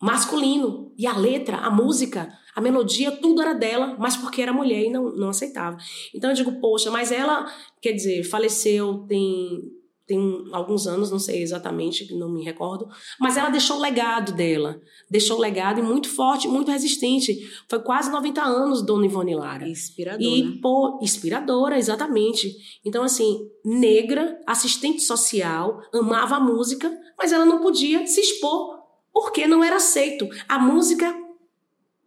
masculino. 0.00 0.92
E 0.96 1.06
a 1.06 1.16
letra, 1.16 1.56
a 1.58 1.70
música, 1.70 2.30
a 2.54 2.60
melodia, 2.60 3.12
tudo 3.12 3.40
era 3.40 3.54
dela, 3.54 3.96
mas 3.98 4.16
porque 4.16 4.42
era 4.42 4.52
mulher 4.52 4.84
e 4.84 4.90
não, 4.90 5.10
não 5.12 5.28
aceitava. 5.30 5.76
Então 6.14 6.30
eu 6.30 6.36
digo, 6.36 6.60
poxa, 6.60 6.90
mas 6.90 7.10
ela, 7.10 7.50
quer 7.80 7.92
dizer, 7.92 8.24
faleceu 8.24 9.04
tem, 9.08 9.62
tem 10.10 10.44
alguns 10.50 10.88
anos, 10.88 11.08
não 11.08 11.20
sei 11.20 11.40
exatamente, 11.40 12.12
não 12.12 12.28
me 12.28 12.42
recordo, 12.42 12.88
mas 13.20 13.36
ela 13.36 13.48
deixou 13.48 13.76
o 13.76 13.80
legado 13.80 14.32
dela. 14.32 14.82
Deixou 15.08 15.38
o 15.38 15.40
legado 15.40 15.78
e 15.78 15.82
muito 15.84 16.08
forte, 16.08 16.48
muito 16.48 16.68
resistente. 16.68 17.48
Foi 17.68 17.78
quase 17.78 18.10
90 18.10 18.42
anos, 18.42 18.82
Dona 18.82 19.06
Ivone 19.06 19.36
Lara. 19.36 19.68
Inspirador, 19.68 20.20
E, 20.20 20.60
pô, 20.60 20.98
inspiradora, 21.00 21.78
exatamente. 21.78 22.52
Então, 22.84 23.04
assim, 23.04 23.48
negra, 23.64 24.36
assistente 24.48 25.00
social, 25.00 25.80
amava 25.94 26.34
a 26.36 26.40
música, 26.40 26.92
mas 27.16 27.30
ela 27.30 27.44
não 27.44 27.60
podia 27.60 28.04
se 28.08 28.20
expor 28.20 28.80
porque 29.12 29.46
não 29.46 29.62
era 29.62 29.76
aceito. 29.76 30.28
A 30.48 30.58
música 30.58 31.06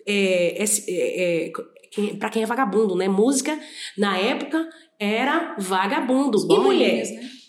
é, 0.06 0.62
é, 0.62 0.66
é, 0.90 1.46
é, 1.48 2.14
para 2.20 2.30
quem 2.30 2.44
é 2.44 2.46
vagabundo, 2.46 2.98
né? 2.98 3.08
Música, 3.08 3.58
na 3.98 4.18
época, 4.18 4.68
era 5.00 5.56
vagabundo. 5.58 6.38
E 6.44 6.48
Boêmios, 6.48 6.66
mulher? 6.66 7.12
né? 7.12 7.43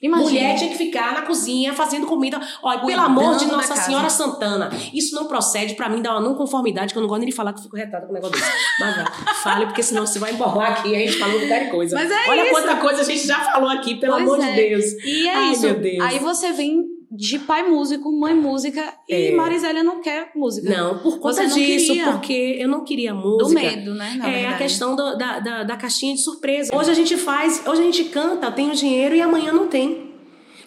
Imagina. 0.00 0.30
Mulher 0.30 0.56
tinha 0.56 0.70
que 0.70 0.78
ficar 0.78 1.12
na 1.12 1.22
cozinha 1.22 1.72
fazendo 1.74 2.06
comida. 2.06 2.40
Olha, 2.62 2.80
pelo 2.80 3.00
amor 3.02 3.36
de 3.36 3.46
Nossa 3.46 3.74
casa. 3.74 3.82
Senhora 3.82 4.08
Santana, 4.08 4.70
isso 4.94 5.12
não 5.16 5.26
procede, 5.26 5.74
pra 5.74 5.88
mim 5.88 6.00
dá 6.00 6.12
uma 6.12 6.20
não 6.20 6.36
conformidade, 6.36 6.92
que 6.92 6.98
eu 6.98 7.02
não 7.02 7.08
gosto 7.08 7.20
nem 7.20 7.28
de 7.30 7.34
falar 7.34 7.52
que 7.52 7.58
eu 7.58 7.64
fico 7.64 7.76
retada 7.76 8.06
com 8.06 8.12
o 8.12 8.14
negócio 8.14 8.38
desse. 8.38 8.52
Mas 8.78 8.94
vai, 8.94 9.34
fale, 9.42 9.66
porque 9.66 9.82
senão 9.82 10.06
você 10.06 10.20
vai 10.20 10.32
embolar 10.32 10.70
aqui 10.72 10.90
e 10.90 10.96
a 10.96 10.98
gente 11.00 11.18
falou 11.18 11.40
de 11.40 11.70
coisa. 11.70 11.96
Mas 11.96 12.10
é 12.12 12.30
Olha 12.30 12.42
isso. 12.42 12.50
quanta 12.52 12.76
coisa 12.76 13.00
a 13.00 13.04
gente 13.04 13.26
já 13.26 13.40
falou 13.40 13.70
aqui, 13.70 13.96
pelo 13.96 14.12
Pois 14.12 14.22
amor 14.24 14.40
é. 14.40 14.50
de 14.50 14.68
Deus. 14.68 14.84
E 15.04 15.26
é 15.26 15.34
Ai, 15.34 15.52
isso. 15.52 15.62
meu 15.62 15.80
Deus. 15.80 16.04
Aí 16.04 16.18
você 16.20 16.52
vem 16.52 16.97
de 17.20 17.36
pai 17.40 17.68
músico, 17.68 18.12
mãe 18.12 18.32
música, 18.32 18.94
e 19.08 19.28
É. 19.28 19.30
Marisélia 19.34 19.82
não 19.82 20.00
quer 20.00 20.30
música. 20.36 20.70
Não, 20.70 20.98
por 21.00 21.18
conta 21.18 21.42
não 21.42 21.48
disso, 21.56 21.86
queria. 21.92 22.12
porque 22.12 22.56
eu 22.60 22.68
não 22.68 22.84
queria 22.84 23.12
Do 23.12 23.18
música. 23.20 23.60
medo, 23.60 23.92
né? 23.94 24.14
Na 24.16 24.28
é 24.28 24.32
verdade. 24.34 24.54
a 24.54 24.58
questão 24.58 24.94
do- 24.94 25.16
da, 25.18 25.40
da, 25.40 25.64
da 25.64 25.76
caixinha 25.76 26.14
de 26.14 26.20
surpresa. 26.20 26.70
Hoje 26.72 26.92
a 26.92 26.94
gente 26.94 27.16
faz, 27.16 27.60
hoje 27.66 27.82
a 27.82 27.84
gente 27.84 28.04
canta, 28.04 28.52
tem 28.52 28.70
o 28.70 28.74
dinheiro 28.74 29.16
e 29.16 29.20
amanhã 29.20 29.52
não 29.52 29.66
tem. 29.66 30.12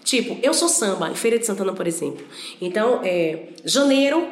Tipo, 0.03 0.37
eu 0.43 0.53
sou 0.53 0.67
samba, 0.67 1.09
em 1.09 1.15
Feira 1.15 1.39
de 1.39 1.45
Santana, 1.45 1.71
por 1.71 1.87
exemplo. 1.87 2.25
Então, 2.59 2.99
é, 3.03 3.49
janeiro, 3.63 4.27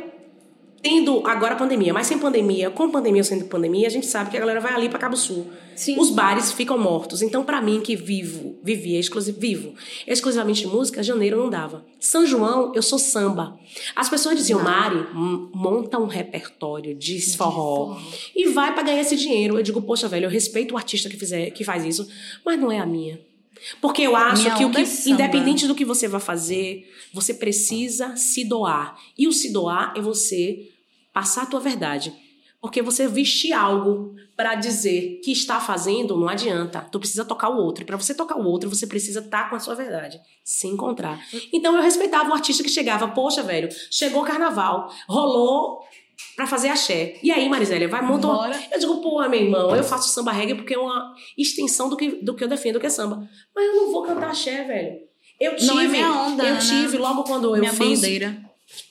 tendo 0.82 1.26
agora 1.28 1.54
a 1.54 1.58
pandemia, 1.58 1.94
mas 1.94 2.08
sem 2.08 2.18
pandemia, 2.18 2.70
com 2.70 2.90
pandemia 2.90 3.22
ou 3.22 3.26
sem 3.26 3.44
pandemia, 3.44 3.88
a 3.88 3.92
gente 3.92 4.06
sabe 4.06 4.30
que 4.30 4.38
a 4.38 4.40
galera 4.40 4.60
vai 4.60 4.74
ali 4.74 4.90
para 4.90 5.00
Cabo 5.00 5.18
Sul. 5.18 5.48
Sim. 5.76 5.98
Os 5.98 6.10
bares 6.10 6.52
ficam 6.52 6.78
mortos. 6.78 7.22
Então, 7.22 7.44
para 7.44 7.62
mim, 7.62 7.80
que 7.80 7.96
vivo, 7.96 8.58
vivia 8.62 9.00
exclusivo, 9.00 9.40
vivo 9.40 9.74
exclusivamente 10.06 10.62
de 10.62 10.68
música, 10.68 11.02
janeiro 11.02 11.38
não 11.38 11.50
dava. 11.50 11.86
São 12.00 12.26
João, 12.26 12.74
eu 12.76 12.82
sou 12.82 13.00
samba. 13.00 13.58
As 13.96 14.10
pessoas 14.10 14.36
diziam, 14.36 14.62
Mari, 14.62 15.06
monta 15.54 15.98
um 15.98 16.08
repertório 16.08 16.96
de 16.96 17.20
forró 17.36 17.98
e 18.36 18.50
vai 18.50 18.74
para 18.74 18.84
ganhar 18.84 19.02
esse 19.02 19.16
dinheiro. 19.16 19.58
Eu 19.58 19.64
digo, 19.64 19.82
poxa, 19.82 20.08
velho, 20.08 20.26
eu 20.26 20.30
respeito 20.30 20.74
o 20.74 20.78
artista 20.78 21.10
que, 21.10 21.18
fizer, 21.18 21.52
que 21.52 21.64
faz 21.64 21.86
isso, 21.86 22.08
mas 22.46 22.60
não 22.60 22.72
é 22.72 22.80
a 22.80 22.86
minha. 22.86 23.20
Porque 23.82 24.02
eu 24.02 24.16
acho 24.16 24.44
Minha 24.44 24.56
que 24.56 24.66
o 24.66 24.72
que, 24.72 24.82
é 24.82 25.10
independente 25.10 25.68
do 25.68 25.76
que 25.76 25.86
você 25.86 26.08
vai 26.08 26.22
fazer, 26.22 26.90
você 27.14 27.34
precisa 27.34 28.16
se 28.16 28.44
doar. 28.46 28.98
E 29.18 29.28
o 29.28 29.34
se 29.34 29.52
doar 29.52 29.94
é 29.96 30.02
você 30.02 30.70
passar 31.14 31.44
a 31.44 31.46
tua 31.46 31.60
verdade. 31.60 32.14
Porque 32.62 32.82
você 32.82 33.08
vestir 33.08 33.54
algo 33.54 34.16
para 34.36 34.56
dizer 34.56 35.22
que 35.24 35.32
está 35.32 35.60
fazendo, 35.62 36.18
não 36.18 36.28
adianta. 36.28 36.82
Tu 36.92 37.00
precisa 37.00 37.24
tocar 37.24 37.50
o 37.50 37.58
outro. 37.58 37.84
E 37.84 37.86
para 37.86 37.98
você 37.98 38.14
tocar 38.14 38.38
o 38.38 38.46
outro, 38.46 38.70
você 38.70 38.86
precisa 38.86 39.20
estar 39.20 39.50
com 39.50 39.56
a 39.56 39.60
sua 39.60 39.76
verdade. 39.76 40.20
Se 40.44 40.68
encontrar. 40.68 41.22
Então 41.54 41.76
eu 41.76 41.82
respeitava 41.82 42.30
o 42.30 42.34
artista 42.34 42.64
que 42.64 42.70
chegava. 42.70 43.08
Poxa, 43.10 43.44
velho, 43.44 43.70
chegou 43.90 44.24
o 44.24 44.26
carnaval, 44.26 44.94
rolou 45.08 45.80
pra 46.40 46.48
fazer 46.48 46.70
axé. 46.70 47.18
E 47.22 47.34
aí, 47.34 47.50
Marisélia, 47.50 47.90
vai 47.90 48.02
montar. 48.02 48.30
uma-. 48.30 48.58
Eu 48.72 48.80
digo, 48.80 49.02
porra, 49.02 49.28
meu 49.28 49.42
irmão, 49.42 49.76
eu 49.76 49.84
faço 49.84 50.08
samba 50.08 50.32
reggae 50.32 50.56
porque 50.56 50.74
é 50.74 50.80
uma 50.80 51.14
extensão 51.38 51.90
do 51.90 51.98
que, 51.98 52.24
do 52.24 52.34
que 52.34 52.42
eu 52.42 52.48
defendo, 52.48 52.80
que 52.80 52.86
é 52.86 52.90
samba. 52.90 53.28
Mas 53.54 53.66
eu 53.66 53.76
não 53.76 53.92
vou 53.92 54.04
cantar 54.04 54.30
axé, 54.30 54.64
velho. 54.64 55.00
Eu 55.38 55.58
tive, 55.58 55.68
Não 55.68 55.80
é 55.82 55.88
minha 55.90 56.10
onda, 56.14 56.44
eu 56.46 56.54
né? 56.56 56.60
tive 56.62 56.98
logo 56.98 57.24
quando 57.24 57.54
eu 57.54 57.60
Minha 57.60 57.74
fiz 57.74 58.00
bandeira. 58.00 58.38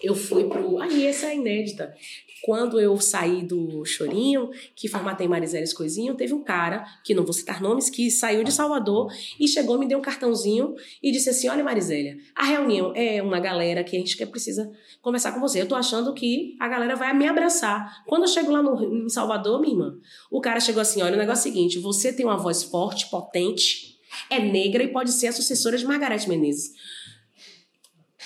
Eu 0.02 0.14
fui 0.14 0.44
pro. 0.44 0.78
Aí, 0.78 1.06
essa 1.06 1.26
é 1.26 1.36
inédita. 1.36 1.94
Quando 2.42 2.80
eu 2.80 2.98
saí 3.00 3.42
do 3.42 3.84
Chorinho, 3.84 4.50
que 4.74 4.88
formatei 4.88 5.26
Marisélias 5.26 5.72
Coisinho, 5.72 6.14
teve 6.14 6.32
um 6.32 6.42
cara, 6.42 6.86
que 7.04 7.12
não 7.12 7.24
vou 7.24 7.32
citar 7.32 7.60
nomes, 7.60 7.90
que 7.90 8.10
saiu 8.10 8.44
de 8.44 8.52
Salvador 8.52 9.12
e 9.40 9.48
chegou, 9.48 9.78
me 9.78 9.88
deu 9.88 9.98
um 9.98 10.02
cartãozinho 10.02 10.74
e 11.02 11.10
disse 11.10 11.30
assim: 11.30 11.48
Olha, 11.48 11.64
Marisélia, 11.64 12.16
a 12.34 12.44
reunião 12.44 12.92
é 12.94 13.22
uma 13.22 13.40
galera 13.40 13.82
que 13.82 13.96
a 13.96 13.98
gente 13.98 14.16
precisa 14.26 14.70
conversar 15.02 15.32
com 15.32 15.40
você. 15.40 15.60
Eu 15.60 15.66
tô 15.66 15.74
achando 15.74 16.14
que 16.14 16.56
a 16.60 16.68
galera 16.68 16.94
vai 16.94 17.12
me 17.12 17.26
abraçar. 17.26 18.04
Quando 18.06 18.22
eu 18.22 18.28
chego 18.28 18.52
lá 18.52 18.62
no, 18.62 19.04
em 19.04 19.08
Salvador, 19.08 19.60
minha 19.60 19.72
irmã, 19.74 19.98
o 20.30 20.40
cara 20.40 20.60
chegou 20.60 20.80
assim: 20.80 21.02
Olha, 21.02 21.14
o 21.14 21.18
negócio 21.18 21.48
é 21.48 21.50
o 21.50 21.54
seguinte, 21.54 21.78
você 21.78 22.12
tem 22.12 22.24
uma 22.24 22.36
voz 22.36 22.62
forte, 22.62 23.10
potente, 23.10 23.98
é 24.30 24.38
negra 24.38 24.82
e 24.82 24.88
pode 24.88 25.12
ser 25.12 25.26
a 25.26 25.32
sucessora 25.32 25.76
de 25.76 25.84
Margareth 25.84 26.28
Menezes. 26.28 26.72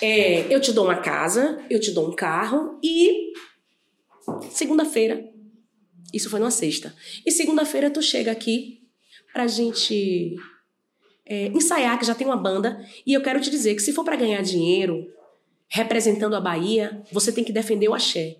É, 0.05 0.53
eu 0.53 0.59
te 0.59 0.73
dou 0.73 0.83
uma 0.83 0.97
casa, 0.97 1.63
eu 1.69 1.79
te 1.79 1.91
dou 1.91 2.09
um 2.09 2.13
carro 2.13 2.77
e 2.83 3.31
segunda-feira. 4.51 5.23
Isso 6.13 6.29
foi 6.29 6.41
numa 6.41 6.51
sexta. 6.51 6.93
E 7.25 7.31
segunda-feira 7.31 7.89
tu 7.89 8.01
chega 8.01 8.29
aqui 8.29 8.81
pra 9.31 9.47
gente 9.47 10.35
é, 11.25 11.47
ensaiar, 11.47 11.97
que 11.97 12.05
já 12.05 12.13
tem 12.13 12.27
uma 12.27 12.35
banda. 12.35 12.85
E 13.07 13.13
eu 13.13 13.21
quero 13.21 13.39
te 13.39 13.49
dizer 13.49 13.75
que 13.75 13.81
se 13.81 13.93
for 13.93 14.03
pra 14.03 14.17
ganhar 14.17 14.41
dinheiro 14.41 15.09
representando 15.69 16.35
a 16.35 16.41
Bahia, 16.41 17.01
você 17.09 17.31
tem 17.31 17.45
que 17.45 17.53
defender 17.53 17.87
o 17.87 17.93
axé. 17.93 18.35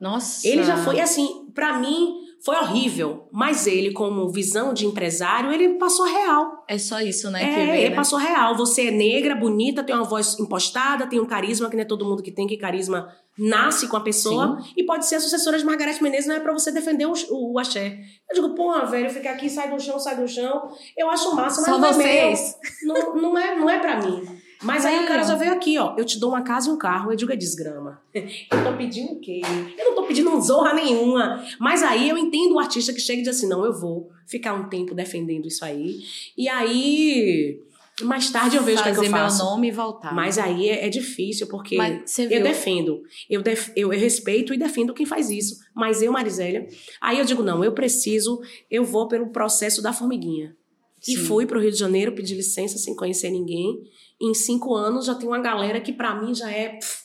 Nossa. 0.00 0.46
Ele 0.46 0.62
já 0.62 0.76
foi 0.84 1.00
assim, 1.00 1.50
pra 1.52 1.80
mim 1.80 2.21
foi 2.44 2.56
horrível, 2.56 3.28
mas 3.30 3.66
ele 3.66 3.92
como 3.92 4.28
visão 4.28 4.74
de 4.74 4.84
empresário, 4.84 5.52
ele 5.52 5.74
passou 5.74 6.04
real. 6.04 6.64
É 6.68 6.76
só 6.76 7.00
isso, 7.00 7.30
né? 7.30 7.42
É, 7.42 7.66
vê, 7.66 7.78
ele 7.78 7.90
né? 7.90 7.96
passou 7.96 8.18
real. 8.18 8.56
Você 8.56 8.88
é 8.88 8.90
negra, 8.90 9.34
bonita, 9.34 9.84
tem 9.84 9.94
uma 9.94 10.04
voz 10.04 10.38
impostada, 10.40 11.06
tem 11.06 11.20
um 11.20 11.26
carisma 11.26 11.70
que 11.70 11.76
não 11.76 11.82
é 11.82 11.86
todo 11.86 12.04
mundo 12.04 12.22
que 12.22 12.32
tem, 12.32 12.46
que 12.46 12.56
carisma 12.56 13.14
nasce 13.38 13.86
com 13.88 13.96
a 13.96 14.00
pessoa. 14.00 14.58
E 14.76 14.84
pode 14.84 15.06
ser 15.06 15.16
a 15.16 15.20
sucessora 15.20 15.56
de 15.56 15.64
Margareth 15.64 16.00
Menezes, 16.00 16.26
não 16.26 16.34
é 16.34 16.40
pra 16.40 16.52
você 16.52 16.72
defender 16.72 17.06
o, 17.06 17.12
o, 17.30 17.54
o 17.54 17.58
axé. 17.58 18.00
Eu 18.28 18.34
digo, 18.34 18.54
porra, 18.54 18.86
velho, 18.86 19.08
fica 19.08 19.30
aqui, 19.30 19.48
sai 19.48 19.70
do 19.70 19.80
chão, 19.80 19.98
sai 19.98 20.16
do 20.16 20.26
chão. 20.26 20.68
Eu 20.96 21.08
acho 21.10 21.34
massa, 21.36 21.60
mas 21.60 21.70
Só 21.70 21.78
não 21.78 21.88
é 21.88 21.92
vocês. 21.92 22.58
meu. 22.82 22.94
Não, 22.94 23.22
não, 23.22 23.38
é, 23.38 23.56
não 23.56 23.70
é 23.70 23.78
pra 23.78 24.00
mim. 24.00 24.41
Mas 24.62 24.84
aí 24.84 25.04
o 25.04 25.06
cara 25.08 25.22
já 25.24 25.34
veio 25.34 25.52
aqui, 25.52 25.76
ó. 25.78 25.94
Eu 25.96 26.04
te 26.04 26.18
dou 26.18 26.30
uma 26.30 26.42
casa 26.42 26.68
e 26.68 26.72
um 26.72 26.76
carro. 26.78 27.10
Eu 27.12 27.16
digo, 27.16 27.32
é 27.32 27.36
desgrama. 27.36 28.00
Eu 28.14 28.64
tô 28.64 28.76
pedindo 28.76 29.12
o 29.12 29.20
quê? 29.20 29.40
Eu 29.78 29.84
não 29.86 29.94
tô 29.94 30.02
pedindo 30.04 30.38
zorra 30.40 30.72
nenhuma. 30.74 31.44
Mas 31.58 31.82
aí 31.82 32.08
eu 32.08 32.16
entendo 32.18 32.54
o 32.54 32.58
artista 32.58 32.92
que 32.92 33.00
chega 33.00 33.20
e 33.20 33.24
diz 33.24 33.36
assim: 33.36 33.48
não, 33.48 33.64
eu 33.64 33.72
vou 33.72 34.10
ficar 34.26 34.54
um 34.54 34.68
tempo 34.68 34.94
defendendo 34.94 35.46
isso 35.46 35.64
aí. 35.64 35.98
E 36.36 36.48
aí 36.48 37.58
Mais 38.02 38.30
tarde 38.30 38.56
eu 38.56 38.62
vejo 38.62 38.80
o 38.80 38.82
que, 38.82 38.88
é 38.88 38.92
que 38.92 38.96
fazer 38.96 39.08
eu 39.08 39.12
meu 39.12 39.20
faço. 39.22 39.44
nome 39.44 39.68
e 39.68 39.70
voltar. 39.70 40.14
Mas 40.14 40.38
aí 40.38 40.68
é, 40.68 40.86
é 40.86 40.88
difícil, 40.88 41.46
porque 41.48 41.76
eu 42.36 42.42
defendo. 42.42 43.02
Eu, 43.28 43.42
def- 43.42 43.70
eu, 43.76 43.92
eu 43.92 43.98
respeito 43.98 44.54
e 44.54 44.58
defendo 44.58 44.94
quem 44.94 45.04
faz 45.06 45.30
isso. 45.30 45.58
Mas 45.74 46.02
eu, 46.02 46.10
Marisélia, 46.12 46.66
aí 47.00 47.18
eu 47.18 47.24
digo, 47.24 47.42
não, 47.42 47.62
eu 47.64 47.72
preciso, 47.72 48.40
eu 48.70 48.84
vou 48.84 49.08
pelo 49.08 49.28
processo 49.30 49.82
da 49.82 49.92
formiguinha. 49.92 50.56
E 51.06 51.16
Sim. 51.16 51.24
fui 51.24 51.46
para 51.46 51.58
o 51.58 51.60
Rio 51.60 51.70
de 51.72 51.78
Janeiro, 51.78 52.12
pedi 52.12 52.34
licença 52.34 52.78
sem 52.78 52.94
conhecer 52.94 53.30
ninguém. 53.30 53.82
Em 54.20 54.34
cinco 54.34 54.74
anos 54.74 55.06
já 55.06 55.14
tem 55.14 55.26
uma 55.28 55.40
galera 55.40 55.80
que 55.80 55.92
pra 55.92 56.14
mim 56.20 56.34
já 56.34 56.50
é 56.50 56.68
pff, 56.70 57.02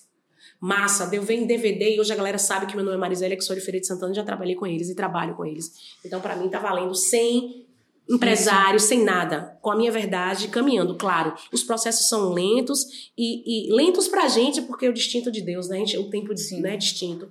massa. 0.60 1.10
Eu 1.16 1.24
venho 1.24 1.44
em 1.44 1.48
DVD 1.48 1.96
e 1.96 2.00
hoje 2.00 2.14
a 2.14 2.16
galera 2.16 2.38
sabe 2.38 2.68
que 2.68 2.76
meu 2.76 2.86
nome 2.86 2.98
é 2.98 3.00
Marisélia, 3.00 3.36
que 3.36 3.44
sou 3.44 3.56
de 3.56 3.62
Feira 3.62 3.80
de 3.80 3.88
Santana, 3.88 4.14
já 4.14 4.24
trabalhei 4.24 4.56
com 4.56 4.68
eles 4.68 4.90
e 4.90 4.96
trabalho 4.96 5.36
com 5.36 5.44
eles. 5.46 5.72
Então 6.06 6.22
pra 6.22 6.36
mim 6.36 6.48
tá 6.50 6.60
valendo 6.60 6.94
sem 6.94 7.66
empresário, 8.10 8.80
sem 8.80 9.04
nada, 9.04 9.58
com 9.62 9.70
a 9.72 9.76
minha 9.76 9.92
verdade, 9.92 10.48
caminhando. 10.48 10.96
Claro, 10.96 11.34
os 11.52 11.64
processos 11.64 12.08
são 12.08 12.32
lentos 12.32 13.10
e, 13.18 13.68
e 13.68 13.74
lentos 13.74 14.08
pra 14.08 14.28
gente 14.30 14.62
porque 14.62 14.86
é 14.86 14.90
o 14.90 14.94
distinto 14.94 15.30
de 15.32 15.42
Deus, 15.42 15.68
né? 15.68 15.78
A 15.78 15.80
gente- 15.80 15.98
O 15.98 16.10
tempo 16.10 16.34
de, 16.34 16.62
né, 16.62 16.76
é 16.76 16.78
distinto. 16.78 17.28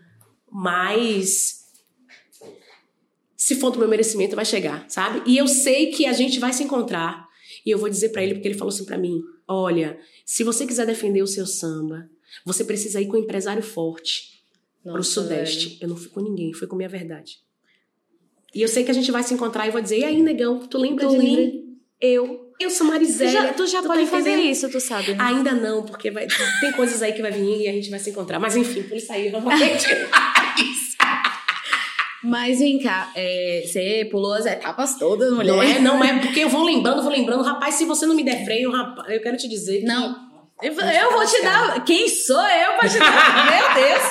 Mas 0.52 1.65
se 3.46 3.54
for 3.54 3.70
do 3.70 3.78
meu 3.78 3.86
merecimento, 3.88 4.34
vai 4.34 4.44
chegar, 4.44 4.84
sabe? 4.88 5.22
E 5.30 5.36
eu 5.38 5.46
sei 5.46 5.90
que 5.92 6.04
a 6.06 6.12
gente 6.12 6.38
vai 6.40 6.52
se 6.52 6.64
encontrar. 6.64 7.26
E 7.64 7.70
eu 7.70 7.78
vou 7.78 7.88
dizer 7.88 8.08
pra 8.08 8.22
ele, 8.22 8.34
porque 8.34 8.48
ele 8.48 8.58
falou 8.58 8.72
assim 8.74 8.84
pra 8.84 8.98
mim: 8.98 9.20
olha, 9.46 9.98
se 10.24 10.42
você 10.42 10.66
quiser 10.66 10.84
defender 10.86 11.22
o 11.22 11.26
seu 11.28 11.46
samba, 11.46 12.08
você 12.44 12.64
precisa 12.64 13.00
ir 13.00 13.06
com 13.06 13.16
um 13.16 13.20
empresário 13.20 13.62
forte 13.62 14.40
pro 14.82 14.94
Nossa, 14.96 15.10
Sudeste. 15.22 15.66
velho. 15.68 15.78
Eu 15.82 15.88
não 15.88 15.96
fui 15.96 16.08
com 16.08 16.20
ninguém, 16.20 16.52
fui 16.52 16.66
com 16.66 16.74
minha 16.76 16.88
verdade. 16.88 17.38
E 18.54 18.62
eu 18.62 18.68
sei 18.68 18.82
que 18.84 18.90
a 18.90 18.94
gente 18.94 19.10
vai 19.12 19.22
se 19.22 19.32
encontrar 19.34 19.66
e 19.66 19.70
vou 19.70 19.80
dizer: 19.80 19.98
e 20.00 20.04
aí, 20.04 20.20
negão, 20.22 20.58
tu 20.66 20.76
lembra 20.78 21.06
Tu 21.06 21.10
de 21.12 21.18
lembra? 21.18 21.42
mim? 21.44 21.78
Eu. 22.00 22.44
Eu 22.58 22.70
sou 22.70 22.86
Tu 22.86 22.90
Marisela. 22.90 23.30
já, 23.30 23.52
tu 23.52 23.66
já 23.66 23.82
tá 23.82 23.88
pode 23.88 24.06
fazer 24.06 24.30
entendendo? 24.30 24.50
isso, 24.50 24.68
tu 24.70 24.80
sabe. 24.80 25.12
né? 25.14 25.18
Ainda 25.20 25.52
não, 25.52 25.84
porque 25.84 26.10
vai- 26.10 26.26
tem 26.60 26.72
coisas 26.72 27.02
aí 27.02 27.12
que 27.12 27.20
vai 27.22 27.30
vir 27.30 27.60
e 27.60 27.68
a 27.68 27.72
gente 27.72 27.90
vai 27.90 27.98
se 28.00 28.08
encontrar. 28.10 28.40
Mas 28.40 28.56
enfim, 28.56 28.82
por 28.82 28.96
isso 28.96 29.12
aí, 29.12 29.28
vamos 29.28 29.52
Mas 32.26 32.58
vem 32.58 32.78
cá, 32.78 33.10
é, 33.14 33.62
você 33.64 34.08
pulou 34.10 34.32
as 34.34 34.44
etapas 34.46 34.98
todas, 34.98 35.32
mulher. 35.32 35.52
Não 35.52 35.62
é, 35.62 35.78
não 35.78 36.04
é, 36.04 36.18
porque 36.18 36.40
eu 36.40 36.48
vou 36.48 36.64
lembrando, 36.64 37.02
vou 37.02 37.10
lembrando. 37.12 37.42
Rapaz, 37.42 37.74
se 37.76 37.84
você 37.84 38.04
não 38.06 38.14
me 38.14 38.24
der 38.24 38.44
freio, 38.44 38.70
rapaz, 38.72 39.08
eu 39.12 39.20
quero 39.22 39.36
te 39.36 39.48
dizer. 39.48 39.80
que- 39.80 39.86
Não. 39.86 40.26
Eu, 40.62 40.72
eu 40.72 41.10
vou 41.12 41.26
te 41.26 41.42
dar. 41.42 41.84
Quem 41.84 42.08
sou 42.08 42.40
eu 42.40 42.78
pra 42.78 42.88
te 42.88 42.98
dar? 42.98 43.74
Meu 43.76 43.84
Deus! 43.88 44.02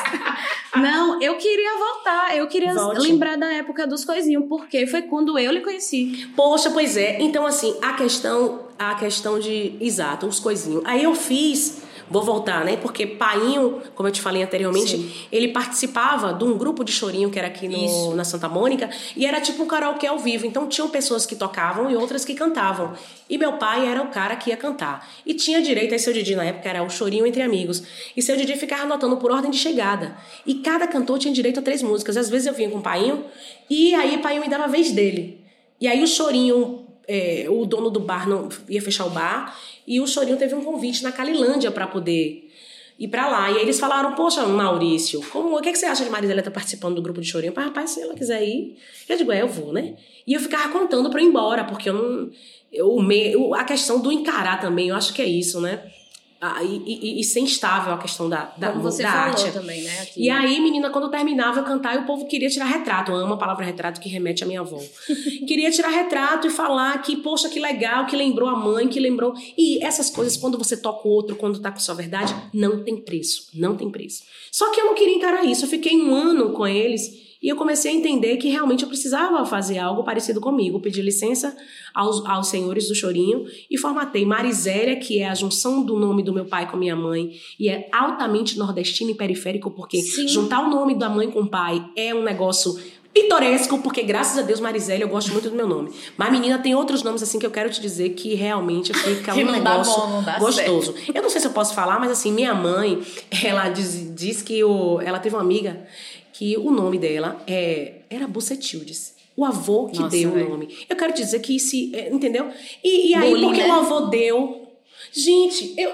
Não, 0.75 1.21
eu 1.21 1.35
queria 1.37 1.71
voltar. 1.77 2.37
Eu 2.37 2.47
queria 2.47 2.73
Volte. 2.73 3.01
lembrar 3.01 3.35
da 3.37 3.51
época 3.53 3.87
dos 3.87 4.05
coisinhos, 4.05 4.45
porque 4.47 4.85
foi 4.85 5.01
quando 5.03 5.39
eu 5.39 5.51
lhe 5.51 5.61
conheci. 5.61 6.29
Poxa, 6.35 6.69
pois 6.69 6.97
é. 6.97 7.17
Então, 7.19 7.45
assim, 7.47 7.75
a 7.81 7.93
questão, 7.93 8.67
a 8.77 8.93
questão 8.95 9.39
de. 9.39 9.75
Exato, 9.81 10.27
os 10.27 10.39
coisinhos. 10.39 10.83
Aí 10.85 11.03
eu 11.03 11.15
fiz. 11.15 11.81
Vou 12.09 12.21
voltar, 12.21 12.63
né? 12.63 12.77
Porque 12.77 13.07
Painho, 13.07 13.81
como 13.95 14.07
eu 14.07 14.11
te 14.13 14.21
falei 14.21 14.43
anteriormente, 14.43 14.97
Sim. 14.97 15.11
ele 15.31 15.47
participava 15.47 16.33
de 16.33 16.43
um 16.43 16.55
grupo 16.57 16.83
de 16.83 16.91
chorinho 16.91 17.31
que 17.31 17.39
era 17.39 17.47
aqui 17.47 17.67
no- 17.67 17.75
Isso. 17.77 18.13
na 18.15 18.23
Santa 18.23 18.47
Mônica 18.47 18.89
e 19.17 19.25
era 19.25 19.41
tipo 19.41 19.63
um 19.63 19.65
karaokê 19.67 20.05
ao 20.05 20.19
vivo. 20.19 20.45
Então 20.45 20.67
tinham 20.67 20.87
pessoas 20.89 21.25
que 21.25 21.35
tocavam 21.35 21.89
e 21.89 21.95
outras 21.95 22.23
que 22.23 22.35
cantavam. 22.35 22.93
E 23.27 23.37
meu 23.39 23.53
pai 23.53 23.87
era 23.87 24.03
o 24.03 24.09
cara 24.09 24.35
que 24.35 24.51
ia 24.51 24.57
cantar. 24.57 25.09
E 25.25 25.33
tinha 25.33 25.61
direito, 25.61 25.93
aí 25.93 25.99
seu 25.99 26.13
Didi 26.13 26.35
na 26.35 26.43
época 26.45 26.69
era 26.69 26.83
o 26.83 26.89
chorinho 26.89 27.25
entre 27.25 27.41
amigos. 27.41 27.81
E 28.15 28.21
seu 28.21 28.37
Didi 28.37 28.55
ficava 28.55 28.83
anotando 28.83 29.17
por 29.17 29.31
ordem 29.31 29.49
de 29.49 29.57
chegada. 29.57 30.15
E 30.45 30.55
cada 30.55 30.85
cantor 30.87 31.17
tinha 31.17 31.33
direito 31.33 31.59
a 31.59 31.63
três 31.63 31.81
músicas. 31.81 32.15
Às 32.17 32.29
vezes 32.29 32.45
eu 32.45 32.53
vinha 32.53 32.69
com 32.69 32.77
o 32.77 32.81
Painho 32.83 33.25
e 33.67 33.95
aí 33.95 34.19
Painho 34.19 34.41
me 34.41 34.47
dava 34.47 34.65
a 34.65 34.67
vez 34.67 34.91
dele. 34.91 35.41
E 35.81 35.87
aí 35.87 36.03
o 36.03 36.07
Chorinho, 36.07 36.84
é, 37.07 37.45
o 37.49 37.65
dono 37.65 37.89
do 37.89 37.99
bar 37.99 38.27
não 38.27 38.49
ia 38.69 38.81
fechar 38.81 39.05
o 39.05 39.09
bar, 39.09 39.57
e 39.87 39.99
o 39.99 40.07
Chorinho 40.07 40.37
teve 40.37 40.55
um 40.55 40.63
convite 40.63 41.03
na 41.03 41.11
Calilândia 41.11 41.69
para 41.71 41.87
poder 41.87 42.49
ir 42.97 43.07
para 43.09 43.27
lá. 43.29 43.51
E 43.51 43.57
aí 43.57 43.61
eles 43.61 43.79
falaram, 43.79 44.15
poxa, 44.15 44.45
Maurício, 44.47 45.21
como, 45.31 45.57
o 45.57 45.61
que, 45.61 45.71
que 45.71 45.77
você 45.77 45.85
acha 45.85 46.03
de 46.03 46.09
Marisela 46.09 46.39
estar 46.39 46.51
participando 46.51 46.95
do 46.95 47.01
grupo 47.01 47.21
de 47.21 47.27
Chorinho? 47.27 47.51
Eu 47.51 47.53
falei, 47.53 47.69
rapaz, 47.69 47.91
se 47.91 48.01
ela 48.01 48.13
quiser 48.15 48.43
ir, 48.43 48.77
eu 49.07 49.17
digo, 49.17 49.31
é, 49.31 49.41
eu 49.41 49.47
vou, 49.47 49.73
né? 49.73 49.95
E 50.25 50.33
eu 50.33 50.39
ficava 50.39 50.69
contando 50.69 51.09
para 51.09 51.21
ir 51.21 51.25
embora, 51.25 51.63
porque 51.65 51.89
eu 51.89 51.93
não... 51.93 52.29
Eu- 52.71 53.53
a 53.53 53.63
questão 53.63 53.99
do 54.01 54.11
encarar 54.11 54.59
também, 54.59 54.89
eu 54.89 54.95
acho 54.95 55.13
que 55.13 55.21
é 55.21 55.25
isso, 55.25 55.61
né? 55.61 55.91
Ah, 56.39 56.61
e, 56.61 56.83
e, 56.85 57.19
e 57.21 57.23
ser 57.23 57.39
instável 57.39 57.93
a 57.93 57.97
questão 57.97 58.29
da, 58.29 58.53
da, 58.57 58.71
Como 58.71 58.83
você 58.83 59.01
da 59.01 59.11
falou 59.11 59.27
arte. 59.29 59.51
também, 59.51 59.81
né? 59.81 60.01
Aqui. 60.01 60.21
E 60.21 60.29
aí, 60.29 60.59
menina, 60.59 60.89
quando 60.89 61.05
eu 61.05 61.09
terminava 61.09 61.61
eu 61.61 61.63
cantar, 61.63 61.97
o 61.97 62.05
povo 62.05 62.27
queria 62.27 62.49
tirar 62.49 62.65
retrato. 62.65 63.11
Eu 63.11 63.17
amo 63.17 63.33
a 63.33 63.37
palavra 63.37 63.65
retrato 63.65 64.01
que 64.01 64.09
remete 64.09 64.43
à 64.43 64.47
minha 64.47 64.59
avó. 64.59 64.79
queria 65.47 65.71
tirar 65.71 65.89
retrato 65.89 66.45
e 66.45 66.49
falar 66.49 67.01
que, 67.01 67.15
poxa, 67.17 67.49
que 67.49 67.59
legal, 67.59 68.05
que 68.05 68.15
lembrou 68.15 68.49
a 68.49 68.55
mãe, 68.55 68.87
que 68.87 68.99
lembrou. 68.99 69.33
E 69.57 69.83
essas 69.83 70.09
coisas, 70.09 70.35
quando 70.37 70.57
você 70.57 70.75
toca 70.75 71.07
o 71.07 71.11
outro, 71.11 71.35
quando 71.35 71.59
tá 71.59 71.71
com 71.71 71.79
sua 71.79 71.95
verdade, 71.95 72.35
não 72.53 72.83
tem 72.83 72.97
preço. 72.97 73.47
Não 73.53 73.75
tem 73.75 73.89
preço. 73.89 74.23
Só 74.51 74.71
que 74.71 74.81
eu 74.81 74.85
não 74.85 74.93
queria 74.93 75.15
encarar 75.15 75.45
isso. 75.45 75.65
Eu 75.65 75.69
fiquei 75.69 75.95
um 75.95 76.13
ano 76.13 76.51
com 76.51 76.67
eles. 76.67 77.25
E 77.45 77.49
eu 77.49 77.55
comecei 77.55 77.91
a 77.91 77.93
entender 77.93 78.37
que 78.37 78.49
realmente 78.49 78.81
eu 78.81 78.89
precisava 78.89 79.45
fazer 79.45 79.77
algo 79.77 80.03
parecido 80.03 80.41
comigo. 80.41 80.79
Pedi 80.79 80.99
licença 80.99 81.55
aos, 81.93 82.25
aos 82.25 82.47
senhores 82.47 82.87
do 82.87 82.95
Chorinho 82.95 83.45
e 83.69 83.77
formatei 83.77 84.25
Marisélia, 84.25 84.95
que 84.95 85.19
é 85.19 85.29
a 85.29 85.35
junção 85.35 85.83
do 85.83 85.95
nome 85.95 86.23
do 86.23 86.33
meu 86.33 86.45
pai 86.45 86.67
com 86.67 86.75
minha 86.75 86.95
mãe. 86.95 87.33
E 87.59 87.69
é 87.69 87.87
altamente 87.93 88.57
nordestino 88.57 89.11
e 89.11 89.13
periférico, 89.13 89.69
porque 89.69 90.01
Sim. 90.01 90.27
juntar 90.27 90.61
o 90.61 90.71
nome 90.71 90.95
da 90.97 91.07
mãe 91.07 91.29
com 91.29 91.41
o 91.41 91.47
pai 91.47 91.87
é 91.95 92.15
um 92.15 92.23
negócio 92.23 92.79
pitoresco, 93.15 93.79
porque 93.79 94.03
graças 94.03 94.37
a 94.37 94.41
Deus, 94.41 94.59
Marisélia, 94.59 95.05
eu 95.05 95.07
gosto 95.07 95.31
muito 95.31 95.49
do 95.49 95.55
meu 95.55 95.65
nome. 95.65 95.89
Mas, 96.17 96.29
menina, 96.31 96.59
tem 96.59 96.75
outros 96.75 97.01
nomes 97.01 97.23
assim 97.23 97.39
que 97.39 97.45
eu 97.45 97.51
quero 97.51 97.69
te 97.69 97.79
dizer 97.79 98.09
que 98.09 98.33
realmente 98.35 98.93
fica 98.93 99.31
Que 99.37 99.43
um 99.45 99.51
negócio 99.51 100.01
bom, 100.01 100.23
gostoso. 100.37 100.93
Eu 101.13 101.21
não 101.21 101.29
sei 101.29 101.39
se 101.39 101.47
eu 101.47 101.51
posso 101.51 101.73
falar, 101.73 101.97
mas 101.97 102.11
assim, 102.11 102.29
minha 102.33 102.53
mãe, 102.53 103.01
ela 103.41 103.69
diz, 103.69 104.13
diz 104.13 104.41
que 104.41 104.61
o, 104.65 104.99
ela 104.99 105.17
teve 105.19 105.33
uma 105.33 105.41
amiga 105.41 105.87
que 106.37 106.57
o 106.57 106.71
nome 106.71 106.97
dela 106.97 107.41
é, 107.47 108.01
era 108.09 108.27
Bucetildes. 108.27 109.15
O 109.37 109.43
avô 109.43 109.87
que 109.87 109.99
Nossa, 109.99 110.15
deu 110.15 110.31
o 110.31 110.49
nome. 110.49 110.69
Eu 110.89 110.95
quero 110.95 111.13
dizer 111.13 111.39
que 111.39 111.59
se. 111.59 111.93
é, 111.95 112.09
Entendeu? 112.09 112.49
E, 112.83 113.09
e 113.09 113.13
aí, 113.15 113.29
Bullying, 113.29 113.45
porque 113.47 113.61
né? 113.61 113.67
o 113.67 113.73
avô 113.73 114.01
deu. 114.07 114.67
Gente, 115.11 115.73
eu, 115.77 115.91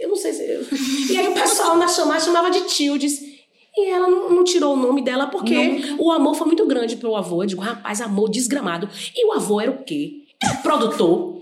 eu 0.00 0.08
não 0.08 0.16
sei 0.16 0.32
se. 0.32 0.42
eu- 0.42 0.66
E 1.10 1.16
aí 1.18 1.28
o 1.28 1.32
pessoal 1.34 1.76
na 1.76 1.86
chamada 1.88 2.20
chamava 2.20 2.50
de 2.50 2.62
Tildes. 2.68 3.20
E 3.78 3.90
ela 3.90 4.08
não, 4.08 4.30
não 4.30 4.42
tirou 4.42 4.72
o 4.72 4.76
nome 4.76 5.02
dela 5.02 5.26
porque 5.26 5.94
o 5.98 6.10
amor 6.10 6.34
foi 6.34 6.46
muito 6.46 6.66
grande 6.66 6.96
pro 6.96 7.14
avô. 7.14 7.42
Eu 7.42 7.46
digo, 7.46 7.60
rapaz, 7.60 8.00
amor 8.00 8.30
desgramado. 8.30 8.88
E 9.14 9.26
o 9.26 9.32
avô 9.34 9.60
era 9.60 9.70
o 9.70 9.84
quê? 9.84 10.22
Era 10.42 10.54
produtor. 10.56 11.35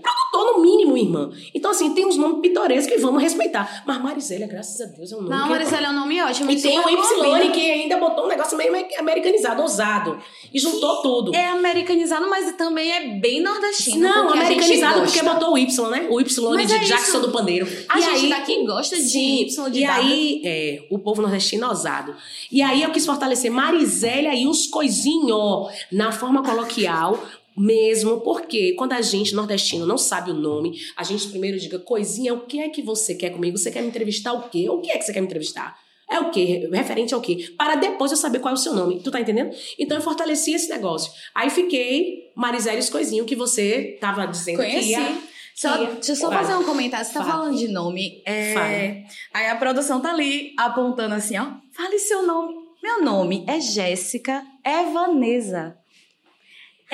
No 0.45 0.61
mínimo, 0.61 0.97
irmã. 0.97 1.31
Então, 1.53 1.71
assim, 1.71 1.93
tem 1.93 2.05
uns 2.05 2.17
nomes 2.17 2.39
pitorescos 2.41 2.93
que 2.93 3.01
vamos 3.01 3.21
respeitar. 3.21 3.83
Mas 3.85 4.01
Marisélia, 4.01 4.47
graças 4.47 4.79
a 4.81 4.85
Deus, 4.85 5.11
é 5.11 5.15
um 5.15 5.21
nome 5.21 5.29
Não, 5.35 5.43
que... 5.43 5.49
Marisela 5.49 5.87
é 5.87 5.89
um 5.89 5.93
nome 5.93 6.21
ótimo. 6.21 6.51
E 6.51 6.61
tem 6.61 6.79
o 6.79 6.83
super 7.03 7.45
Y 7.45 7.51
que 7.51 7.71
ainda 7.71 7.97
botou 7.97 8.25
um 8.25 8.27
negócio 8.27 8.57
meio 8.57 8.73
americanizado, 8.99 9.61
ousado. 9.61 10.17
E 10.53 10.59
juntou 10.59 11.01
tudo. 11.01 11.35
É 11.35 11.47
americanizado, 11.47 12.29
mas 12.29 12.51
também 12.55 12.91
é 12.91 13.07
bem 13.19 13.41
nordestino. 13.41 13.99
Não, 14.07 14.29
americanizado 14.31 15.01
porque 15.01 15.21
botou 15.21 15.53
o 15.53 15.57
Y, 15.57 15.89
né? 15.89 16.07
O 16.09 16.19
Y 16.21 16.49
Mas 16.53 16.67
de 16.67 16.73
é 16.75 16.79
Jackson 16.79 17.17
isso. 17.17 17.21
do 17.21 17.31
Pandeiro. 17.31 17.67
A 17.89 17.99
E 17.99 18.01
gente 18.01 18.23
aí- 18.25 18.29
daqui 18.29 18.65
gosta 18.65 18.95
de 18.95 19.03
Sim, 19.03 19.41
Y, 19.47 19.69
de 19.71 19.79
e 19.79 19.85
aí, 19.85 20.41
é, 20.45 20.79
o 20.91 20.99
povo 20.99 21.21
nordestino 21.21 21.67
ousado. 21.67 22.15
E 22.51 22.61
aí 22.61 22.83
eu 22.83 22.91
quis 22.91 23.05
fortalecer 23.05 23.51
Marisélia 23.51 24.33
e 24.35 24.45
os 24.47 24.67
coisinhos 24.67 25.67
na 25.91 26.11
forma 26.11 26.43
coloquial 26.43 27.19
mesmo, 27.57 28.21
porque 28.21 28.73
quando 28.73 28.93
a 28.93 29.01
gente, 29.01 29.33
nordestino, 29.33 29.85
não 29.85 29.97
sabe 29.97 30.31
o 30.31 30.33
nome, 30.33 30.79
a 30.95 31.03
gente 31.03 31.27
primeiro 31.27 31.59
diga, 31.59 31.79
coisinha, 31.79 32.33
o 32.33 32.41
que 32.41 32.59
é 32.59 32.69
que 32.69 32.81
você 32.81 33.15
quer 33.15 33.29
comigo? 33.29 33.57
Você 33.57 33.71
quer 33.71 33.81
me 33.81 33.87
entrevistar 33.87 34.33
o 34.33 34.49
quê? 34.49 34.69
O 34.69 34.79
que 34.81 34.91
é 34.91 34.97
que 34.97 35.05
você 35.05 35.13
quer 35.13 35.21
me 35.21 35.27
entrevistar? 35.27 35.77
É 36.09 36.19
o 36.19 36.29
quê? 36.29 36.69
Referente 36.71 37.13
ao 37.13 37.21
quê? 37.21 37.53
Para 37.57 37.75
depois 37.75 38.11
eu 38.11 38.17
saber 38.17 38.39
qual 38.39 38.53
é 38.53 38.55
o 38.55 38.59
seu 38.59 38.73
nome. 38.73 38.99
Tu 38.99 39.09
tá 39.09 39.19
entendendo? 39.19 39.55
Então 39.79 39.97
eu 39.97 40.03
fortaleci 40.03 40.53
esse 40.53 40.69
negócio. 40.69 41.11
Aí 41.33 41.49
fiquei 41.49 42.31
Marisélia 42.35 42.79
e 42.79 42.83
os 42.83 42.89
coisinhos 42.89 43.25
que 43.25 43.35
você 43.35 43.97
tava 43.99 44.25
dizendo 44.27 44.57
que 44.57 44.69
Conheci. 44.69 44.91
ia... 44.91 45.17
Só, 45.55 45.81
ia. 45.81 45.91
deixa 45.91 46.11
eu 46.11 46.15
só 46.17 46.29
Fala. 46.29 46.41
fazer 46.41 46.55
um 46.55 46.63
comentário. 46.63 47.05
Você 47.05 47.13
tá 47.13 47.23
Fala. 47.23 47.31
falando 47.31 47.57
de 47.57 47.67
nome. 47.69 48.21
É... 48.25 48.53
Fala. 48.53 49.05
Aí 49.33 49.49
a 49.49 49.55
produção 49.55 49.99
tá 49.99 50.11
ali 50.11 50.53
apontando 50.57 51.15
assim, 51.15 51.37
ó. 51.37 51.47
Fale 51.71 51.97
seu 51.97 52.27
nome. 52.27 52.53
Meu 52.83 53.01
nome 53.01 53.43
é 53.47 53.59
Jéssica 53.59 54.45
Evanesa. 54.63 55.75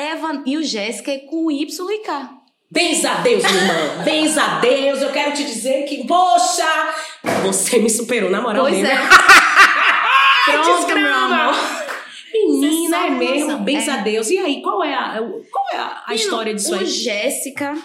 Evan... 0.02 0.44
E 0.46 0.58
o 0.58 0.64
Jéssica 0.64 1.12
é 1.12 1.20
com 1.20 1.50
Y 1.52 1.92
e 1.92 2.00
K. 2.00 2.38
Bens 2.70 3.04
a 3.04 3.16
Deus, 3.16 3.44
minha 3.44 3.56
irmã. 3.64 4.04
Bens 4.06 4.38
a 4.38 4.60
Deus. 4.60 5.02
Eu 5.02 5.12
quero 5.12 5.34
te 5.34 5.44
dizer 5.44 5.84
que, 5.86 6.06
poxa, 6.08 6.66
você 7.44 7.80
me 7.80 7.90
superou, 7.90 8.30
na 8.30 8.42
moral 8.42 8.64
Pois 8.64 8.78
mesmo. 8.78 8.88
é. 8.88 8.98
Pronto, 10.46 10.96
meu 10.96 11.14
amor. 11.14 11.56
Menina, 12.34 13.08
é 13.08 13.10
mesmo. 13.10 13.58
Bens 13.60 13.88
É. 13.88 13.92
a 13.92 13.98
Deus. 13.98 14.30
E 14.30 14.38
aí, 14.38 14.62
qual 14.62 14.84
é 14.84 14.94
a, 14.94 15.18
qual 15.52 15.66
é 15.74 15.78
a, 15.78 16.04
a 16.08 16.16
história 16.16 16.54
disso 16.54 16.74
o 16.76 16.80
aí? 16.80 16.86
Jéssica 16.86 17.76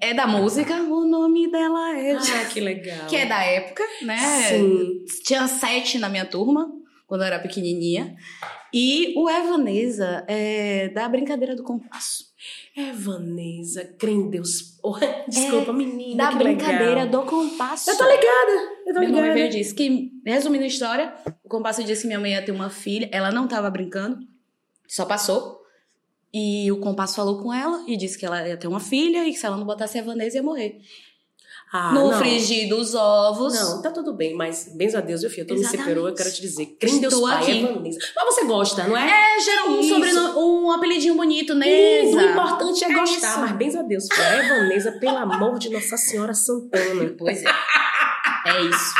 é 0.00 0.14
da 0.14 0.26
música. 0.26 0.74
O 0.74 1.04
nome 1.06 1.50
dela 1.50 1.96
é... 1.98 2.12
Ah, 2.12 2.44
que 2.50 2.60
legal. 2.60 3.06
Que 3.08 3.16
é 3.16 3.26
da 3.26 3.42
época, 3.44 3.84
né? 4.02 4.16
Sim. 4.48 5.04
Tinha 5.24 5.46
sete 5.46 5.98
na 5.98 6.08
minha 6.08 6.24
turma. 6.24 6.68
Quando 7.10 7.22
eu 7.22 7.26
era 7.26 7.40
pequenininha. 7.40 8.14
E 8.72 9.12
o 9.16 9.28
Evanesa 9.28 10.24
é 10.28 10.88
da 10.90 11.08
brincadeira 11.08 11.56
do 11.56 11.64
compasso. 11.64 12.26
É, 12.76 12.92
Vanessa, 12.92 13.84
crê 13.98 14.12
em 14.12 14.30
Deus. 14.30 14.70
Oh, 14.82 14.96
desculpa, 15.28 15.74
menina. 15.74 16.30
Da 16.30 16.38
brincadeira 16.38 17.04
legal. 17.04 17.08
do 17.08 17.22
compasso. 17.28 17.90
Eu 17.90 17.98
tô 17.98 18.04
ligada, 18.04 18.52
eu 18.86 18.94
tô 18.94 19.00
Meu 19.00 19.10
me 19.10 19.14
ligada. 19.16 19.34
veio 19.34 19.46
e 19.46 19.50
disse 19.50 19.74
que, 19.74 20.10
resumindo 20.24 20.64
a 20.64 20.66
história, 20.66 21.14
o 21.44 21.50
compasso 21.50 21.84
disse 21.84 22.00
que 22.00 22.06
minha 22.06 22.18
mãe 22.18 22.32
ia 22.32 22.42
ter 22.42 22.50
uma 22.50 22.70
filha. 22.70 23.10
Ela 23.12 23.30
não 23.30 23.46
tava 23.46 23.68
brincando, 23.68 24.20
só 24.88 25.04
passou. 25.04 25.60
E 26.32 26.72
o 26.72 26.80
compasso 26.80 27.14
falou 27.14 27.42
com 27.42 27.52
ela 27.52 27.84
e 27.86 27.94
disse 27.94 28.16
que 28.16 28.24
ela 28.24 28.48
ia 28.48 28.56
ter 28.56 28.68
uma 28.68 28.80
filha 28.80 29.28
e 29.28 29.32
que 29.32 29.38
se 29.38 29.44
ela 29.44 29.58
não 29.58 29.66
botasse 29.66 29.98
a 29.98 30.02
Vanessa 30.02 30.38
ia 30.38 30.42
morrer. 30.42 30.80
Ah, 31.72 31.92
no 31.92 32.10
não. 32.10 32.18
frigir 32.18 32.68
dos 32.68 32.94
ovos. 32.96 33.54
Não, 33.54 33.80
tá 33.82 33.90
tudo 33.92 34.12
bem, 34.12 34.34
mas 34.34 34.72
benzo 34.74 34.98
a 34.98 35.00
Deus, 35.00 35.20
meu 35.20 35.30
filho, 35.30 35.46
tu 35.46 35.54
me 35.54 35.60
Exatamente. 35.60 35.86
separou, 35.88 36.08
eu 36.08 36.14
quero 36.14 36.32
te 36.32 36.40
dizer. 36.40 36.66
Crê 36.80 36.90
em 36.90 36.98
Deus 37.00 37.12
Estou 37.14 37.28
Pai, 37.28 37.42
aqui. 37.42 37.64
é 37.64 37.72
Vanessa. 37.72 37.98
Mas 38.16 38.24
você 38.34 38.44
gosta, 38.44 38.84
não 38.88 38.96
é? 38.96 39.36
É, 39.36 39.40
gerou 39.40 39.70
um 39.78 39.82
sobrenome, 39.82 40.38
um 40.38 40.72
apelidinho 40.72 41.14
bonito, 41.14 41.52
Isso, 41.52 41.54
Neza. 41.54 42.16
o 42.16 42.20
importante 42.30 42.84
é, 42.84 42.90
É 42.90 42.94
gostar, 42.94 43.28
isso. 43.28 43.38
mas 43.40 43.52
benzo 43.52 43.78
a 43.78 43.82
Deus, 43.82 44.06
filho. 44.12 44.22
É 44.26 44.48
Vanessa, 44.48 44.92
pelo 44.92 45.16
amor 45.18 45.58
de 45.60 45.70
Nossa 45.70 45.96
Senhora 45.96 46.34
Santana. 46.34 47.14
Pois 47.16 47.42
é. 47.44 47.48
É 48.46 48.62
isso. 48.62 48.94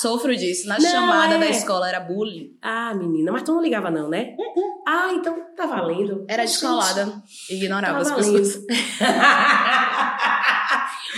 Sofro 0.00 0.34
disso. 0.34 0.66
Na 0.66 0.78
Não, 0.78 0.90
chamada 0.90 1.34
é. 1.34 1.38
da 1.38 1.48
escola 1.50 1.86
era 1.88 2.00
bullying. 2.00 2.56
Ah, 2.62 2.94
menina, 2.94 3.30
mas 3.32 3.42
tu 3.42 3.52
não 3.52 3.60
ligava 3.62 3.90
não, 3.90 4.08
né? 4.08 4.34
Ah, 4.88 5.10
então 5.12 5.36
tá 5.54 5.66
valendo. 5.66 6.24
Era 6.26 6.42
descolada. 6.44 7.12
Ignorava 7.50 8.02
Tá 8.02 8.14
as 8.14 8.26
valendo. 8.26 8.38
pessoas. 8.38 8.64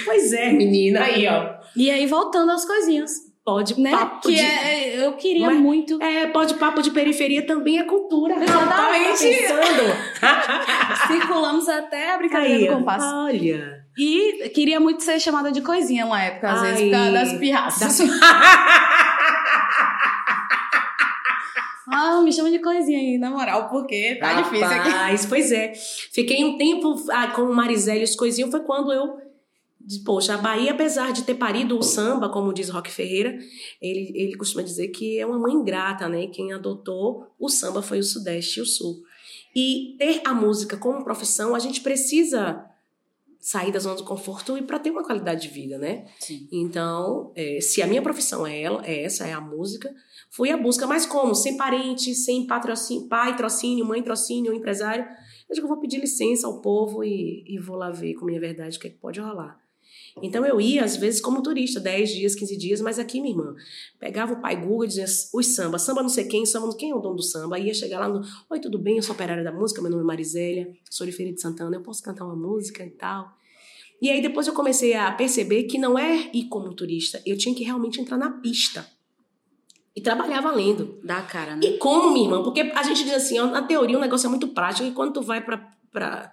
pois 0.04 0.32
é, 0.32 0.52
menina, 0.52 1.02
aí 1.04 1.26
ó. 1.26 1.54
E 1.76 1.90
aí, 1.90 2.06
voltando 2.06 2.50
às 2.50 2.64
coisinhas, 2.64 3.32
Pode 3.44 3.80
né? 3.80 3.90
papo 3.90 4.28
que 4.28 4.36
de... 4.36 4.40
é, 4.40 5.04
eu 5.04 5.14
queria 5.14 5.46
Não 5.46 5.56
é? 5.56 5.58
muito. 5.58 6.00
É, 6.00 6.26
pode 6.28 6.54
papo 6.54 6.80
de 6.80 6.92
periferia 6.92 7.44
também 7.44 7.78
é 7.78 7.82
cultura. 7.82 8.36
Exatamente. 8.36 9.30
Rapaz, 9.40 10.20
tá 10.20 11.06
Circulamos 11.08 11.68
até 11.68 12.12
a 12.12 12.18
brincadeira 12.18 12.70
do 12.70 12.78
compasso. 12.78 13.04
Olha. 13.04 13.82
E 13.98 14.48
queria 14.50 14.78
muito 14.78 15.02
ser 15.02 15.18
chamada 15.18 15.50
de 15.50 15.60
coisinha 15.60 16.06
uma 16.06 16.22
época, 16.22 16.52
às 16.52 16.62
vezes, 16.62 16.82
Ai. 16.82 16.84
por 16.84 16.92
causa 16.92 17.12
das 17.12 17.32
pirraças. 17.32 17.98
Ah, 21.94 22.22
me 22.22 22.32
chama 22.32 22.50
de 22.50 22.58
coisinha 22.58 22.98
aí, 22.98 23.18
na 23.18 23.28
moral, 23.28 23.68
porque 23.68 24.14
tá 24.14 24.40
difícil 24.40 24.66
aqui. 24.66 24.88
Rapaz, 24.88 25.26
pois 25.26 25.52
é. 25.52 25.74
Fiquei 26.10 26.42
um 26.42 26.56
tempo 26.56 26.94
ah, 27.10 27.28
com 27.28 27.42
o 27.42 27.62
e 27.62 28.02
os 28.02 28.16
coisinhos, 28.16 28.50
foi 28.50 28.60
quando 28.60 28.90
eu. 28.90 29.18
Poxa, 30.04 30.34
a 30.34 30.38
Bahia, 30.38 30.72
apesar 30.72 31.12
de 31.12 31.22
ter 31.22 31.34
parido 31.34 31.78
o 31.78 31.82
samba, 31.82 32.28
como 32.28 32.52
diz 32.52 32.68
Roque 32.68 32.90
Ferreira, 32.90 33.36
ele, 33.80 34.12
ele 34.14 34.36
costuma 34.36 34.62
dizer 34.62 34.88
que 34.88 35.18
é 35.18 35.26
uma 35.26 35.38
mãe 35.38 35.52
ingrata, 35.52 36.08
né? 36.08 36.28
Quem 36.28 36.52
adotou 36.52 37.26
o 37.38 37.48
samba 37.48 37.82
foi 37.82 37.98
o 37.98 38.04
Sudeste 38.04 38.60
e 38.60 38.62
o 38.62 38.66
Sul. 38.66 39.02
E 39.54 39.96
ter 39.98 40.22
a 40.24 40.32
música 40.32 40.76
como 40.76 41.04
profissão, 41.04 41.54
a 41.54 41.58
gente 41.58 41.80
precisa 41.80 42.64
sair 43.42 43.72
da 43.72 43.80
zona 43.80 43.96
do 43.96 44.04
conforto 44.04 44.56
e 44.56 44.62
para 44.62 44.78
ter 44.78 44.90
uma 44.90 45.02
qualidade 45.02 45.42
de 45.42 45.48
vida, 45.48 45.76
né? 45.76 46.06
Sim. 46.20 46.46
Então, 46.52 47.32
é, 47.34 47.60
se 47.60 47.82
a 47.82 47.86
minha 47.88 48.00
profissão 48.00 48.46
é, 48.46 48.62
ela, 48.62 48.86
é 48.86 49.02
essa, 49.02 49.26
é 49.26 49.32
a 49.32 49.40
música, 49.40 49.92
fui 50.30 50.50
à 50.50 50.56
busca. 50.56 50.86
Mas 50.86 51.04
como? 51.04 51.34
Sem 51.34 51.56
parente, 51.56 52.14
sem 52.14 52.46
patrocínio, 52.46 53.08
pai, 53.08 53.36
trocínio, 53.36 53.84
mãe, 53.84 54.00
trocínio, 54.00 54.54
empresário. 54.54 55.04
Eu 55.50 55.54
digo, 55.56 55.66
eu 55.66 55.68
vou 55.68 55.80
pedir 55.80 55.98
licença 55.98 56.46
ao 56.46 56.62
povo 56.62 57.02
e, 57.02 57.44
e 57.46 57.58
vou 57.58 57.76
lá 57.76 57.90
ver 57.90 58.14
com 58.14 58.24
minha 58.24 58.40
verdade 58.40 58.78
o 58.78 58.80
que, 58.80 58.86
é 58.86 58.90
que 58.90 58.98
pode 58.98 59.20
rolar. 59.20 59.61
Então 60.20 60.44
eu 60.44 60.60
ia, 60.60 60.84
às 60.84 60.96
vezes, 60.96 61.20
como 61.20 61.42
turista, 61.42 61.80
10 61.80 62.10
dias, 62.10 62.34
15 62.34 62.56
dias, 62.56 62.80
mas 62.80 62.98
aqui, 62.98 63.20
minha 63.20 63.32
irmã, 63.32 63.54
pegava 63.98 64.34
o 64.34 64.40
pai 64.40 64.56
Google 64.56 64.84
e 64.84 64.88
dizia 64.88 65.06
os 65.32 65.46
samba, 65.54 65.78
samba 65.78 66.02
não 66.02 66.08
sei 66.08 66.24
quem, 66.24 66.44
samba, 66.44 66.74
quem 66.76 66.90
é 66.90 66.94
o 66.94 67.00
dono 67.00 67.16
do 67.16 67.22
samba? 67.22 67.56
Aí 67.56 67.66
ia 67.66 67.74
chegar 67.74 68.00
lá 68.00 68.08
no, 68.08 68.20
oi, 68.50 68.60
tudo 68.60 68.78
bem, 68.78 68.96
eu 68.96 69.02
sou 69.02 69.14
operária 69.14 69.42
da 69.42 69.52
música, 69.52 69.80
meu 69.80 69.90
nome 69.90 70.02
é 70.02 70.06
Marisélia, 70.06 70.70
sou 70.90 71.06
de 71.06 71.12
Feira 71.12 71.32
de 71.32 71.40
Santana, 71.40 71.76
eu 71.76 71.82
posso 71.82 72.02
cantar 72.02 72.26
uma 72.26 72.36
música 72.36 72.84
e 72.84 72.90
tal. 72.90 73.32
E 74.02 74.10
aí 74.10 74.20
depois 74.20 74.46
eu 74.46 74.52
comecei 74.52 74.94
a 74.94 75.12
perceber 75.12 75.62
que 75.64 75.78
não 75.78 75.98
é 75.98 76.28
ir 76.34 76.48
como 76.48 76.74
turista, 76.74 77.22
eu 77.24 77.38
tinha 77.38 77.54
que 77.54 77.64
realmente 77.64 78.00
entrar 78.00 78.18
na 78.18 78.30
pista. 78.30 78.86
E 79.94 80.00
trabalhar 80.00 80.40
valendo. 80.40 80.98
Dá 81.04 81.20
cara, 81.20 81.54
né? 81.54 81.66
E 81.66 81.76
como, 81.76 82.12
minha 82.12 82.24
irmã? 82.24 82.42
Porque 82.42 82.60
a 82.60 82.82
gente 82.82 83.04
diz 83.04 83.12
assim, 83.12 83.38
ó, 83.38 83.46
na 83.46 83.62
teoria 83.62 83.98
o 83.98 84.00
negócio 84.00 84.26
é 84.26 84.30
muito 84.30 84.48
prático 84.48 84.88
e 84.88 84.92
quando 84.92 85.12
tu 85.12 85.20
vai 85.20 85.44
pra, 85.44 85.58
pra, 85.90 86.32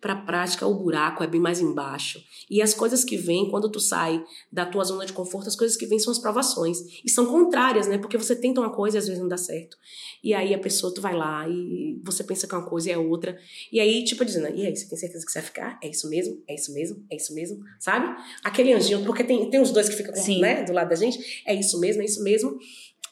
pra 0.00 0.14
prática, 0.14 0.66
o 0.66 0.74
buraco 0.74 1.24
é 1.24 1.26
bem 1.26 1.40
mais 1.40 1.60
embaixo. 1.60 2.22
E 2.48 2.60
as 2.60 2.74
coisas 2.74 3.04
que 3.04 3.16
vêm, 3.16 3.50
quando 3.50 3.70
tu 3.70 3.80
sai 3.80 4.22
da 4.52 4.66
tua 4.66 4.84
zona 4.84 5.06
de 5.06 5.12
conforto, 5.12 5.48
as 5.48 5.56
coisas 5.56 5.76
que 5.76 5.86
vêm 5.86 5.98
são 5.98 6.12
as 6.12 6.18
provações. 6.18 6.78
E 7.04 7.10
são 7.10 7.26
contrárias, 7.26 7.86
né? 7.86 7.98
Porque 7.98 8.18
você 8.18 8.36
tenta 8.36 8.60
uma 8.60 8.70
coisa 8.70 8.96
e 8.96 8.98
às 8.98 9.06
vezes 9.06 9.20
não 9.20 9.28
dá 9.28 9.36
certo. 9.36 9.76
E 10.22 10.34
aí 10.34 10.54
a 10.54 10.58
pessoa, 10.58 10.92
tu 10.92 11.00
vai 11.00 11.14
lá 11.14 11.48
e 11.48 12.00
você 12.04 12.22
pensa 12.22 12.46
que 12.46 12.54
uma 12.54 12.66
coisa 12.66 12.90
é 12.90 12.98
outra. 12.98 13.38
E 13.72 13.80
aí, 13.80 14.04
tipo, 14.04 14.24
dizendo, 14.24 14.48
e 14.54 14.66
aí, 14.66 14.76
você 14.76 14.86
tem 14.88 14.98
certeza 14.98 15.24
que 15.24 15.32
você 15.32 15.40
vai 15.40 15.46
ficar? 15.46 15.78
É 15.82 15.88
isso 15.88 16.08
mesmo? 16.08 16.42
É 16.46 16.54
isso 16.54 16.72
mesmo? 16.72 17.04
É 17.10 17.16
isso 17.16 17.34
mesmo? 17.34 17.58
Sabe? 17.80 18.14
Aquele 18.44 18.72
anjinho, 18.72 19.04
porque 19.04 19.24
tem, 19.24 19.48
tem 19.50 19.60
os 19.60 19.70
dois 19.70 19.88
que 19.88 19.96
ficam 19.96 20.14
Sim. 20.14 20.40
né, 20.40 20.64
do 20.64 20.72
lado 20.72 20.88
da 20.88 20.96
gente. 20.96 21.42
É 21.46 21.54
isso 21.54 21.80
mesmo, 21.80 22.02
é 22.02 22.04
isso 22.04 22.22
mesmo. 22.22 22.58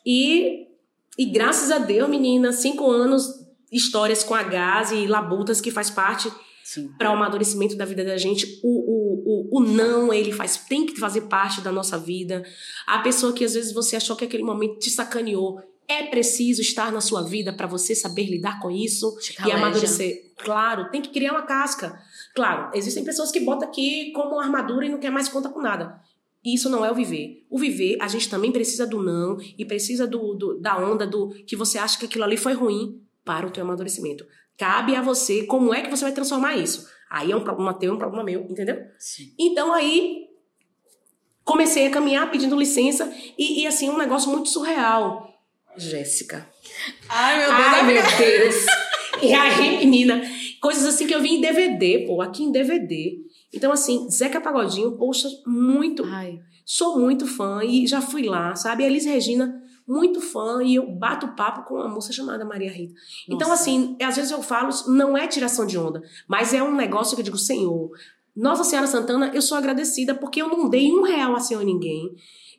E, 0.05 0.67
e 1.19 1.27
graças 1.27 1.71
a 1.71 1.79
Deus, 1.79 2.09
menina, 2.09 2.53
cinco 2.53 2.91
anos, 2.91 3.45
histórias 3.73 4.23
com 4.23 4.35
a 4.35 4.43
gás 4.43 4.93
e 4.93 5.07
labutas 5.07 5.61
que 5.61 5.71
faz 5.71 5.91
parte. 5.91 6.31
Para 6.99 7.11
o 7.11 7.15
amadurecimento 7.15 7.77
da 7.77 7.85
vida 7.85 8.05
da 8.05 8.17
gente. 8.17 8.61
O, 8.63 8.69
o, 8.69 9.59
o, 9.59 9.59
o 9.59 9.65
não, 9.65 10.13
ele 10.13 10.33
faz, 10.33 10.57
tem 10.57 10.87
que 10.87 10.99
fazer 10.99 11.23
parte 11.23 11.61
da 11.61 11.71
nossa 11.71 11.99
vida. 11.99 12.43
A 12.87 13.01
pessoa 13.01 13.33
que 13.33 13.45
às 13.45 13.55
vezes 13.55 13.73
você 13.73 13.97
achou 13.97 14.17
que 14.17 14.25
aquele 14.25 14.43
momento 14.43 14.79
te 14.79 14.91
sacaneou. 14.91 15.59
É 15.87 16.05
preciso 16.05 16.63
estar 16.63 16.91
na 16.91 17.03
sua 17.03 17.21
vida 17.23 17.53
para 17.53 17.67
você 17.67 17.95
saber 17.95 18.25
lidar 18.25 18.59
com 18.59 18.71
isso 18.71 19.15
e 19.47 19.53
amadurecer. 19.53 20.33
Claro, 20.39 20.91
tem 20.91 21.03
que 21.03 21.11
criar 21.11 21.33
uma 21.33 21.43
casca. 21.43 21.95
Claro, 22.35 22.71
existem 22.75 23.05
pessoas 23.05 23.31
que 23.31 23.41
botam 23.41 23.69
aqui 23.69 24.11
como 24.13 24.41
armadura 24.41 24.87
e 24.87 24.89
não 24.89 24.99
quer 24.99 25.11
mais 25.11 25.29
conta 25.29 25.51
com 25.51 25.61
nada. 25.61 26.01
Isso 26.43 26.71
não 26.71 26.85
é 26.87 26.91
o 26.91 26.95
viver. 26.95 27.45
O 27.51 27.59
viver, 27.59 27.99
a 28.01 28.09
gente 28.09 28.31
também 28.31 28.51
precisa 28.51 28.87
do 28.87 29.03
não 29.03 29.37
e 29.59 29.65
precisa 29.67 30.07
do, 30.07 30.35
do- 30.35 30.59
da 30.59 30.79
onda 30.79 31.07
do 31.07 31.29
que 31.47 31.55
você 31.55 31.77
acha 31.77 31.99
que 31.99 32.07
aquilo 32.07 32.25
ali 32.25 32.39
foi 32.39 32.55
ruim 32.55 33.01
para 33.25 33.47
o 33.47 33.51
teu 33.51 33.65
amadurecimento. 33.65 34.25
Cabe 34.57 34.95
a 34.95 35.03
você 35.03 35.45
como 35.45 35.75
é 35.75 35.83
que 35.83 35.91
você 35.91 36.05
vai 36.05 36.13
transformar 36.13 36.57
isso. 36.57 36.89
Aí 37.11 37.31
é 37.31 37.37
um 37.37 37.45
problema 37.45 37.75
teu, 37.75 37.93
é 37.93 37.95
um 37.95 37.99
problema 37.99 38.25
meu, 38.25 38.43
entendeu? 38.43 38.77
Sim. 38.99 39.33
Então 39.39 39.73
aí 39.73 40.25
comecei 41.45 41.87
a 41.87 41.91
caminhar 41.91 42.31
pedindo 42.31 42.59
licença 42.59 43.13
e, 43.39 43.63
e, 43.63 43.67
assim 43.67 43.91
um 43.91 43.99
negócio 43.99 44.31
muito 44.31 44.49
surreal. 44.49 45.29
Jéssica. 45.77 46.49
Ai, 47.09 47.39
meu 47.39 47.53
Ai, 47.53 47.83
meu 47.83 48.03
Deus. 48.17 48.55
e 49.23 49.33
aí, 49.33 49.79
menina, 49.79 50.23
coisas 50.61 50.85
assim 50.87 51.07
que 51.07 51.15
eu 51.15 51.21
vi 51.21 51.35
em 51.35 51.41
DVD, 51.41 52.07
pô, 52.07 52.23
aqui 52.23 52.43
em 52.43 52.53
DVD. 52.53 53.19
Então, 53.53 53.73
assim, 53.73 54.09
Zeca 54.11 54.41
Pagodinho, 54.41 54.97
poxa, 54.97 55.29
muito. 55.47 56.05
Ai, 56.05 56.41
Sou 56.65 56.99
muito 56.99 57.27
fã 57.27 57.63
e 57.63 57.87
já 57.87 58.01
fui 58.01 58.23
lá, 58.23 58.57
sabe? 58.57 58.85
Elis 58.85 59.05
Regina, 59.05 59.63
muito 59.87 60.21
fã, 60.21 60.63
e 60.63 60.77
eu 60.77 60.87
bato 60.91 61.29
papo 61.29 61.63
com 61.65 61.75
uma 61.75 61.89
moça 61.89 62.13
chamada 62.13 62.45
Maria 62.45 62.71
Rita. 62.71 62.95
Então, 63.29 63.49
Nossa. 63.49 63.63
assim, 63.63 63.97
às 64.03 64.17
vezes 64.17 64.31
eu 64.31 64.43
falo, 64.43 64.71
não 64.89 65.17
é 65.17 65.27
tiração 65.27 65.67
de 65.67 65.79
onda, 65.79 66.03
mas 66.27 66.55
é 66.55 66.63
um 66.63 66.75
negócio 66.75 67.15
que 67.15 67.21
eu 67.21 67.25
digo, 67.25 67.39
Senhor, 67.39 67.91
Nossa 68.35 68.65
Senhora 68.65 68.87
Santana, 68.87 69.31
eu 69.35 69.43
sou 69.43 69.59
agradecida 69.59 70.15
porque 70.15 70.41
eu 70.41 70.49
não 70.49 70.69
dei 70.69 70.91
um 70.93 71.03
real 71.03 71.37
assim 71.37 71.55
a 71.55 71.59
ninguém. 71.59 72.15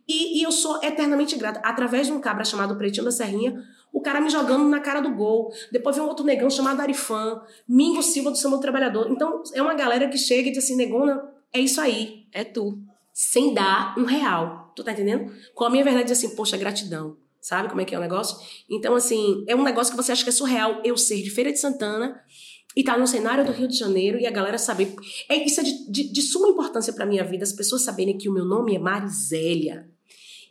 E, 0.08 0.40
e 0.40 0.44
eu 0.44 0.52
sou 0.52 0.80
eternamente 0.84 1.36
grata. 1.36 1.60
Através 1.62 2.08
de 2.08 2.14
um 2.14 2.20
cabra 2.20 2.46
chamado 2.46 2.76
Pretinho 2.76 3.06
da 3.06 3.12
Serrinha, 3.12 3.64
o 3.92 4.02
cara 4.02 4.22
me 4.22 4.30
jogando 4.30 4.68
na 4.70 4.80
cara 4.80 5.00
do 5.00 5.10
gol. 5.16 5.52
Depois 5.72 5.96
vem 5.96 6.06
um 6.06 6.08
outro 6.08 6.26
negão 6.26 6.50
chamado 6.50 6.80
Arifã, 6.82 7.42
Mingo 7.68 8.04
Silva 8.04 8.30
do 8.30 8.38
Samba 8.38 8.58
do 8.58 8.62
Trabalhador. 8.62 9.10
Então, 9.10 9.42
é 9.54 9.62
uma 9.62 9.74
galera 9.74 10.08
que 10.08 10.18
chega 10.18 10.50
e 10.50 10.52
diz 10.52 10.64
assim, 10.64 10.76
negona, 10.76 11.28
é 11.52 11.60
isso 11.60 11.82
aí. 11.82 12.28
é 12.32 12.44
tu. 12.44 12.78
Sem 13.14 13.54
dar 13.54 13.98
um 13.98 14.04
real. 14.04 14.65
Tu 14.76 14.84
tá 14.84 14.92
entendendo? 14.92 15.32
Com 15.54 15.64
a 15.64 15.70
minha 15.70 15.84
verdade, 15.84 16.12
assim, 16.12 16.36
poxa, 16.36 16.58
gratidão. 16.58 17.18
Sabe 17.40 17.70
como 17.70 17.80
é 17.80 17.86
que 17.86 17.94
é 17.94 17.98
o 17.98 18.02
negócio? 18.02 18.38
Então, 18.70 18.96
assim, 18.96 19.44
é 19.48 19.56
um 19.56 19.64
negócio 19.64 19.92
que 19.92 19.98
você 19.98 20.12
acha 20.12 20.24
que 20.24 20.30
é 20.30 20.34
surreal. 20.34 20.82
Eu 20.84 20.98
ser 20.98 21.22
de 21.22 21.30
Feira 21.30 21.52
de 21.52 21.60
Santana 21.60 22.20
e 22.76 22.84
tá 22.84 22.98
no 22.98 23.08
cenário 23.08 23.46
do 23.46 23.52
Rio 23.52 23.68
de 23.68 23.78
Janeiro 23.78 24.20
e 24.20 24.26
a 24.26 24.32
galera 24.32 24.58
saber. 24.58 24.94
É, 25.30 25.36
isso 25.36 25.62
é 25.62 25.64
de, 25.64 25.92
de, 25.92 26.12
de 26.12 26.22
suma 26.22 26.50
importância 26.50 26.92
pra 26.92 27.06
minha 27.06 27.24
vida, 27.24 27.44
as 27.44 27.54
pessoas 27.54 27.84
saberem 27.84 28.18
que 28.18 28.28
o 28.28 28.34
meu 28.34 28.44
nome 28.44 28.76
é 28.76 28.80
Marisélia 28.80 29.88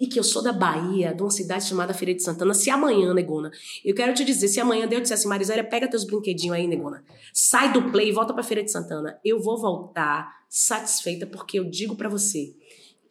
e 0.00 0.06
que 0.06 0.18
eu 0.18 0.24
sou 0.24 0.42
da 0.42 0.52
Bahia, 0.52 1.14
de 1.14 1.22
uma 1.22 1.30
cidade 1.30 1.66
chamada 1.66 1.94
Feira 1.94 2.14
de 2.14 2.22
Santana. 2.22 2.54
Se 2.54 2.70
amanhã, 2.70 3.14
Negona, 3.14 3.50
eu 3.84 3.94
quero 3.94 4.12
te 4.14 4.24
dizer, 4.24 4.48
se 4.48 4.60
amanhã 4.60 4.86
Deus 4.86 5.02
disser 5.02 5.16
assim, 5.16 5.28
Marisélia, 5.28 5.62
pega 5.62 5.88
teus 5.88 6.04
brinquedinhos 6.04 6.56
aí, 6.56 6.66
Negona, 6.66 7.04
sai 7.32 7.72
do 7.72 7.90
play 7.90 8.08
e 8.08 8.12
volta 8.12 8.32
pra 8.32 8.42
Feira 8.42 8.62
de 8.62 8.70
Santana. 8.70 9.18
Eu 9.24 9.40
vou 9.40 9.60
voltar 9.60 10.44
satisfeita 10.48 11.26
porque 11.26 11.58
eu 11.58 11.64
digo 11.64 11.96
pra 11.96 12.08
você 12.08 12.54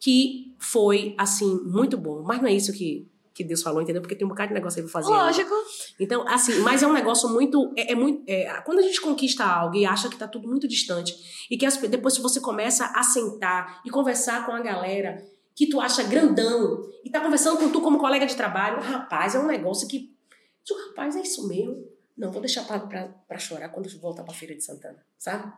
que 0.04 0.54
foi, 0.58 1.14
assim, 1.16 1.60
muito 1.64 1.96
bom. 1.96 2.22
Mas 2.22 2.38
não 2.42 2.46
é 2.48 2.52
isso 2.52 2.72
que, 2.74 3.08
que 3.32 3.42
Deus 3.42 3.62
falou, 3.62 3.80
entendeu? 3.80 4.02
Porque 4.02 4.14
tem 4.14 4.26
um 4.26 4.28
bocado 4.28 4.48
de 4.48 4.54
negócio 4.54 4.78
aí 4.78 4.82
pra 4.84 4.92
fazer. 4.92 5.10
ainda. 5.10 5.24
Lógico. 5.24 5.54
Então, 5.98 6.28
assim, 6.28 6.58
mas 6.60 6.82
é 6.82 6.86
um 6.86 6.92
negócio 6.92 7.26
muito. 7.30 7.72
É, 7.74 7.92
é 7.92 7.94
muito 7.94 8.22
é, 8.28 8.60
quando 8.66 8.80
a 8.80 8.82
gente 8.82 9.00
conquista 9.00 9.42
algo 9.44 9.74
e 9.76 9.86
acha 9.86 10.10
que 10.10 10.16
tá 10.16 10.28
tudo 10.28 10.46
muito 10.46 10.68
distante, 10.68 11.14
e 11.50 11.56
que 11.56 11.64
as- 11.64 11.78
depois 11.78 12.18
você 12.18 12.38
começa 12.38 12.84
a 12.94 13.02
sentar 13.02 13.80
e 13.84 13.88
conversar 13.90 14.44
com 14.44 14.52
a 14.52 14.60
galera, 14.60 15.24
que 15.56 15.66
tu 15.68 15.80
acha 15.80 16.02
grandão 16.02 16.82
e 17.02 17.08
tá 17.08 17.20
conversando 17.20 17.56
com 17.58 17.70
tu 17.70 17.80
como 17.80 17.96
colega 17.98 18.26
de 18.26 18.36
trabalho, 18.36 18.82
rapaz, 18.82 19.34
é 19.34 19.38
um 19.38 19.46
negócio 19.46 19.88
que. 19.88 20.12
Rapaz, 20.88 21.16
é 21.16 21.22
isso 21.22 21.48
mesmo. 21.48 21.82
Não, 22.16 22.30
vou 22.30 22.40
deixar 22.42 22.64
pra, 22.66 22.78
pra, 22.78 23.08
pra 23.26 23.38
chorar 23.38 23.70
quando 23.70 23.88
voltar 24.00 24.22
pra 24.22 24.34
Feira 24.34 24.54
de 24.54 24.62
Santana, 24.62 24.98
sabe? 25.18 25.50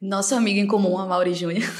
Nosso 0.00 0.34
amigo 0.34 0.58
em 0.60 0.66
comum, 0.66 0.98
a 0.98 1.06
Mauri 1.06 1.32
Júnior. 1.34 1.62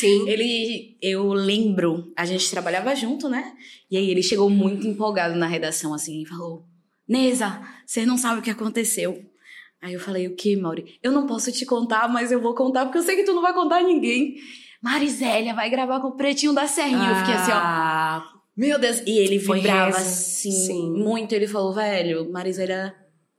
Sim. 0.00 0.28
Ele, 0.28 0.96
eu 1.00 1.32
lembro, 1.32 2.12
a 2.16 2.24
gente 2.24 2.50
trabalhava 2.50 2.94
junto, 2.94 3.28
né? 3.28 3.52
E 3.90 3.96
aí 3.96 4.10
ele 4.10 4.22
chegou 4.22 4.48
muito 4.50 4.86
empolgado 4.86 5.34
na 5.36 5.46
redação, 5.46 5.92
assim, 5.94 6.22
e 6.22 6.26
falou: 6.26 6.64
Neza, 7.08 7.60
você 7.86 8.04
não 8.06 8.16
sabe 8.16 8.40
o 8.40 8.42
que 8.42 8.50
aconteceu. 8.50 9.22
Aí 9.82 9.92
eu 9.94 10.00
falei: 10.00 10.26
O 10.26 10.34
que, 10.34 10.56
Mauri? 10.56 10.98
Eu 11.02 11.12
não 11.12 11.26
posso 11.26 11.52
te 11.52 11.64
contar, 11.66 12.08
mas 12.08 12.32
eu 12.32 12.40
vou 12.40 12.54
contar, 12.54 12.84
porque 12.86 12.98
eu 12.98 13.02
sei 13.02 13.16
que 13.16 13.24
tu 13.24 13.34
não 13.34 13.42
vai 13.42 13.52
contar 13.54 13.76
a 13.78 13.82
ninguém. 13.82 14.36
Marisélia 14.82 15.54
vai 15.54 15.70
gravar 15.70 16.00
com 16.00 16.08
o 16.08 16.16
Pretinho 16.16 16.52
da 16.52 16.66
Serrinha. 16.66 17.08
Eu 17.10 17.16
fiquei 17.16 17.34
assim, 17.34 17.52
ó. 17.52 17.56
Ah, 17.56 18.24
Meu 18.56 18.78
Deus. 18.78 19.00
E 19.06 19.18
ele 19.18 19.40
Foi 19.40 19.58
vibrava 19.60 19.96
assim, 19.96 20.50
Sim. 20.50 20.90
muito. 20.92 21.32
Ele 21.32 21.46
falou, 21.46 21.72
velho, 21.72 22.30
Marisélia 22.30 22.94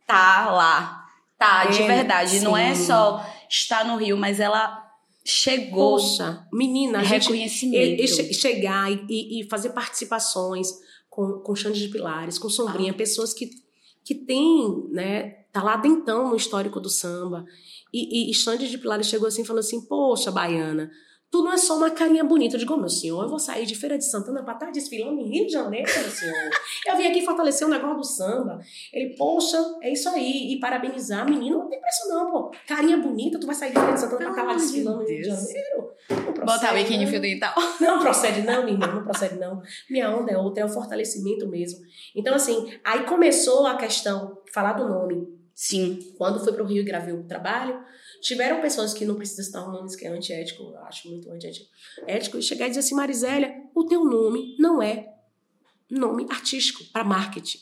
tá 0.08 0.50
lá. 0.50 1.04
Tá, 1.38 1.66
de 1.66 1.82
É, 1.84 1.88
verdade. 1.88 2.40
Não 2.40 2.56
é 2.58 2.74
sim. 2.74 2.86
só 2.86 3.24
estar 3.50 3.86
no 3.86 3.98
Rio, 3.98 4.18
mas 4.18 4.40
ela 4.40 4.85
chegou. 5.26 5.98
Poxa, 5.98 6.46
menina, 6.54 7.04
gente 7.04 7.24
reconhecimento. 7.30 8.02
e- 8.02 8.06
e 8.06 8.08
che- 8.08 8.34
chegar 8.34 8.92
e- 8.92 9.06
e, 9.10 9.42
e 9.42 9.50
fazer 9.50 9.70
participações 9.72 10.68
com, 11.10 11.40
com 11.40 11.56
Xande 11.56 11.80
de 11.80 11.88
Pilares, 11.90 12.38
com 12.38 12.48
Sombrinha, 12.50 12.92
Ah. 12.92 12.96
pessoas 12.96 13.34
que, 13.34 13.50
que 14.04 14.14
têm, 14.14 14.88
né, 14.92 15.30
tá 15.52 15.64
lá 15.64 15.78
dentão 15.78 16.30
no 16.30 16.36
histórico 16.36 16.80
do 16.80 16.90
samba. 16.90 17.46
E, 17.92 18.28
e, 18.28 18.32
e 18.32 18.34
Xande 18.34 18.70
de 18.70 18.78
Pilares 18.78 19.08
chegou 19.08 19.28
assim 19.28 19.42
e 19.42 19.46
falou 19.46 19.62
assim, 19.62 19.82
poxa, 19.82 20.30
Baiana, 20.32 20.92
tu 21.32 21.44
não 21.44 21.52
é 21.54 21.58
só 21.58 21.76
uma 21.78 21.92
carinha 21.92 22.24
bonita. 22.24 22.56
Eu 22.56 22.60
digo, 22.60 22.74
"Ô, 22.74 22.78
meu 22.78 22.90
senhor, 22.90 23.24
eu 23.24 23.30
vou 23.30 23.40
sair 23.40 23.66
de 23.66 23.76
Feira 23.76 23.98
de 23.98 24.06
Santana 24.06 24.44
pra 24.44 24.54
estar 24.54 24.72
desfilando 24.72 25.20
em 25.20 25.30
Rio 25.30 25.46
de 25.48 25.52
Janeiro, 25.54 25.90
meu 26.00 26.10
senhor. 26.10 26.36
Eu 26.88 26.98
vim 26.98 27.08
aqui 27.08 27.26
fortalecer 27.26 27.68
o 27.68 27.70
negócio 27.72 27.98
do 27.98 28.04
samba. 28.06 28.60
Ele, 28.94 29.16
poxa, 29.18 29.58
é 29.82 29.92
isso 29.92 30.08
aí. 30.10 30.54
E 30.54 30.60
parabenizar. 30.60 31.28
Menino, 31.28 31.58
não 31.60 31.70
tem 31.70 31.82
preço 31.82 32.08
não, 32.10 32.32
pô. 32.32 32.52
Carinha 32.68 32.98
bonita, 32.98 33.40
tu 33.40 33.48
vai 33.48 33.56
sair 33.56 33.70
de 33.72 33.76
Feira 33.80 33.94
de 33.94 34.00
Santana 34.00 34.18
pra 34.18 34.34
Pelo 34.34 34.36
estar 34.36 34.44
lá 34.44 34.52
amor 34.52 34.60
de 34.60 34.72
desfilando 34.72 35.04
em 35.04 35.08
Rio 35.08 35.22
de. 35.22 35.28
Janeiro? 35.30 35.92
Não 36.10 36.34
Botar 36.34 36.60
procede, 36.60 36.84
biquíni 36.84 37.04
não. 37.06 37.12
fio 37.12 37.22
dental. 37.22 37.54
Não 37.82 38.00
procede 38.00 38.42
não, 38.42 38.64
menina, 38.66 38.88
não 38.88 39.04
procede 39.04 39.36
não. 39.40 39.62
Minha 39.90 40.10
onda 40.16 40.32
é 40.32 40.38
outra, 40.38 40.62
é 40.64 40.66
o 40.66 40.70
fortalecimento 40.70 41.48
mesmo. 41.48 41.80
Então, 42.16 42.36
assim, 42.36 42.72
aí 42.84 43.04
começou 43.06 43.66
a 43.66 43.76
questão, 43.76 44.38
falar 44.54 44.74
do 44.74 44.88
nome. 44.88 45.28
Sim. 45.54 46.00
Quando 46.18 46.40
fui 46.44 46.54
pro 46.54 46.66
Rio 46.66 46.82
e 46.82 46.86
gravei 46.86 47.14
o 47.14 47.24
trabalho, 47.28 47.80
tiveram 48.26 48.60
pessoas 48.60 48.92
que 48.92 49.06
não 49.06 49.14
precisam 49.14 49.46
citar 49.46 49.72
nomes, 49.72 49.96
que 49.96 50.04
é 50.04 50.10
antiético, 50.10 50.64
eu 50.64 50.80
acho 50.80 51.08
muito 51.08 51.30
antiético, 51.32 51.70
ético, 52.08 52.38
e 52.40 52.42
chegar 52.42 52.66
e 52.66 52.70
dizer 52.70 52.80
assim, 52.80 52.96
Marisélia, 52.96 53.54
o 53.76 53.86
teu 53.86 54.04
nome 54.04 54.56
não 54.58 54.82
é 54.82 55.14
nome 55.88 56.26
artístico 56.28 56.84
para 56.92 57.04
marketing. 57.04 57.60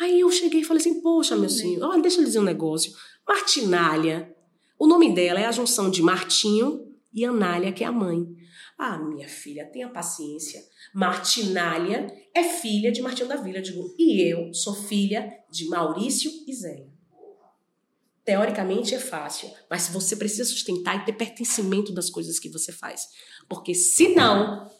Aí 0.00 0.18
eu 0.18 0.30
cheguei 0.32 0.62
e 0.62 0.64
falei 0.64 0.80
assim, 0.80 1.00
poxa, 1.00 1.36
meu 1.36 1.48
senhor, 1.48 1.88
olha, 1.88 2.02
deixa 2.02 2.20
eu 2.20 2.24
dizer 2.24 2.40
um 2.40 2.44
negócio. 2.44 2.92
Martinália, 3.26 4.34
o 4.76 4.86
nome 4.88 5.14
dela 5.14 5.38
é 5.38 5.46
a 5.46 5.52
junção 5.52 5.88
de 5.88 6.02
Martinho 6.02 6.92
e 7.14 7.24
Anália, 7.24 7.72
que 7.72 7.84
é 7.84 7.86
a 7.86 7.92
mãe. 7.92 8.26
Ah, 8.76 8.98
minha 8.98 9.28
filha, 9.28 9.64
tenha 9.64 9.88
paciência. 9.88 10.60
Martinália 10.92 12.06
é 12.34 12.42
filha 12.42 12.90
de 12.90 13.00
Martinho 13.00 13.28
da 13.28 13.36
Vila. 13.36 13.62
Digo, 13.62 13.94
e 13.96 14.22
eu 14.22 14.52
sou 14.52 14.74
filha 14.74 15.32
de 15.48 15.68
Maurício 15.68 16.30
e 16.48 16.52
Zélia. 16.52 16.97
Teoricamente 18.28 18.94
é 18.94 18.98
fácil, 18.98 19.48
mas 19.70 19.88
você 19.88 20.14
precisa 20.14 20.44
sustentar 20.44 20.96
e 20.96 21.06
ter 21.06 21.14
pertencimento 21.14 21.94
das 21.94 22.10
coisas 22.10 22.38
que 22.38 22.50
você 22.50 22.70
faz. 22.70 23.06
Porque 23.48 23.74
senão, 23.74 24.70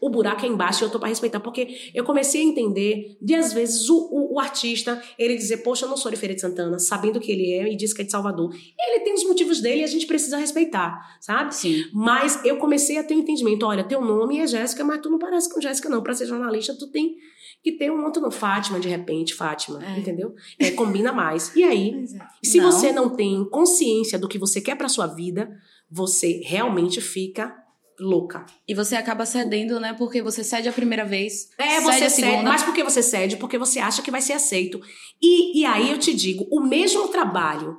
o 0.00 0.08
buraco 0.08 0.46
é 0.46 0.48
embaixo 0.48 0.82
e 0.82 0.84
eu 0.86 0.90
tô 0.90 0.98
para 0.98 1.10
respeitar. 1.10 1.40
Porque 1.40 1.90
eu 1.92 2.04
comecei 2.04 2.40
a 2.40 2.44
entender 2.44 3.18
de, 3.20 3.34
às 3.34 3.52
vezes, 3.52 3.90
o, 3.90 3.98
o, 4.10 4.36
o 4.36 4.40
artista, 4.40 4.98
ele 5.18 5.36
dizer, 5.36 5.58
poxa, 5.58 5.84
eu 5.84 5.90
não 5.90 5.96
sou 5.98 6.10
de 6.10 6.16
Feira 6.16 6.34
de 6.34 6.40
Santana, 6.40 6.78
sabendo 6.78 7.20
que 7.20 7.30
ele 7.30 7.52
é 7.52 7.70
e 7.70 7.76
diz 7.76 7.92
que 7.92 8.00
é 8.00 8.04
de 8.06 8.10
Salvador. 8.10 8.50
Ele 8.54 9.00
tem 9.00 9.12
os 9.12 9.24
motivos 9.24 9.60
dele 9.60 9.82
e 9.82 9.84
a 9.84 9.88
gente 9.88 10.06
precisa 10.06 10.38
respeitar, 10.38 11.18
sabe? 11.20 11.54
Sim. 11.54 11.84
Mas 11.92 12.42
eu 12.46 12.56
comecei 12.56 12.96
a 12.96 13.04
ter 13.04 13.14
um 13.14 13.18
entendimento. 13.18 13.66
Olha, 13.66 13.84
teu 13.84 14.00
nome 14.00 14.38
é 14.38 14.46
Jéssica, 14.46 14.82
mas 14.82 15.02
tu 15.02 15.10
não 15.10 15.18
parece 15.18 15.52
com 15.52 15.60
Jéssica, 15.60 15.90
não. 15.90 16.02
Para 16.02 16.14
ser 16.14 16.24
jornalista, 16.24 16.74
tu 16.74 16.86
tem 16.90 17.14
que 17.62 17.72
ter 17.72 17.90
um 17.90 18.04
outro. 18.04 18.30
Fátima, 18.30 18.78
de 18.80 18.88
repente, 18.88 19.34
Fátima. 19.34 19.84
É. 19.84 19.98
Entendeu? 19.98 20.34
É, 20.58 20.70
combina 20.70 21.12
mais. 21.12 21.54
E 21.54 21.62
aí, 21.64 22.04
se 22.42 22.58
Não. 22.58 22.70
você 22.70 22.92
não 22.92 23.10
tem 23.10 23.44
consciência 23.50 24.18
do 24.18 24.28
que 24.28 24.38
você 24.38 24.60
quer 24.60 24.76
pra 24.76 24.88
sua 24.88 25.06
vida, 25.06 25.50
você 25.90 26.40
realmente 26.44 27.00
fica 27.00 27.54
louca. 27.98 28.44
E 28.68 28.74
você 28.74 28.94
acaba 28.94 29.24
cedendo, 29.24 29.80
né? 29.80 29.94
Porque 29.94 30.20
você 30.20 30.44
cede 30.44 30.68
a 30.68 30.72
primeira 30.72 31.04
vez. 31.04 31.50
É, 31.58 31.80
cede 31.80 31.84
você 31.84 32.04
a 32.04 32.10
cede. 32.10 32.28
segunda. 32.28 32.50
Mas 32.50 32.62
por 32.62 32.74
que 32.74 32.82
você 32.84 33.02
cede? 33.02 33.36
Porque 33.36 33.58
você 33.58 33.78
acha 33.78 34.02
que 34.02 34.10
vai 34.10 34.20
ser 34.20 34.34
aceito. 34.34 34.80
E, 35.20 35.60
e 35.60 35.64
aí 35.64 35.90
eu 35.90 35.98
te 35.98 36.14
digo, 36.14 36.46
o 36.50 36.60
mesmo 36.60 37.08
trabalho 37.08 37.78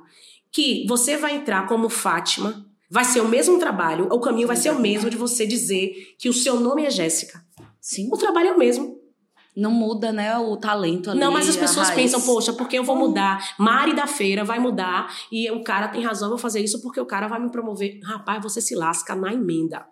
que 0.50 0.84
você 0.88 1.16
vai 1.16 1.36
entrar 1.36 1.66
como 1.68 1.88
Fátima, 1.88 2.66
vai 2.90 3.04
ser 3.04 3.20
o 3.20 3.28
mesmo 3.28 3.58
trabalho, 3.58 4.08
o 4.10 4.18
caminho 4.20 4.46
vai 4.46 4.56
ser 4.56 4.70
o 4.70 4.80
mesmo 4.80 5.10
de 5.10 5.16
você 5.16 5.46
dizer 5.46 6.14
que 6.18 6.28
o 6.28 6.32
seu 6.32 6.58
nome 6.58 6.84
é 6.84 6.90
Jéssica. 6.90 7.44
Sim. 7.80 8.08
O 8.12 8.16
trabalho 8.16 8.48
é 8.48 8.52
o 8.52 8.58
mesmo. 8.58 8.98
Não 9.58 9.72
muda, 9.72 10.12
né? 10.12 10.38
O 10.38 10.56
talento 10.56 11.10
ali. 11.10 11.18
Não, 11.18 11.32
mas 11.32 11.48
as 11.48 11.56
pessoas 11.56 11.90
pensam, 11.90 12.20
poxa, 12.20 12.52
porque 12.52 12.78
eu 12.78 12.84
vou 12.84 12.94
mudar? 12.94 13.56
Mari 13.58 13.92
da 13.92 14.06
feira 14.06 14.44
vai 14.44 14.60
mudar 14.60 15.12
e 15.32 15.50
o 15.50 15.64
cara 15.64 15.88
tem 15.88 16.00
razão, 16.00 16.26
eu 16.26 16.30
vou 16.30 16.38
fazer 16.38 16.60
isso 16.60 16.80
porque 16.80 17.00
o 17.00 17.04
cara 17.04 17.26
vai 17.26 17.40
me 17.40 17.50
promover. 17.50 17.98
Rapaz, 18.04 18.40
você 18.40 18.60
se 18.60 18.76
lasca 18.76 19.16
na 19.16 19.32
emenda. 19.32 19.84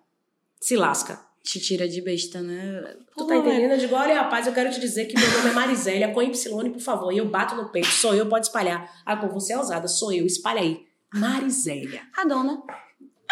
Se 0.60 0.76
lasca. 0.76 1.20
Te 1.42 1.58
tira 1.58 1.88
de 1.88 2.00
besta, 2.00 2.40
né? 2.40 2.94
Tu 3.16 3.26
tá 3.26 3.36
entendendo? 3.36 3.72
Eu 3.72 3.78
digo, 3.78 3.96
olha, 3.96 4.22
rapaz, 4.22 4.46
eu 4.46 4.52
quero 4.52 4.70
te 4.70 4.78
dizer 4.78 5.06
que 5.06 5.18
meu 5.18 5.30
nome 5.32 5.50
é 5.50 5.52
Marisélia, 5.52 6.12
com 6.12 6.22
Y, 6.22 6.72
por 6.72 6.80
favor. 6.80 7.12
E 7.12 7.18
eu 7.18 7.28
bato 7.28 7.56
no 7.56 7.68
peito, 7.68 7.88
sou 7.88 8.14
eu, 8.14 8.26
pode 8.26 8.46
espalhar. 8.46 8.88
Ah, 9.04 9.16
pô, 9.16 9.26
você 9.28 9.52
é 9.52 9.58
ousada, 9.58 9.88
sou 9.88 10.12
eu, 10.12 10.24
espalha 10.24 10.60
aí. 10.60 10.86
Marisélia. 11.12 12.02
A 12.16 12.24
dona. 12.24 12.62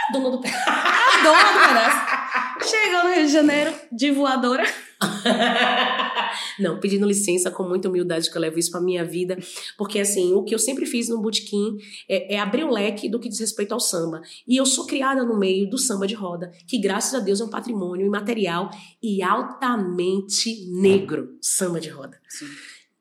A 0.08 0.12
dona 0.12 0.30
do... 0.30 0.42
A 0.66 1.22
dona 1.22 1.52
do 1.52 1.68
pedaço. 1.68 2.70
Chegou 2.70 3.04
no 3.04 3.14
Rio 3.14 3.26
de 3.26 3.32
Janeiro, 3.32 3.74
de 3.92 4.10
voadora. 4.10 4.64
Não, 6.58 6.80
pedindo 6.80 7.06
licença 7.06 7.50
com 7.50 7.62
muita 7.62 7.88
humildade 7.88 8.30
que 8.30 8.36
eu 8.36 8.40
levo 8.40 8.58
isso 8.58 8.70
pra 8.70 8.80
minha 8.80 9.04
vida, 9.04 9.38
porque 9.76 9.98
assim, 9.98 10.32
o 10.32 10.42
que 10.42 10.54
eu 10.54 10.58
sempre 10.58 10.86
fiz 10.86 11.08
no 11.08 11.20
botequim 11.20 11.76
é, 12.08 12.34
é 12.34 12.38
abrir 12.38 12.64
o 12.64 12.70
leque 12.70 13.08
do 13.08 13.18
que 13.18 13.28
diz 13.28 13.40
respeito 13.40 13.72
ao 13.72 13.80
samba. 13.80 14.22
E 14.46 14.56
eu 14.56 14.66
sou 14.66 14.86
criada 14.86 15.24
no 15.24 15.38
meio 15.38 15.68
do 15.68 15.78
samba 15.78 16.06
de 16.06 16.14
roda, 16.14 16.50
que 16.66 16.78
graças 16.78 17.14
a 17.14 17.20
Deus 17.20 17.40
é 17.40 17.44
um 17.44 17.50
patrimônio 17.50 18.06
imaterial 18.06 18.70
e 19.02 19.22
altamente 19.22 20.70
negro, 20.70 21.36
samba 21.40 21.80
de 21.80 21.88
roda. 21.88 22.18
Sim. 22.28 22.46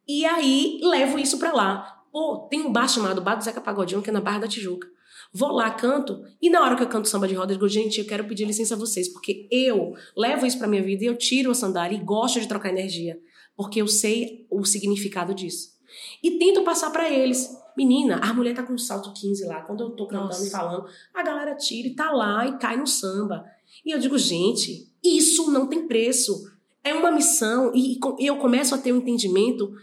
E 0.07 0.25
aí 0.25 0.79
levo 0.83 1.17
isso 1.17 1.37
pra 1.39 1.53
lá. 1.53 2.03
Pô, 2.11 2.47
tem 2.49 2.61
um 2.61 2.71
bar 2.71 2.87
chamado 2.87 3.21
Bar 3.21 3.35
do 3.35 3.43
Zeca 3.43 3.59
Pagodinho, 3.59 4.01
que 4.01 4.09
é 4.09 4.13
na 4.13 4.21
Barra 4.21 4.39
da 4.39 4.47
Tijuca. 4.47 4.87
Vou 5.35 5.51
lá, 5.51 5.71
canto, 5.71 6.23
e 6.39 6.47
na 6.47 6.61
hora 6.61 6.75
que 6.75 6.83
eu 6.83 6.87
canto 6.87 7.09
samba 7.09 7.27
de 7.27 7.33
roda, 7.33 7.51
eu 7.51 7.57
digo, 7.57 7.67
gente, 7.67 7.99
eu 7.99 8.05
quero 8.05 8.23
pedir 8.25 8.45
licença 8.45 8.75
a 8.75 8.77
vocês, 8.77 9.07
porque 9.07 9.47
eu 9.51 9.95
levo 10.15 10.45
isso 10.45 10.59
pra 10.59 10.67
minha 10.67 10.83
vida 10.83 11.03
e 11.03 11.07
eu 11.07 11.17
tiro 11.17 11.49
a 11.49 11.55
sandália 11.55 11.97
e 11.97 12.03
gosto 12.03 12.39
de 12.39 12.47
trocar 12.47 12.69
energia, 12.69 13.19
porque 13.55 13.81
eu 13.81 13.87
sei 13.87 14.45
o 14.51 14.63
significado 14.63 15.33
disso. 15.33 15.73
E 16.21 16.37
tento 16.37 16.63
passar 16.63 16.91
pra 16.91 17.09
eles. 17.09 17.49
Menina, 17.75 18.17
a 18.17 18.31
mulher 18.31 18.53
tá 18.53 18.61
com 18.61 18.73
um 18.73 18.77
salto 18.77 19.11
15 19.11 19.45
lá, 19.45 19.61
quando 19.61 19.81
eu 19.81 19.89
tô 19.91 20.05
cantando 20.05 20.27
Nossa. 20.27 20.47
e 20.47 20.51
falando, 20.51 20.85
a 21.11 21.23
galera 21.23 21.55
tira 21.55 21.87
e 21.87 21.95
tá 21.95 22.11
lá 22.11 22.45
e 22.45 22.57
cai 22.59 22.77
no 22.77 22.85
samba. 22.85 23.43
E 23.83 23.89
eu 23.89 23.97
digo, 23.97 24.17
gente, 24.19 24.87
isso 25.03 25.49
não 25.49 25.65
tem 25.65 25.87
preço. 25.87 26.47
É 26.83 26.93
uma 26.93 27.11
missão 27.11 27.71
e, 27.73 27.97
e 28.19 28.27
eu 28.27 28.37
começo 28.37 28.75
a 28.75 28.77
ter 28.77 28.91
um 28.91 28.97
entendimento 28.97 29.73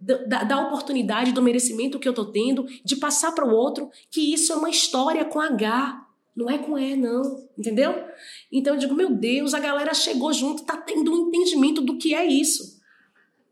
da, 0.00 0.16
da- 0.24 0.44
da 0.44 0.60
oportunidade, 0.66 1.32
do 1.32 1.42
merecimento 1.42 1.98
que 1.98 2.08
eu 2.08 2.12
tô 2.14 2.24
tendo 2.26 2.64
de 2.84 2.96
passar 2.96 3.32
para 3.32 3.46
o 3.46 3.54
outro 3.54 3.90
que 4.10 4.32
isso 4.32 4.52
é 4.52 4.56
uma 4.56 4.70
história 4.70 5.24
com 5.24 5.40
H, 5.40 6.06
não 6.36 6.48
é 6.48 6.56
com 6.58 6.78
E, 6.78 6.96
não, 6.96 7.22
entendeu? 7.58 7.94
Então 8.50 8.74
eu 8.74 8.80
digo, 8.80 8.94
meu 8.94 9.10
Deus, 9.14 9.52
a 9.52 9.60
galera 9.60 9.92
chegou 9.92 10.32
junto, 10.32 10.64
tá 10.64 10.76
tendo 10.76 11.12
um 11.12 11.28
entendimento 11.28 11.80
do 11.82 11.98
que 11.98 12.14
é 12.14 12.24
isso. 12.24 12.78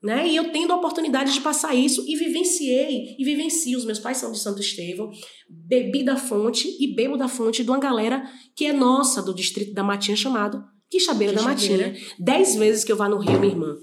Né? 0.01 0.29
E 0.29 0.37
eu 0.37 0.53
tendo 0.53 0.73
a 0.73 0.77
oportunidade 0.77 1.33
de 1.33 1.41
passar 1.41 1.75
isso 1.75 2.05
e 2.07 2.15
vivenciei, 2.17 3.17
e 3.19 3.25
vivencio. 3.25 3.77
Os 3.77 3.85
meus 3.85 3.99
pais 3.99 4.17
são 4.19 4.31
de 4.31 4.39
Santo 4.39 4.61
Estevão, 4.61 5.11
bebi 5.51 6.05
da 6.05 6.17
fonte 6.17 6.69
e 6.81 6.95
bebo 6.95 7.17
da 7.17 7.27
fonte 7.27 7.65
de 7.65 7.69
uma 7.71 7.81
galera 7.81 8.23
que 8.55 8.65
é 8.65 8.73
nossa, 8.73 9.21
do 9.21 9.35
distrito 9.35 9.75
da 9.75 9.83
Matinha, 9.83 10.17
chamado 10.17 10.63
Quixabeira 10.89 11.33
da 11.33 11.41
Quixabeira. 11.53 11.89
Matinha. 11.89 12.07
Dez 12.17 12.55
vezes 12.55 12.85
que 12.85 12.93
eu 12.93 12.97
vá 12.97 13.09
no 13.09 13.19
Rio, 13.19 13.41
minha 13.41 13.53
irmã, 13.53 13.77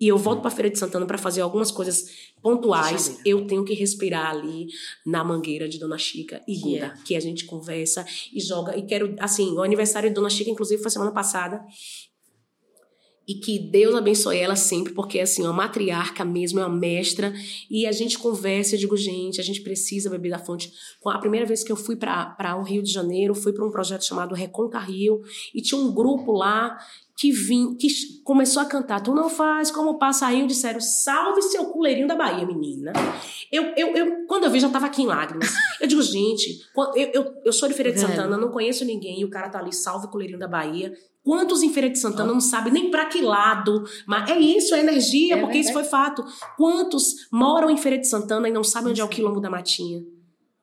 e 0.00 0.08
eu 0.08 0.16
volto 0.16 0.40
para 0.40 0.50
Feira 0.50 0.70
de 0.70 0.78
Santana 0.78 1.04
para 1.04 1.18
fazer 1.18 1.42
algumas 1.42 1.70
coisas 1.70 2.30
pontuais, 2.40 3.20
eu 3.24 3.46
tenho 3.46 3.64
que 3.64 3.74
respirar 3.74 4.30
ali 4.30 4.68
na 5.04 5.22
mangueira 5.22 5.68
de 5.68 5.78
Dona 5.78 5.98
Chica 5.98 6.42
e 6.48 6.54
Que 6.54 6.60
Guda, 6.60 6.86
é. 6.86 6.94
que 7.04 7.14
a 7.14 7.20
gente 7.20 7.44
conversa 7.44 8.06
e 8.32 8.40
joga. 8.40 8.76
E 8.76 8.82
quero, 8.82 9.14
assim, 9.18 9.52
o 9.52 9.62
aniversário 9.62 10.08
de 10.08 10.14
Dona 10.14 10.30
Chica, 10.30 10.50
inclusive, 10.50 10.80
foi 10.80 10.90
semana 10.90 11.12
passada. 11.12 11.62
E 13.26 13.34
que 13.34 13.58
Deus 13.58 13.94
abençoe 13.94 14.38
ela 14.38 14.56
sempre, 14.56 14.92
porque 14.92 15.20
assim, 15.20 15.42
uma 15.42 15.52
matriarca 15.52 16.24
mesmo, 16.24 16.60
é 16.60 16.66
uma 16.66 16.76
mestra, 16.76 17.32
e 17.70 17.86
a 17.86 17.92
gente 17.92 18.18
conversa, 18.18 18.74
eu 18.74 18.78
digo, 18.78 18.96
gente, 18.96 19.40
a 19.40 19.44
gente 19.44 19.60
precisa 19.60 20.10
beber 20.10 20.30
da 20.30 20.38
fonte. 20.38 20.72
A 21.06 21.18
primeira 21.18 21.46
vez 21.46 21.62
que 21.62 21.70
eu 21.70 21.76
fui 21.76 21.96
para 21.96 22.56
o 22.58 22.62
Rio 22.62 22.82
de 22.82 22.90
Janeiro, 22.90 23.34
fui 23.34 23.52
para 23.52 23.64
um 23.64 23.70
projeto 23.70 24.04
chamado 24.04 24.34
Reconca 24.34 24.78
Rio, 24.78 25.20
e 25.54 25.62
tinha 25.62 25.80
um 25.80 25.94
grupo 25.94 26.32
lá 26.32 26.76
que 27.20 27.30
vim, 27.30 27.76
que 27.76 27.86
começou 28.24 28.62
a 28.62 28.64
cantar, 28.64 29.02
tu 29.02 29.14
não 29.14 29.28
faz 29.28 29.70
como 29.70 29.98
passarinho, 29.98 30.46
disseram, 30.46 30.80
salve 30.80 31.42
seu 31.42 31.66
culeirinho 31.66 32.08
da 32.08 32.16
Bahia, 32.16 32.46
menina. 32.46 32.94
Eu, 33.52 33.74
eu, 33.76 33.94
eu 33.94 34.26
quando 34.26 34.44
eu 34.44 34.50
vi, 34.50 34.58
já 34.58 34.70
tava 34.70 34.86
aqui 34.86 35.02
em 35.02 35.06
lágrimas. 35.06 35.52
Eu 35.78 35.86
digo, 35.86 36.02
gente, 36.02 36.62
eu, 36.96 37.10
eu, 37.12 37.34
eu 37.44 37.52
sou 37.52 37.68
de 37.68 37.74
Feira 37.74 37.92
de 37.92 38.00
Santana, 38.00 38.38
não 38.38 38.50
conheço 38.50 38.86
ninguém, 38.86 39.20
e 39.20 39.24
o 39.24 39.30
cara 39.30 39.50
tá 39.50 39.58
ali, 39.58 39.72
salve 39.72 40.06
o 40.06 40.10
culeirinho 40.10 40.38
da 40.38 40.48
Bahia. 40.48 40.94
Quantos 41.22 41.62
em 41.62 41.72
Feira 41.72 41.90
de 41.90 41.98
Santana 41.98 42.32
não 42.32 42.40
sabem 42.40 42.72
nem 42.72 42.90
para 42.90 43.04
que 43.06 43.20
lado? 43.20 43.84
Mas 44.06 44.30
é 44.30 44.38
isso, 44.38 44.74
é 44.74 44.80
energia, 44.80 45.34
é 45.34 45.36
porque 45.36 45.54
verdade. 45.54 45.66
isso 45.66 45.72
foi 45.72 45.84
fato. 45.84 46.24
Quantos 46.56 47.28
moram 47.30 47.68
em 47.68 47.76
Feira 47.76 47.98
de 47.98 48.08
Santana 48.08 48.48
e 48.48 48.52
não 48.52 48.64
sabem 48.64 48.90
onde 48.90 49.00
é 49.00 49.04
o 49.04 49.08
quilombo 49.08 49.40
da 49.40 49.50
Matinha? 49.50 50.02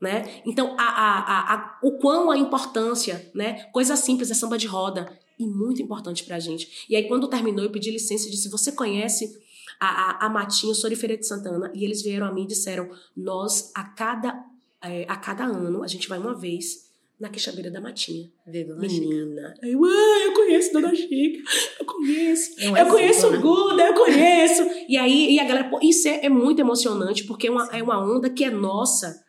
Né? 0.01 0.41
Então, 0.45 0.75
a, 0.77 0.83
a, 0.83 1.53
a, 1.53 1.79
o 1.83 1.97
quão 1.97 2.29
a 2.29 2.37
importância, 2.37 3.31
né? 3.33 3.63
Coisa 3.71 3.95
simples, 3.95 4.29
é 4.29 4.33
samba 4.33 4.57
de 4.57 4.67
roda 4.67 5.11
e 5.39 5.45
muito 5.47 5.81
importante 5.81 6.23
pra 6.23 6.39
gente. 6.39 6.85
E 6.89 6.95
aí, 6.95 7.07
quando 7.07 7.27
terminou, 7.27 7.63
eu 7.63 7.71
pedi 7.71 7.91
licença 7.91 8.27
e 8.27 8.31
disse: 8.31 8.49
Você 8.49 8.71
conhece 8.71 9.39
a, 9.79 9.87
a, 9.87 10.25
a 10.25 10.29
Matinha, 10.29 10.71
eu 10.71 10.75
sou 10.75 10.89
de 10.89 10.95
Feira 10.95 11.17
de 11.17 11.25
Santana? 11.25 11.71
E 11.73 11.83
eles 11.83 12.01
vieram 12.01 12.27
a 12.27 12.31
mim 12.31 12.43
e 12.43 12.47
disseram: 12.47 12.89
Nós, 13.15 13.71
a 13.75 13.83
cada, 13.83 14.39
é, 14.83 15.05
a 15.07 15.15
cada 15.15 15.45
ano, 15.45 15.83
a 15.83 15.87
gente 15.87 16.07
vai 16.07 16.19
uma 16.19 16.35
vez 16.35 16.86
na 17.19 17.29
queixabeira 17.29 17.71
da 17.71 17.81
Matinha. 17.81 18.29
Vê, 18.45 18.63
Dona 18.63 18.79
Menina. 18.79 19.53
Chica. 19.55 19.67
Eu, 19.67 19.83
ah, 19.83 20.19
eu 20.25 20.33
conheço 20.33 20.73
Dona 20.73 20.93
Chica. 20.93 21.43
Eu 21.79 21.85
conheço. 21.85 22.51
É 22.59 22.81
eu 22.81 22.87
conheço 22.87 23.27
o 23.27 23.41
Guda, 23.41 23.83
eu 23.83 23.93
conheço. 23.95 24.63
E 24.87 24.97
aí, 24.97 25.33
e 25.33 25.39
a 25.39 25.43
galera, 25.43 25.69
pô, 25.69 25.79
isso 25.81 26.07
é, 26.07 26.25
é 26.25 26.29
muito 26.29 26.59
emocionante, 26.59 27.23
porque 27.23 27.47
é 27.47 27.51
uma, 27.51 27.67
é 27.75 27.81
uma 27.81 27.99
onda 27.99 28.29
que 28.29 28.43
é 28.43 28.51
nossa. 28.51 29.23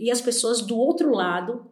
E 0.00 0.10
as 0.10 0.20
pessoas 0.20 0.60
do 0.62 0.76
outro 0.76 1.12
lado 1.12 1.70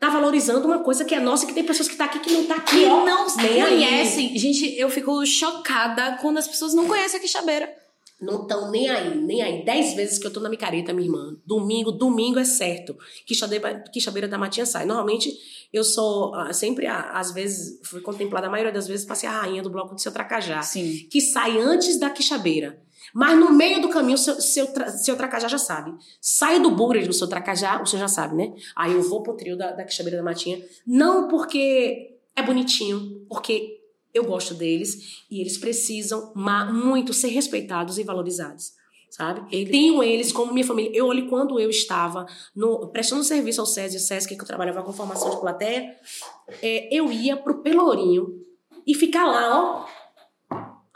tá 0.00 0.10
valorizando 0.10 0.66
uma 0.66 0.80
coisa 0.80 1.04
que 1.04 1.14
é 1.14 1.20
nossa, 1.20 1.46
que 1.46 1.54
tem 1.54 1.64
pessoas 1.64 1.88
que 1.88 1.96
tá 1.96 2.04
aqui 2.04 2.18
que 2.18 2.32
não 2.32 2.44
tá 2.44 2.56
aqui, 2.56 2.80
que 2.80 2.84
ó, 2.84 3.04
não 3.04 3.26
conhecem. 3.30 4.30
Aí. 4.30 4.38
Gente, 4.38 4.78
eu 4.78 4.90
fico 4.90 5.24
chocada 5.24 6.18
quando 6.20 6.38
as 6.38 6.48
pessoas 6.48 6.74
não 6.74 6.86
conhecem 6.86 7.18
a 7.18 7.22
quixabeira. 7.22 7.83
Não 8.20 8.42
estão 8.42 8.70
nem 8.70 8.88
aí, 8.88 9.16
nem 9.16 9.42
aí. 9.42 9.64
Dez 9.64 9.94
vezes 9.94 10.18
que 10.18 10.26
eu 10.26 10.32
tô 10.32 10.40
na 10.40 10.48
micareta, 10.48 10.92
minha 10.92 11.06
irmã. 11.06 11.36
Domingo, 11.44 11.90
domingo 11.92 12.38
é 12.38 12.44
certo. 12.44 12.96
Quixabeira, 13.26 14.28
da 14.28 14.38
Matinha 14.38 14.64
sai. 14.64 14.86
Normalmente, 14.86 15.32
eu 15.72 15.84
sou, 15.84 16.34
ah, 16.34 16.52
sempre, 16.52 16.86
ah, 16.86 17.10
às 17.14 17.32
vezes, 17.32 17.80
fui 17.82 18.00
contemplada, 18.00 18.46
a 18.46 18.50
maioria 18.50 18.72
das 18.72 18.86
vezes, 18.86 19.04
passei 19.04 19.28
a 19.28 19.32
rainha 19.32 19.62
do 19.62 19.70
bloco 19.70 19.94
de 19.94 20.02
seu 20.02 20.12
Tracajá. 20.12 20.62
Sim. 20.62 21.06
Que 21.10 21.20
sai 21.20 21.60
antes 21.60 21.98
da 21.98 22.08
quixabeira. 22.08 22.82
Mas 23.12 23.38
no 23.38 23.52
meio 23.52 23.80
do 23.80 23.88
caminho, 23.88 24.18
seu, 24.18 24.40
seu, 24.40 24.66
seu 24.98 25.16
tracajá 25.16 25.46
já 25.46 25.58
sabe. 25.58 25.94
Saio 26.20 26.60
do 26.60 26.70
búreo 26.70 27.06
do 27.06 27.12
seu 27.12 27.28
tracajá, 27.28 27.80
o 27.80 27.86
senhor 27.86 28.00
já 28.00 28.08
sabe, 28.08 28.34
né? 28.34 28.52
Aí 28.74 28.92
eu 28.92 29.02
vou 29.02 29.22
pro 29.22 29.36
trio 29.36 29.56
da, 29.56 29.70
da 29.70 29.84
Quixabeira 29.84 30.18
da 30.18 30.24
Matinha. 30.24 30.60
Não 30.84 31.28
porque 31.28 32.18
é 32.34 32.42
bonitinho, 32.42 33.24
porque 33.28 33.83
eu 34.14 34.24
gosto 34.24 34.54
deles 34.54 35.24
e 35.30 35.40
eles 35.40 35.58
precisam 35.58 36.32
muito 36.72 37.12
ser 37.12 37.28
respeitados 37.28 37.98
e 37.98 38.04
valorizados. 38.04 38.72
Sabe? 39.10 39.46
Ele... 39.54 39.70
Tenho 39.70 40.02
eles 40.02 40.32
como 40.32 40.52
minha 40.52 40.66
família. 40.66 40.90
Eu 40.92 41.06
olho 41.06 41.28
quando 41.28 41.60
eu 41.60 41.70
estava 41.70 42.26
no, 42.54 42.88
prestando 42.88 43.22
serviço 43.22 43.60
ao 43.60 43.66
SESI 43.66 43.96
e 43.96 44.00
SESC, 44.00 44.34
que 44.34 44.42
eu 44.42 44.46
trabalhava 44.46 44.82
com 44.82 44.92
formação 44.92 45.30
de 45.30 45.40
plateia, 45.40 45.94
é, 46.62 46.88
eu 46.92 47.12
ia 47.12 47.36
pro 47.36 47.62
Pelourinho 47.62 48.40
e 48.86 48.94
ficar 48.94 49.24
lá, 49.24 49.60
ó, 49.60 49.86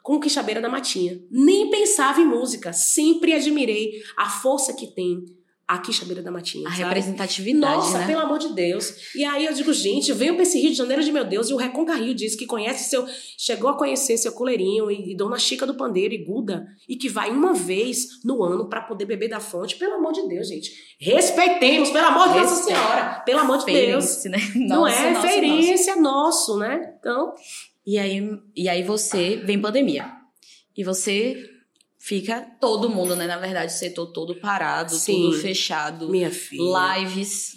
com 0.02 0.16
o 0.16 0.20
Quixabeira 0.20 0.60
da 0.60 0.68
Matinha. 0.68 1.20
Nem 1.30 1.70
pensava 1.70 2.20
em 2.20 2.24
música, 2.24 2.72
sempre 2.72 3.34
admirei 3.34 4.02
a 4.16 4.28
força 4.28 4.72
que 4.72 4.88
tem 4.88 5.24
a 5.68 5.76
Quixabeira 5.76 6.22
da 6.22 6.30
Matinha. 6.30 6.66
A 6.66 6.70
sabe? 6.70 6.84
representatividade, 6.84 7.76
Nossa, 7.76 7.98
né? 7.98 8.06
pelo 8.06 8.20
amor 8.20 8.38
de 8.38 8.54
Deus. 8.54 9.14
E 9.14 9.22
aí 9.22 9.44
eu 9.44 9.52
digo, 9.52 9.70
gente, 9.74 10.10
venho 10.14 10.32
pra 10.34 10.42
esse 10.42 10.58
Rio 10.58 10.70
de 10.70 10.76
Janeiro 10.76 11.04
de 11.04 11.12
meu 11.12 11.26
Deus, 11.26 11.50
e 11.50 11.52
o 11.52 11.58
Reconca 11.58 11.94
Rio 11.94 12.14
diz 12.14 12.34
que 12.34 12.46
conhece 12.46 12.88
seu. 12.88 13.06
Chegou 13.36 13.68
a 13.68 13.76
conhecer 13.76 14.16
seu 14.16 14.32
coleirinho 14.32 14.90
e, 14.90 15.12
e 15.12 15.16
Dona 15.16 15.38
Chica 15.38 15.66
do 15.66 15.74
Pandeiro 15.74 16.14
e 16.14 16.24
Guda, 16.24 16.66
e 16.88 16.96
que 16.96 17.10
vai 17.10 17.30
uma 17.30 17.52
vez 17.52 18.24
no 18.24 18.42
ano 18.42 18.66
para 18.66 18.80
poder 18.80 19.04
beber 19.04 19.28
da 19.28 19.40
fonte. 19.40 19.76
Pelo 19.76 19.94
amor 19.94 20.12
de 20.12 20.26
Deus, 20.26 20.48
gente. 20.48 20.72
Respeitemos, 20.98 21.90
pelo 21.90 22.06
amor 22.06 22.28
de 22.30 22.40
Nossa 22.40 22.64
Senhora. 22.64 23.22
Pelo 23.26 23.40
amor 23.40 23.58
de 23.58 23.66
Deus. 23.66 24.24
Né? 24.24 24.38
Não 24.56 24.86
é? 24.86 25.10
Nossa, 25.10 25.28
Feirense 25.28 25.90
é 25.90 25.96
nosso, 25.96 26.56
né? 26.56 26.94
Então. 26.98 27.34
E 27.86 27.98
aí, 27.98 28.22
e 28.56 28.68
aí 28.70 28.82
você 28.82 29.36
vem 29.36 29.60
pandemia. 29.60 30.10
E 30.74 30.82
você 30.82 31.57
fica 32.08 32.40
todo 32.58 32.88
mundo, 32.88 33.14
né? 33.14 33.26
Na 33.26 33.36
verdade, 33.36 33.70
o 33.70 33.76
setor 33.76 34.06
todo 34.06 34.34
parado, 34.40 34.94
Sim, 34.94 35.24
tudo 35.24 35.38
fechado. 35.38 36.08
Minha 36.08 36.30
filha. 36.30 36.96
Lives. 36.96 37.54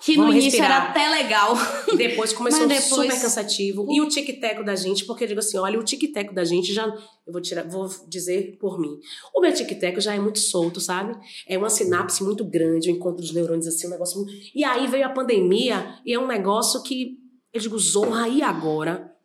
Que 0.00 0.16
Vamos 0.16 0.34
no 0.34 0.40
início 0.40 0.58
respirar. 0.58 0.82
era 0.82 0.90
até 0.90 1.08
legal. 1.08 1.56
Depois 1.96 2.32
começou 2.34 2.66
depois... 2.66 2.84
super 2.84 3.20
cansativo. 3.20 3.86
E 3.88 4.00
o 4.00 4.08
tic-teco 4.08 4.64
da 4.64 4.74
gente, 4.74 5.04
porque 5.04 5.22
eu 5.22 5.28
digo 5.28 5.38
assim: 5.38 5.56
olha, 5.56 5.78
o 5.78 5.84
tic-teco 5.84 6.34
da 6.34 6.44
gente 6.44 6.74
já. 6.74 6.84
Eu 6.84 7.32
vou, 7.32 7.40
tirar, 7.40 7.62
vou 7.68 7.88
dizer 8.08 8.58
por 8.58 8.80
mim. 8.80 8.98
O 9.32 9.40
meu 9.40 9.54
tic-teco 9.54 10.00
já 10.00 10.12
é 10.12 10.18
muito 10.18 10.40
solto, 10.40 10.80
sabe? 10.80 11.16
É 11.46 11.56
uma 11.56 11.70
sinapse 11.70 12.24
muito 12.24 12.44
grande, 12.44 12.90
o 12.90 12.92
encontro 12.92 13.22
dos 13.22 13.32
neurônios 13.32 13.68
assim, 13.68 13.86
um 13.86 13.90
negócio. 13.90 14.18
Muito... 14.18 14.32
E 14.52 14.64
aí 14.64 14.88
veio 14.88 15.06
a 15.06 15.10
pandemia 15.10 16.00
e 16.04 16.12
é 16.12 16.18
um 16.18 16.26
negócio 16.26 16.82
que 16.82 17.16
eu 17.52 17.60
digo, 17.60 17.78
zorra, 17.78 18.28
e 18.28 18.42
agora? 18.42 19.16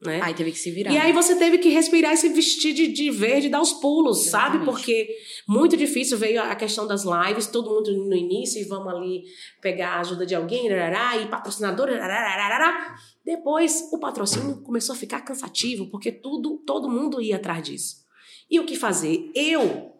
Né? 0.00 0.20
Aí 0.22 0.34
teve 0.34 0.52
que 0.52 0.58
se 0.58 0.70
virar. 0.70 0.92
E 0.92 0.98
aí 0.98 1.10
você 1.10 1.36
teve 1.36 1.56
que 1.56 1.70
respirar 1.70 2.12
e 2.12 2.16
se 2.18 2.28
vestir 2.28 2.74
de, 2.74 2.88
de 2.88 3.10
verde, 3.10 3.48
dar 3.48 3.62
os 3.62 3.72
pulos, 3.72 4.26
Exatamente. 4.26 4.52
sabe? 4.58 4.64
Porque 4.64 5.16
muito 5.48 5.76
difícil 5.76 6.18
veio 6.18 6.42
a 6.42 6.54
questão 6.54 6.86
das 6.86 7.04
lives, 7.04 7.46
todo 7.46 7.70
mundo 7.70 7.90
no 8.06 8.14
início, 8.14 8.60
e 8.60 8.64
vamos 8.64 8.92
ali 8.92 9.24
pegar 9.60 9.94
a 9.94 10.00
ajuda 10.00 10.26
de 10.26 10.34
alguém, 10.34 10.68
rarará, 10.68 11.16
e 11.16 11.26
patrocinador, 11.28 11.88
rarará. 11.88 12.94
Depois 13.24 13.88
o 13.90 13.98
patrocínio 13.98 14.60
começou 14.62 14.94
a 14.94 14.98
ficar 14.98 15.22
cansativo, 15.22 15.86
porque 15.86 16.12
tudo, 16.12 16.58
todo 16.66 16.90
mundo 16.90 17.20
ia 17.20 17.36
atrás 17.36 17.62
disso. 17.62 18.04
E 18.50 18.60
o 18.60 18.66
que 18.66 18.76
fazer? 18.76 19.30
Eu 19.34 19.92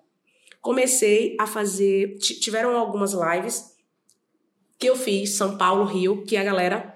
comecei 0.61 1.36
a 1.40 1.47
fazer. 1.47 2.18
Tiveram 2.18 2.76
algumas 2.76 3.12
lives 3.12 3.74
que 4.78 4.86
eu 4.86 4.94
fiz, 4.94 5.30
São 5.30 5.57
Paulo, 5.57 5.84
Rio, 5.84 6.22
que 6.24 6.36
a 6.36 6.44
galera 6.44 6.95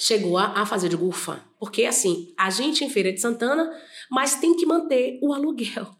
chegou 0.00 0.38
a, 0.38 0.62
a 0.62 0.66
fazer 0.66 0.88
de 0.88 0.96
gufa. 0.96 1.44
Porque, 1.58 1.84
assim, 1.84 2.32
a 2.36 2.48
gente 2.50 2.82
em 2.82 2.90
Feira 2.90 3.12
de 3.12 3.20
Santana, 3.20 3.70
mas 4.10 4.36
tem 4.36 4.56
que 4.56 4.64
manter 4.64 5.18
o 5.22 5.32
aluguel. 5.32 5.94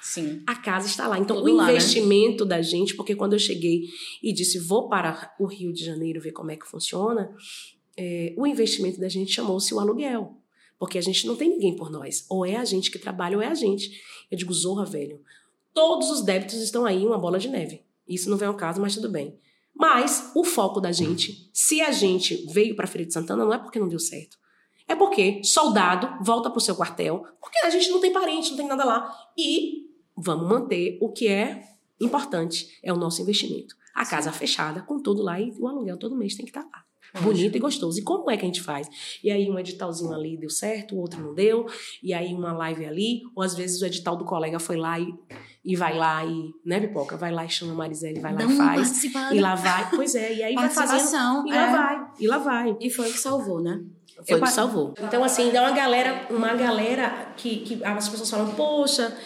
Sim. 0.00 0.42
A 0.46 0.54
casa 0.54 0.86
está 0.86 1.06
lá. 1.06 1.18
Então, 1.18 1.36
Tudo 1.36 1.46
o 1.46 1.62
investimento 1.62 2.44
lá, 2.44 2.50
né? 2.50 2.56
da 2.56 2.62
gente, 2.62 2.94
porque 2.94 3.14
quando 3.14 3.34
eu 3.34 3.38
cheguei 3.38 3.82
e 4.22 4.32
disse, 4.32 4.58
vou 4.58 4.88
para 4.88 5.34
o 5.38 5.46
Rio 5.46 5.72
de 5.72 5.84
Janeiro 5.84 6.20
ver 6.20 6.32
como 6.32 6.50
é 6.50 6.56
que 6.56 6.66
funciona, 6.66 7.34
é, 7.96 8.32
o 8.36 8.46
investimento 8.46 8.98
da 8.98 9.08
gente 9.08 9.32
chamou-se 9.32 9.74
o 9.74 9.80
aluguel. 9.80 10.36
Porque 10.78 10.96
a 10.96 11.02
gente 11.02 11.26
não 11.26 11.36
tem 11.36 11.50
ninguém 11.50 11.76
por 11.76 11.90
nós. 11.90 12.24
Ou 12.30 12.46
é 12.46 12.56
a 12.56 12.64
gente 12.64 12.90
que 12.90 12.98
trabalha, 12.98 13.36
ou 13.36 13.42
é 13.42 13.48
a 13.48 13.54
gente. 13.54 14.00
Eu 14.30 14.38
digo, 14.38 14.54
zorra, 14.54 14.86
velho. 14.86 15.20
Todos 15.74 16.08
os 16.08 16.22
débitos 16.22 16.62
estão 16.62 16.86
aí, 16.86 17.04
uma 17.04 17.18
bola 17.18 17.38
de 17.38 17.48
neve. 17.48 17.82
Isso 18.08 18.30
não 18.30 18.38
vem 18.38 18.48
ao 18.48 18.54
caso, 18.54 18.80
mas 18.80 18.94
tudo 18.94 19.10
bem. 19.10 19.38
Mas 19.80 20.30
o 20.34 20.44
foco 20.44 20.78
da 20.78 20.92
gente, 20.92 21.50
se 21.54 21.80
a 21.80 21.90
gente 21.90 22.46
veio 22.52 22.76
para 22.76 22.86
Feira 22.86 23.06
de 23.06 23.14
Santana, 23.14 23.46
não 23.46 23.54
é 23.54 23.58
porque 23.58 23.78
não 23.78 23.88
deu 23.88 23.98
certo. 23.98 24.36
É 24.86 24.94
porque 24.94 25.42
soldado 25.42 26.22
volta 26.22 26.50
para 26.50 26.58
o 26.58 26.60
seu 26.60 26.76
quartel, 26.76 27.24
porque 27.40 27.58
a 27.64 27.70
gente 27.70 27.88
não 27.88 27.98
tem 27.98 28.12
parente, 28.12 28.50
não 28.50 28.58
tem 28.58 28.68
nada 28.68 28.84
lá. 28.84 29.10
E 29.38 29.88
vamos 30.14 30.46
manter 30.46 30.98
o 31.00 31.10
que 31.10 31.28
é 31.28 31.64
importante, 31.98 32.78
é 32.82 32.92
o 32.92 32.96
nosso 32.96 33.22
investimento. 33.22 33.74
A 33.94 34.04
casa 34.04 34.30
fechada, 34.30 34.82
com 34.82 35.00
tudo 35.00 35.22
lá, 35.22 35.40
e 35.40 35.50
o 35.58 35.66
aluguel 35.66 35.96
todo 35.96 36.14
mês 36.14 36.34
tem 36.34 36.44
que 36.44 36.50
estar 36.50 36.64
tá 36.64 36.68
lá 36.72 36.84
bonito 37.22 37.56
e 37.56 37.58
gostoso. 37.58 37.98
E 37.98 38.02
como 38.02 38.30
é 38.30 38.36
que 38.36 38.44
a 38.44 38.46
gente 38.46 38.60
faz? 38.60 38.88
E 39.22 39.30
aí 39.30 39.50
um 39.50 39.58
editalzinho 39.58 40.12
ali 40.12 40.36
deu 40.36 40.50
certo, 40.50 40.94
o 40.94 40.98
outro 40.98 41.20
não 41.20 41.34
deu, 41.34 41.66
e 42.02 42.14
aí 42.14 42.32
uma 42.32 42.52
live 42.52 42.84
ali, 42.84 43.22
ou 43.34 43.42
às 43.42 43.54
vezes 43.54 43.80
o 43.82 43.86
edital 43.86 44.16
do 44.16 44.24
colega 44.24 44.58
foi 44.58 44.76
lá 44.76 44.98
e, 45.00 45.12
e 45.64 45.76
vai 45.76 45.94
lá 45.94 46.24
e, 46.24 46.54
né, 46.64 46.80
Pipoca? 46.80 47.16
Vai 47.16 47.30
lá 47.30 47.44
e 47.44 47.50
chama 47.50 47.72
a 47.72 47.74
Marisele, 47.74 48.18
vai 48.18 48.32
lá 48.32 48.40
não 48.40 48.50
e 48.50 48.56
faz. 48.56 49.04
E 49.04 49.40
lá 49.40 49.54
vai, 49.54 49.90
pois 49.90 50.14
é, 50.14 50.34
e 50.34 50.42
aí 50.42 50.54
vai 50.54 50.70
fazendo. 50.70 51.46
E 51.46 51.50
lá 51.50 51.66
é. 51.66 51.70
vai, 51.70 52.06
e 52.18 52.26
lá 52.26 52.38
vai. 52.38 52.76
E 52.80 52.90
foi 52.90 53.08
o 53.08 53.12
que 53.12 53.18
salvou, 53.18 53.60
né? 53.60 53.82
Foi 54.26 54.38
o 54.38 54.42
que 54.42 54.50
salvou. 54.50 54.94
Então, 55.02 55.22
assim, 55.22 55.50
dá 55.50 55.62
uma 55.62 55.72
galera, 55.72 56.26
uma 56.30 56.54
galera 56.54 57.32
que, 57.36 57.58
que 57.58 57.84
as 57.84 58.08
pessoas 58.08 58.30
falam, 58.30 58.54
poxa, 58.54 59.16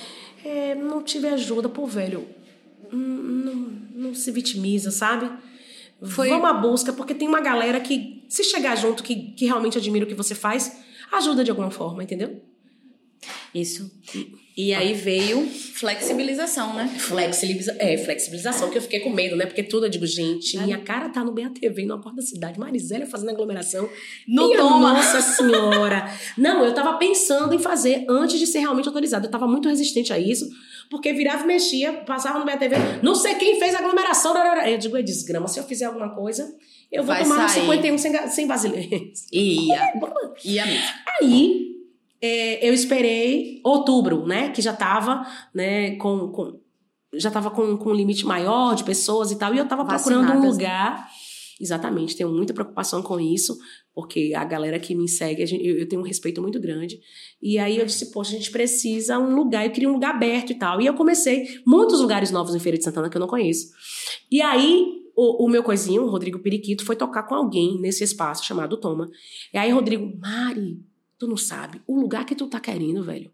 é, 0.45 0.75
não 0.75 1.03
tive 1.03 1.29
ajuda, 1.29 1.69
pô, 1.69 1.87
velho, 1.87 2.27
não, 2.93 2.99
não, 2.99 3.55
não 3.95 4.15
se 4.15 4.31
vitimiza, 4.31 4.91
sabe? 4.91 5.31
Foi... 6.03 6.29
Vamos 6.29 6.49
à 6.49 6.53
busca, 6.53 6.93
porque 6.93 7.15
tem 7.15 7.27
uma 7.29 7.41
galera 7.41 7.81
que, 7.81 8.25
se 8.29 8.45
chegar 8.45 8.77
junto, 8.77 9.03
que, 9.03 9.33
que 9.33 9.47
realmente 9.47 9.79
admira 9.79 10.05
o 10.05 10.09
que 10.09 10.15
você 10.15 10.35
faz, 10.35 10.77
ajuda 11.13 11.45
de 11.45 11.51
alguma 11.51 11.71
forma, 11.71 12.03
entendeu? 12.03 12.41
Isso. 13.55 13.91
E 14.57 14.73
aí 14.73 14.95
veio 14.95 15.49
flexibilização, 15.49 16.75
né? 16.75 16.89
Flexibiliza 16.97 17.75
é, 17.81 17.99
flexibilização, 17.99 18.71
que 18.71 18.79
eu 18.79 18.83
fiquei 18.83 19.01
com 19.01 19.11
medo, 19.11 19.35
né? 19.35 19.47
Porque 19.47 19.65
tudo 19.65 19.87
eu 19.87 19.91
digo, 19.91 20.07
gente, 20.07 20.57
minha 20.59 20.79
cara 20.79 21.09
tá 21.09 21.25
no 21.25 21.33
BATV, 21.33 21.85
na 21.85 21.99
porta 21.99 22.19
da 22.19 22.23
cidade, 22.23 22.59
Marisela 22.59 23.05
fazendo 23.05 23.31
aglomeração. 23.31 23.89
No 24.29 24.47
Minha 24.47 24.59
toma. 24.59 24.93
Nossa 24.93 25.21
Senhora! 25.21 26.09
Não, 26.39 26.65
eu 26.65 26.73
tava 26.73 26.97
pensando 26.99 27.53
em 27.53 27.59
fazer 27.59 28.05
antes 28.09 28.39
de 28.39 28.47
ser 28.47 28.61
realmente 28.61 28.87
autorizado. 28.87 29.27
Eu 29.27 29.31
tava 29.31 29.49
muito 29.49 29.69
resistente 29.69 30.13
a 30.13 30.19
isso, 30.21 30.49
porque 30.89 31.13
virava 31.13 31.43
e 31.43 31.47
mexia, 31.49 31.93
passava 31.93 32.39
no 32.39 32.45
BATV, 32.45 32.77
não 33.03 33.17
sei 33.17 33.35
quem 33.35 33.59
fez 33.59 33.75
aglomeração. 33.75 34.35
Eu 34.69 34.79
digo, 34.79 34.97
é 34.97 35.03
desgrama, 35.03 35.49
se 35.49 35.59
eu 35.59 35.65
fizer 35.65 35.87
alguma 35.87 36.15
coisa, 36.15 36.55
eu 36.93 37.03
vou 37.03 37.13
Vai 37.13 37.25
tomar 37.25 37.49
sair. 37.49 37.63
51 37.63 37.99
sem, 37.99 38.29
sem 38.29 38.47
vasilhame. 38.47 39.13
Ia. 39.33 39.93
Ia 40.45 40.67
mesmo. 40.67 40.89
Aí 41.21 41.71
é, 41.71 41.74
eu 42.63 42.73
esperei 42.75 43.61
outubro, 43.65 44.27
né? 44.27 44.51
Que 44.51 44.61
já 44.63 44.73
tava, 44.73 45.27
né, 45.55 45.97
com. 45.97 46.29
com- 46.29 46.61
já 47.17 47.31
tava 47.31 47.49
com, 47.51 47.77
com 47.77 47.91
um 47.91 47.95
limite 47.95 48.27
maior 48.27 48.75
de 48.75 48.83
pessoas 48.83 49.31
e 49.31 49.37
tal. 49.39 49.55
E 49.55 49.59
eu 49.59 49.69
tava 49.69 49.85
procurando 49.85 50.33
um 50.33 50.41
né? 50.41 50.49
lugar. 50.49 51.09
Exatamente, 51.61 52.17
tenho 52.17 52.31
muita 52.31 52.53
preocupação 52.53 53.01
com 53.01 53.21
isso, 53.21 53.57
porque 53.95 54.33
a 54.37 54.45
galera 54.45 54.77
que 54.81 54.93
me 54.93 55.09
segue, 55.09 55.47
gente- 55.47 55.65
eu, 55.65 55.79
eu 55.79 55.89
tenho 55.89 56.03
um 56.03 56.05
respeito 56.05 56.43
muito 56.43 56.59
grande. 56.61 56.99
E 57.41 57.57
aí 57.59 57.79
eu 57.79 57.87
disse, 57.87 58.11
poxa, 58.11 58.35
a 58.35 58.37
gente 58.37 58.51
precisa 58.51 59.17
um 59.21 59.37
lugar, 59.37 59.65
eu 59.65 59.71
queria 59.71 59.89
um 59.89 59.93
lugar 59.93 60.17
aberto 60.17 60.51
e 60.51 60.57
tal. 60.57 60.81
E 60.81 60.87
eu 60.87 60.95
comecei 60.95 61.47
muitos 61.65 62.01
lugares 62.01 62.33
novos 62.33 62.57
em 62.57 62.59
Feira 62.59 62.77
de 62.77 62.83
Santana 62.83 63.09
que 63.09 63.17
eu 63.17 63.21
não 63.21 63.29
conheço. 63.29 63.69
E 64.29 64.43
aí 64.43 65.05
o, 65.17 65.45
o 65.47 65.49
meu 65.49 65.63
coisinho, 65.63 66.03
o 66.03 66.11
Rodrigo 66.11 66.41
Periquito, 66.41 66.85
foi 66.85 66.97
tocar 66.97 67.23
com 67.23 67.37
alguém 67.37 67.81
nesse 67.81 68.03
espaço 68.03 68.45
chamado 68.45 68.77
Toma. 68.77 69.09
E 69.53 69.57
aí, 69.59 69.71
Rodrigo, 69.71 70.13
Mari, 70.21 70.81
tu 71.19 71.27
não 71.27 71.37
sabe 71.37 71.81
o 71.87 71.99
lugar 72.01 72.25
que 72.25 72.35
tu 72.35 72.47
tá 72.47 72.61
querendo, 72.61 73.03
velho. 73.03 73.31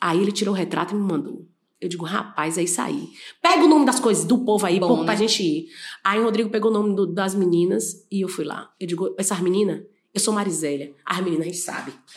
Aí 0.00 0.20
ele 0.20 0.32
tirou 0.32 0.54
o 0.54 0.56
retrato 0.56 0.94
e 0.94 0.98
me 0.98 1.02
mandou. 1.02 1.46
Eu 1.80 1.88
digo, 1.88 2.04
rapaz, 2.04 2.56
é 2.58 2.62
isso 2.62 2.80
aí. 2.80 3.08
Pega 3.42 3.62
o 3.64 3.68
nome 3.68 3.84
das 3.84 4.00
coisas 4.00 4.24
do 4.24 4.38
povo 4.38 4.64
aí 4.66 4.80
Bom, 4.80 4.88
pô, 4.88 4.96
né? 4.98 5.04
pra 5.04 5.14
gente 5.14 5.42
ir. 5.42 5.66
Aí 6.02 6.18
o 6.18 6.24
Rodrigo 6.24 6.48
pegou 6.50 6.70
o 6.70 6.74
nome 6.74 6.94
do- 6.96 7.06
das 7.06 7.34
meninas 7.34 8.06
e 8.10 8.22
eu 8.22 8.28
fui 8.28 8.44
lá. 8.44 8.70
Eu 8.80 8.86
digo, 8.86 9.14
essas 9.18 9.38
meninas, 9.40 9.82
eu 10.14 10.20
sou 10.20 10.32
Marisélia. 10.32 10.94
As 11.04 11.18
meninas 11.20 11.42
a 11.42 11.44
gente 11.44 11.58
sabe. 11.58 11.92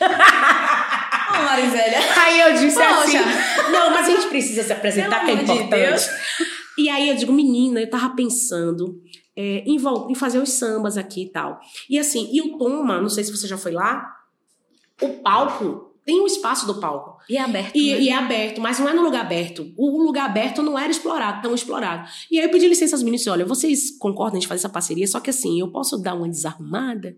Ô, 1.30 1.42
Marizélia. 1.44 1.98
Aí 2.18 2.40
eu 2.40 2.52
disse 2.54 2.76
Poxa. 2.76 3.02
assim: 3.02 3.70
não, 3.72 3.90
mas 3.90 4.08
a 4.08 4.10
gente 4.10 4.28
precisa 4.28 4.62
se 4.62 4.72
apresentar, 4.72 5.24
que 5.24 5.30
é 5.30 5.36
Pelo 5.36 5.44
amor 5.52 5.56
de 5.56 5.62
importante. 5.64 5.88
Deus. 5.88 6.08
E 6.78 6.88
aí 6.88 7.08
eu 7.08 7.14
digo, 7.16 7.32
menina, 7.32 7.80
eu 7.80 7.90
tava 7.90 8.14
pensando 8.14 9.00
é, 9.36 9.58
em, 9.66 9.76
em 10.08 10.14
fazer 10.14 10.38
os 10.38 10.50
sambas 10.50 10.96
aqui 10.96 11.24
e 11.24 11.28
tal. 11.30 11.60
E 11.88 11.98
assim, 11.98 12.28
e 12.32 12.40
o 12.40 12.56
Toma, 12.58 13.00
não 13.00 13.08
sei 13.08 13.22
se 13.24 13.30
você 13.30 13.46
já 13.46 13.56
foi 13.58 13.72
lá, 13.72 14.04
o 15.00 15.08
palco, 15.22 15.90
tem 16.04 16.20
um 16.20 16.26
espaço 16.26 16.66
do 16.66 16.80
palco. 16.80 17.18
E 17.28 17.36
é 17.36 17.40
aberto. 17.40 17.76
E, 17.76 17.92
né? 17.92 18.00
e 18.00 18.08
é 18.08 18.14
aberto, 18.14 18.60
mas 18.60 18.78
não 18.78 18.88
é 18.88 18.92
no 18.94 19.02
lugar 19.02 19.20
aberto. 19.20 19.72
O, 19.76 20.02
lugar 20.02 20.24
aberto 20.26 20.62
não 20.62 20.78
era 20.78 20.90
explorado, 20.90 21.42
tão 21.42 21.54
explorado. 21.54 22.08
E 22.30 22.38
aí 22.38 22.44
eu 22.46 22.50
pedi 22.50 22.66
licença 22.66 22.96
às 22.96 23.02
meninas 23.02 23.20
e 23.20 23.24
disse, 23.24 23.30
olha, 23.30 23.44
vocês 23.44 23.96
concordam 23.98 24.40
de 24.40 24.46
fazer 24.46 24.60
essa 24.60 24.68
parceria? 24.68 25.06
Só 25.06 25.20
que 25.20 25.30
assim, 25.30 25.60
eu 25.60 25.70
posso 25.70 25.98
dar 25.98 26.14
uma 26.14 26.28
desarrumada? 26.28 27.16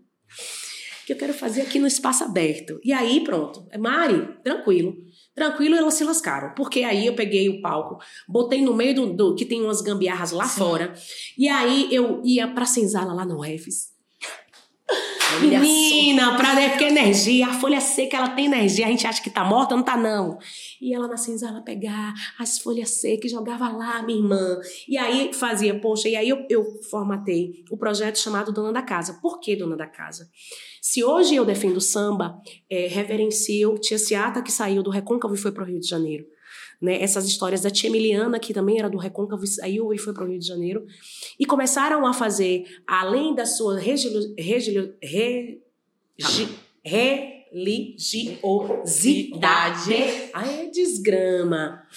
Que 1.05 1.13
eu 1.13 1.17
quero 1.17 1.33
fazer 1.33 1.61
aqui 1.61 1.79
no 1.79 1.87
espaço 1.87 2.23
aberto. 2.23 2.79
E 2.83 2.93
aí, 2.93 3.23
pronto. 3.23 3.65
Mari, 3.77 4.37
tranquilo. 4.43 4.95
Tranquilo, 5.35 5.75
elas 5.75 5.95
se 5.95 6.03
lascaram. 6.03 6.53
Porque 6.55 6.83
aí 6.83 7.07
eu 7.07 7.15
peguei 7.15 7.49
o 7.49 7.61
palco, 7.61 7.97
botei 8.27 8.61
no 8.61 8.73
meio 8.73 8.95
do, 8.95 9.13
do- 9.13 9.35
que 9.35 9.45
tem 9.45 9.61
umas 9.61 9.81
gambiarras 9.81 10.31
lá 10.31 10.45
Sim. 10.45 10.59
fora. 10.59 10.93
E 11.37 11.49
aí 11.49 11.87
eu 11.91 12.21
ia 12.23 12.47
pra 12.47 12.65
senzala 12.65 13.13
lá 13.13 13.25
no 13.25 13.39
Refs. 13.39 13.92
Olha 15.41 15.57
só. 15.57 15.61
Menina, 15.61 16.37
pra, 16.37 16.55
né, 16.55 16.69
porque 16.69 16.85
energia, 16.85 17.47
a 17.47 17.53
folha 17.53 17.79
seca, 17.79 18.17
ela 18.17 18.29
tem 18.29 18.45
energia, 18.45 18.85
a 18.85 18.89
gente 18.89 19.07
acha 19.07 19.21
que 19.21 19.29
tá 19.29 19.43
morta, 19.43 19.75
não 19.75 19.83
tá 19.83 19.97
não. 19.97 20.37
E 20.81 20.93
ela 20.93 21.07
na 21.07 21.17
senzala 21.17 21.61
pegar 21.61 22.13
as 22.39 22.59
folhas 22.59 22.89
secas 22.89 23.31
e 23.31 23.33
jogava 23.33 23.69
lá, 23.69 24.01
minha 24.03 24.19
irmã. 24.19 24.59
E 24.87 24.97
aí 24.97 25.33
fazia, 25.33 25.79
poxa, 25.79 26.09
e 26.09 26.15
aí 26.15 26.29
eu, 26.29 26.45
eu 26.49 26.81
formatei 26.89 27.63
o 27.71 27.77
projeto 27.77 28.19
chamado 28.19 28.51
Dona 28.51 28.71
da 28.71 28.81
Casa. 28.81 29.19
Por 29.21 29.39
que 29.39 29.55
Dona 29.55 29.75
da 29.75 29.87
Casa? 29.87 30.29
Se 30.81 31.03
hoje 31.03 31.35
eu 31.35 31.45
defendo 31.45 31.79
samba, 31.79 32.37
é, 32.69 32.87
reverencio 32.87 33.77
Tia 33.79 33.97
Ciata, 33.97 34.41
que 34.41 34.51
saiu 34.51 34.83
do 34.83 34.89
Recôncavo 34.89 35.33
e 35.33 35.37
foi 35.37 35.51
para 35.51 35.63
o 35.63 35.65
Rio 35.65 35.79
de 35.79 35.87
Janeiro. 35.87 36.25
Né? 36.83 37.01
Essas 37.01 37.25
histórias 37.25 37.61
da 37.61 37.71
Tia 37.71 37.89
Emiliana, 37.89 38.37
que 38.37 38.53
também 38.53 38.77
era 38.77 38.89
do 38.89 38.97
Recôncavo, 38.97 39.47
saiu 39.47 39.93
e 39.93 39.97
foi 39.97 40.13
para 40.13 40.25
o 40.25 40.27
Rio 40.27 40.37
de 40.37 40.45
Janeiro. 40.45 40.85
E 41.39 41.45
começaram 41.45 42.05
a 42.05 42.11
fazer, 42.11 42.65
além 42.85 43.33
da 43.33 43.45
sua 43.45 43.79
religiosidade. 43.79 45.13
Ai, 50.33 50.65
é 50.65 50.69
desgrama. 50.69 51.87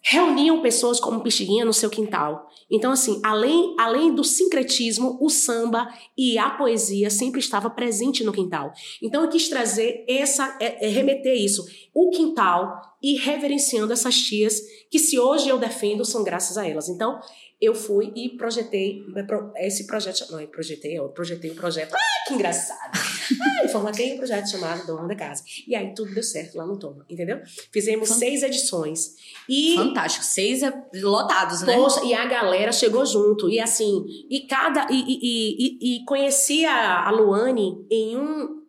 Reuniam 0.00 0.62
pessoas 0.62 0.98
como 0.98 1.20
Pixinguinha 1.20 1.66
no 1.66 1.74
seu 1.74 1.90
quintal. 1.90 2.49
Então, 2.70 2.92
assim, 2.92 3.20
além, 3.24 3.74
além 3.78 4.14
do 4.14 4.22
sincretismo, 4.22 5.18
o 5.20 5.28
samba 5.28 5.88
e 6.16 6.38
a 6.38 6.50
poesia 6.50 7.10
sempre 7.10 7.40
estava 7.40 7.68
presente 7.68 8.22
no 8.22 8.32
quintal. 8.32 8.72
Então, 9.02 9.22
eu 9.22 9.28
quis 9.28 9.48
trazer 9.48 10.04
essa, 10.08 10.56
é, 10.60 10.86
é, 10.86 10.88
remeter 10.88 11.34
isso, 11.34 11.66
o 11.92 12.10
quintal 12.10 12.80
e 13.02 13.16
reverenciando 13.16 13.92
essas 13.92 14.16
tias 14.16 14.60
que, 14.90 14.98
se 14.98 15.18
hoje 15.18 15.48
eu 15.48 15.58
defendo, 15.58 16.04
são 16.04 16.22
graças 16.22 16.56
a 16.56 16.68
elas. 16.68 16.88
Então, 16.88 17.18
eu 17.60 17.74
fui 17.74 18.12
e 18.14 18.30
projetei 18.30 19.04
esse 19.56 19.86
projeto. 19.86 20.30
Não, 20.30 20.40
eu 20.40 20.48
projetei, 20.48 20.98
eu 20.98 21.08
projetei 21.08 21.50
um 21.50 21.54
projeto. 21.54 21.94
Ah, 21.94 22.28
que 22.28 22.34
engraçado! 22.34 23.09
Ah, 23.40 23.64
eu 23.64 23.68
formatei 23.68 24.14
um 24.14 24.16
projeto 24.16 24.50
chamado 24.50 24.86
Dona 24.86 25.08
da 25.08 25.14
Casa. 25.14 25.44
E 25.66 25.74
aí 25.74 25.94
tudo 25.94 26.12
deu 26.14 26.22
certo 26.22 26.56
lá 26.56 26.66
no 26.66 26.78
Toma, 26.78 27.04
entendeu? 27.08 27.40
Fizemos 27.72 28.08
Fant- 28.08 28.18
seis 28.18 28.42
edições. 28.42 29.16
E 29.48 29.74
Fantástico. 29.76 30.24
Seis 30.24 30.62
é- 30.62 30.72
lotados, 30.94 31.62
né? 31.62 31.74
Poxa, 31.74 32.04
e 32.04 32.14
a 32.14 32.24
galera 32.26 32.72
chegou 32.72 33.04
junto. 33.04 33.48
E 33.50 33.60
assim, 33.60 34.04
e 34.28 34.40
cada. 34.40 34.86
E, 34.90 34.94
e, 35.00 35.78
e, 35.80 35.96
e 35.96 36.04
conheci 36.04 36.64
a, 36.64 37.06
a 37.06 37.10
Luane 37.10 37.84
em 37.90 38.16
um. 38.16 38.62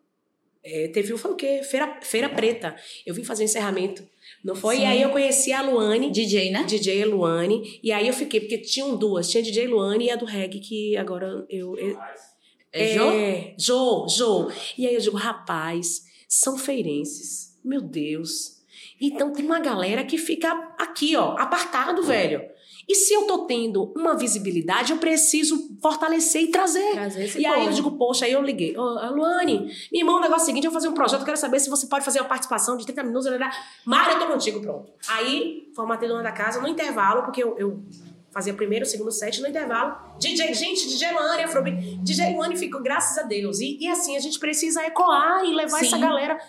é, 0.64 0.88
teve 0.90 1.14
um, 1.14 1.18
foi 1.18 1.32
o 1.32 1.36
quê? 1.36 1.62
Feira, 1.64 2.00
Feira 2.02 2.30
Preta. 2.30 2.76
Eu 3.06 3.14
vim 3.14 3.24
fazer 3.24 3.44
encerramento. 3.44 4.04
Não 4.44 4.56
foi? 4.56 4.78
Sim. 4.78 4.82
E 4.82 4.86
aí 4.86 5.02
eu 5.02 5.10
conheci 5.12 5.54
a 5.54 5.62
Luane. 5.62 6.10
DJ, 6.10 6.52
né? 6.52 6.64
DJ 6.64 7.06
Luane. 7.06 7.80
E 7.84 7.92
aí 7.92 8.08
eu 8.08 8.14
fiquei, 8.14 8.40
porque 8.40 8.58
tinham 8.58 8.96
duas. 8.96 9.30
Tinha 9.30 9.44
DJ 9.44 9.68
Luane 9.68 10.06
e 10.06 10.10
a 10.12 10.16
do 10.16 10.26
reggae, 10.26 10.60
que 10.60 10.98
agora 10.98 11.46
eu. 11.50 11.78
eu 11.78 11.98
É 12.74 12.94
Jô? 12.96 13.12
é, 13.12 13.54
Jô, 13.58 14.08
Jô. 14.10 14.52
E 14.78 14.88
aí 14.88 14.96
eu 14.96 15.02
digo, 15.02 15.18
rapaz, 15.18 16.06
são 16.28 16.58
feirenses. 16.58 17.58
Meu 17.64 17.82
Deus. 17.82 18.60
Então 19.00 19.32
tem 19.34 19.46
uma 19.46 19.60
galera 19.60 20.04
que 20.04 20.18
fica 20.18 20.50
aqui, 20.78 21.16
ó, 21.16 21.36
apartado, 21.38 22.02
velho. 22.04 22.42
E 22.88 22.96
se 22.96 23.14
eu 23.14 23.26
tô 23.26 23.46
tendo 23.46 23.92
uma 23.96 24.16
visibilidade, 24.18 24.92
eu 24.92 24.98
preciso 24.98 25.70
fortalecer 25.82 26.44
e 26.44 26.48
trazer. 26.48 26.92
Trazer 26.92 27.24
esse 27.26 27.40
E 27.40 27.46
aí 27.46 27.60
eu 27.60 27.66
povo. 27.66 27.76
digo, 27.76 27.92
poxa, 27.92 28.26
aí 28.26 28.32
eu 28.34 28.42
liguei. 28.42 28.76
Ô, 28.78 28.82
a 28.98 29.10
Luane, 29.10 29.72
me 29.92 30.00
irmão, 30.00 30.18
o 30.18 30.20
negócio 30.20 30.42
é 30.42 30.44
o 30.44 30.46
seguinte, 30.48 30.66
eu 30.66 30.72
vou 30.72 30.80
fazer 30.80 30.90
um 30.90 30.94
projeto, 30.94 31.22
eu 31.22 31.26
quero 31.26 31.38
saber 31.38 31.60
se 31.60 31.70
você 31.70 31.88
pode 31.88 32.04
fazer 32.04 32.20
uma 32.20 32.28
participação 32.28 32.76
de 32.78 32.86
30 32.86 33.04
minutos. 33.04 33.30
Mara, 33.86 34.14
eu 34.14 34.20
tô 34.20 34.28
contigo, 34.28 34.60
pronto. 34.62 34.92
Aí, 35.08 35.72
formatei 35.76 36.10
dona 36.10 36.24
da 36.24 36.32
casa 36.32 36.60
no 36.60 36.68
intervalo, 36.68 37.24
porque 37.24 37.42
eu, 37.42 37.58
eu 37.58 37.82
fazia 38.32 38.54
primeiro, 38.54 38.86
segundo 38.86 39.12
set, 39.12 39.42
no 39.42 39.48
intervalo. 39.48 39.96
DJ, 40.20 40.54
gente, 40.54 40.88
DJ 40.88 41.12
Luane, 41.12 41.44
Afrobeat. 41.44 41.98
DJ 41.98 42.34
Luane 42.34 42.56
ficou, 42.58 42.82
graças 42.82 43.18
a 43.18 43.24
Deus. 43.24 43.60
E, 43.60 43.78
e 43.82 43.88
assim, 43.88 44.16
a 44.16 44.20
gente 44.20 44.40
precisa 44.40 44.84
ecoar 44.86 45.44
e 45.44 45.54
levar 45.54 45.80
Sim. 45.80 45.86
essa 45.88 45.98
galera 45.98 46.40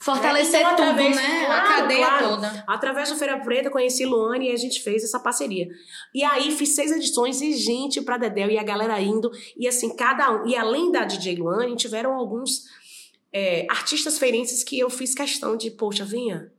Fortalecer 0.00 0.60
Então, 0.60 0.76
tudo, 0.76 0.82
através- 0.82 1.16
né? 1.16 1.44
claro, 1.46 1.60
a 1.60 1.66
cadeia 1.76 2.06
claro. 2.06 2.28
toda. 2.28 2.64
Através 2.68 3.08
do 3.10 3.16
Feira 3.16 3.36
Preta, 3.40 3.68
conheci 3.68 4.04
Luane 4.06 4.48
e 4.48 4.52
a 4.52 4.56
gente 4.56 4.80
fez 4.80 5.02
essa 5.02 5.18
parceria. 5.18 5.68
E 6.14 6.22
aí 6.22 6.52
fiz 6.52 6.68
seis 6.76 6.92
edições 6.92 7.40
e 7.42 7.52
gente 7.54 8.00
pra 8.02 8.16
Dedéu 8.16 8.48
e 8.48 8.56
a 8.56 8.62
galera 8.62 9.00
indo. 9.00 9.28
E 9.56 9.66
assim, 9.66 9.94
cada 9.96 10.30
um. 10.30 10.46
E 10.46 10.54
além 10.54 10.92
da 10.92 11.04
DJ 11.04 11.34
Luane, 11.34 11.74
tiveram 11.74 12.14
alguns 12.14 12.62
é, 13.32 13.66
artistas 13.68 14.20
feirenses 14.20 14.62
que 14.62 14.78
eu 14.78 14.88
fiz 14.88 15.16
questão 15.16 15.56
de, 15.56 15.68
poxa, 15.72 16.04
vinha. 16.04 16.52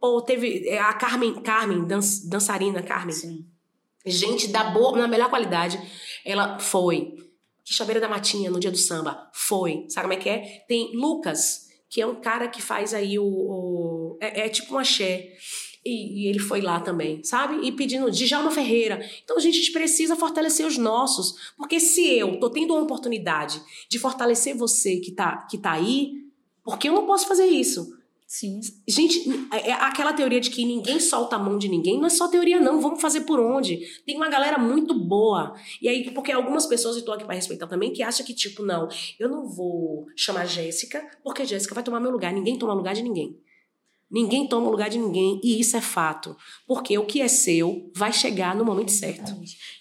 Ou 0.00 0.22
teve 0.22 0.68
é, 0.68 0.78
a 0.78 0.92
Carmen, 0.92 1.34
Carmen, 1.42 1.84
dan- 1.84 1.98
dançarina 2.26 2.84
Carmen. 2.84 3.12
Sim. 3.12 3.44
Gente 4.06 4.48
da 4.48 4.64
boa, 4.64 4.96
na 4.96 5.08
melhor 5.08 5.28
qualidade. 5.28 5.80
Ela 6.24 6.58
foi. 6.58 7.14
Quixabeira 7.64 8.00
da 8.00 8.08
Matinha, 8.08 8.50
no 8.50 8.60
dia 8.60 8.70
do 8.70 8.76
samba. 8.78 9.28
Foi. 9.34 9.84
Sabe 9.88 10.04
como 10.08 10.12
é 10.14 10.16
que 10.22 10.28
é? 10.28 10.64
Tem 10.68 10.92
Lucas, 10.96 11.66
que 11.90 12.00
é 12.00 12.06
um 12.06 12.14
cara 12.20 12.48
que 12.48 12.62
faz 12.62 12.94
aí 12.94 13.18
o. 13.18 13.24
o- 13.24 14.18
é, 14.20 14.46
é 14.46 14.48
tipo 14.48 14.74
um 14.74 14.78
axé. 14.78 15.32
E, 15.84 16.24
e 16.24 16.28
ele 16.28 16.40
foi 16.40 16.60
lá 16.60 16.80
também, 16.80 17.22
sabe? 17.22 17.64
E 17.66 17.70
pedindo 17.70 18.10
Djalma 18.10 18.50
Ferreira. 18.50 19.08
Então, 19.22 19.36
a 19.36 19.40
gente 19.40 19.70
precisa 19.70 20.16
fortalecer 20.16 20.66
os 20.66 20.76
nossos. 20.76 21.52
Porque 21.56 21.78
se 21.78 22.04
eu 22.18 22.40
tô 22.40 22.50
tendo 22.50 22.74
uma 22.74 22.82
oportunidade 22.82 23.62
de 23.88 23.96
fortalecer 23.98 24.56
você 24.56 24.96
que 24.96 25.12
tá, 25.12 25.46
que 25.48 25.56
tá 25.58 25.72
aí, 25.72 26.12
por 26.64 26.76
que 26.76 26.88
eu 26.88 26.92
não 26.92 27.06
posso 27.06 27.28
fazer 27.28 27.46
isso? 27.46 27.95
Sim. 28.26 28.60
Gente, 28.88 29.24
é 29.52 29.72
aquela 29.72 30.12
teoria 30.12 30.40
de 30.40 30.50
que 30.50 30.64
ninguém 30.64 30.98
solta 30.98 31.36
a 31.36 31.38
mão 31.38 31.56
de 31.56 31.68
ninguém, 31.68 31.96
não 31.96 32.06
é 32.06 32.10
só 32.10 32.26
teoria, 32.26 32.58
não. 32.58 32.80
Vamos 32.80 33.00
fazer 33.00 33.20
por 33.20 33.38
onde? 33.38 33.80
Tem 34.04 34.16
uma 34.16 34.28
galera 34.28 34.58
muito 34.58 34.98
boa. 34.98 35.54
E 35.80 35.88
aí, 35.88 36.10
porque 36.10 36.32
algumas 36.32 36.66
pessoas, 36.66 36.96
e 36.96 37.04
tô 37.04 37.12
aqui 37.12 37.24
pra 37.24 37.36
respeitar 37.36 37.68
também, 37.68 37.92
que 37.92 38.02
acham 38.02 38.26
que, 38.26 38.34
tipo, 38.34 38.64
não, 38.64 38.88
eu 39.18 39.28
não 39.28 39.48
vou 39.48 40.06
chamar 40.16 40.44
Jéssica, 40.44 41.08
porque 41.22 41.44
Jéssica 41.44 41.74
vai 41.74 41.84
tomar 41.84 42.00
meu 42.00 42.10
lugar. 42.10 42.32
Ninguém 42.32 42.58
toma 42.58 42.74
lugar 42.74 42.94
de 42.94 43.02
ninguém. 43.02 43.38
Ninguém 44.10 44.48
toma 44.48 44.68
o 44.68 44.70
lugar 44.70 44.88
de 44.88 44.98
ninguém 44.98 45.40
e 45.42 45.58
isso 45.58 45.76
é 45.76 45.80
fato. 45.80 46.36
Porque 46.66 46.96
o 46.96 47.04
que 47.04 47.20
é 47.20 47.28
seu 47.28 47.90
vai 47.94 48.12
chegar 48.12 48.54
no 48.54 48.64
momento 48.64 48.92
certo. 48.92 49.34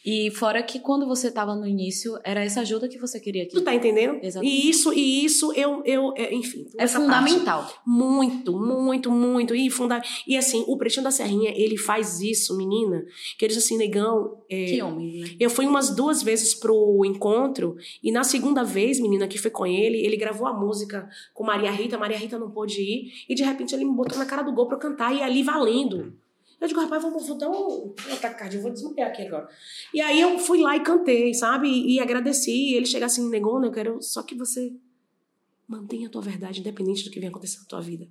E 0.06 0.32
fora 0.32 0.62
que 0.62 0.80
quando 0.80 1.08
você 1.08 1.28
estava 1.28 1.56
no 1.56 1.68
início, 1.68 2.18
era 2.24 2.44
essa 2.44 2.62
ajuda 2.62 2.88
que 2.88 2.98
você 2.98 3.20
queria 3.20 3.44
aqui. 3.44 3.54
Tu 3.54 3.62
tá 3.62 3.74
entendendo? 3.74 4.20
Exatamente. 4.22 4.54
E 4.54 4.70
isso, 4.70 4.94
e 4.94 5.26
isso 5.26 5.54
eu, 5.54 5.84
eu 5.86 6.14
é, 6.16 6.34
enfim. 6.34 6.66
É 6.78 6.88
fundamental. 6.88 7.64
parte. 7.64 7.80
muito, 7.86 8.54
muito, 8.54 9.12
muito. 9.12 9.56
E, 9.56 9.70
funda... 9.70 10.02
e 10.28 10.38
assim, 10.38 10.64
o 10.68 10.78
Pretinho 10.78 11.04
da 11.04 11.12
Serrinha, 11.12 11.52
ele 11.56 11.78
faz 11.78 12.22
isso, 12.22 12.56
menina, 12.58 13.04
que 13.38 13.46
ele 13.46 13.54
diz 13.54 13.64
assim, 13.64 13.78
negão. 13.78 14.44
é, 14.50 14.66
Que 14.66 14.82
homem, 14.82 15.22
né? 15.22 15.30
eu 15.40 15.50
fui 15.50 15.66
umas 15.66 15.96
duas 15.96 16.22
vezes 16.22 16.54
pro 16.54 17.04
encontro 17.06 17.76
e 18.04 18.12
na 18.12 18.24
segunda 18.24 18.64
vez, 18.64 19.00
menina, 19.00 19.28
que 19.28 19.38
foi 19.38 19.52
com 19.52 19.66
ele, 19.66 20.06
ele 20.06 20.18
gravou 20.18 20.48
a 20.48 20.54
música 20.54 21.08
com 21.34 21.44
Maria 21.44 21.72
Rita. 21.72 21.98
Maria 21.98 22.18
Rita 22.18 22.38
não 22.38 22.52
pôde 22.52 22.82
ir 22.82 23.12
e 23.30 23.36
de 23.36 23.44
repente 23.44 23.74
ele 23.74 23.86
me 23.86 23.96
botou 23.96 24.15
na 24.18 24.26
cara 24.26 24.42
do 24.42 24.54
gol 24.54 24.68
pra 24.68 24.76
eu 24.76 24.80
cantar 24.80 25.14
e 25.16 25.22
ali 25.22 25.44
valendo. 25.44 26.14
Eu 26.60 26.68
digo, 26.68 26.80
rapaz, 26.80 27.02
vou, 27.02 27.20
vou 27.20 27.38
dar 27.38 27.50
um, 27.50 27.94
um 28.10 28.14
ataque 28.14 28.40
cardíaco, 28.40 28.64
vou 28.64 28.72
desmaiar 28.72 29.10
aqui 29.10 29.24
agora. 29.24 29.48
E 29.94 30.02
aí 30.02 30.20
eu 30.20 30.40
fui 30.40 30.60
lá 30.60 30.76
e 30.76 30.80
cantei, 30.80 31.34
sabe? 31.34 31.68
E, 31.68 31.96
e 31.96 32.00
agradeci. 32.00 32.52
E 32.52 32.76
ele 32.76 32.86
chega 32.86 33.06
assim, 33.06 33.30
negona, 33.30 33.68
eu 33.68 33.72
quero 33.72 34.02
só 34.02 34.24
que 34.24 34.36
você 34.36 34.74
mantenha 35.68 36.08
a 36.08 36.10
tua 36.10 36.22
verdade, 36.22 36.62
independente 36.62 37.04
do 37.04 37.12
que 37.12 37.20
venha 37.20 37.30
acontecer 37.30 37.60
na 37.60 37.66
tua 37.66 37.82
vida. 37.82 38.08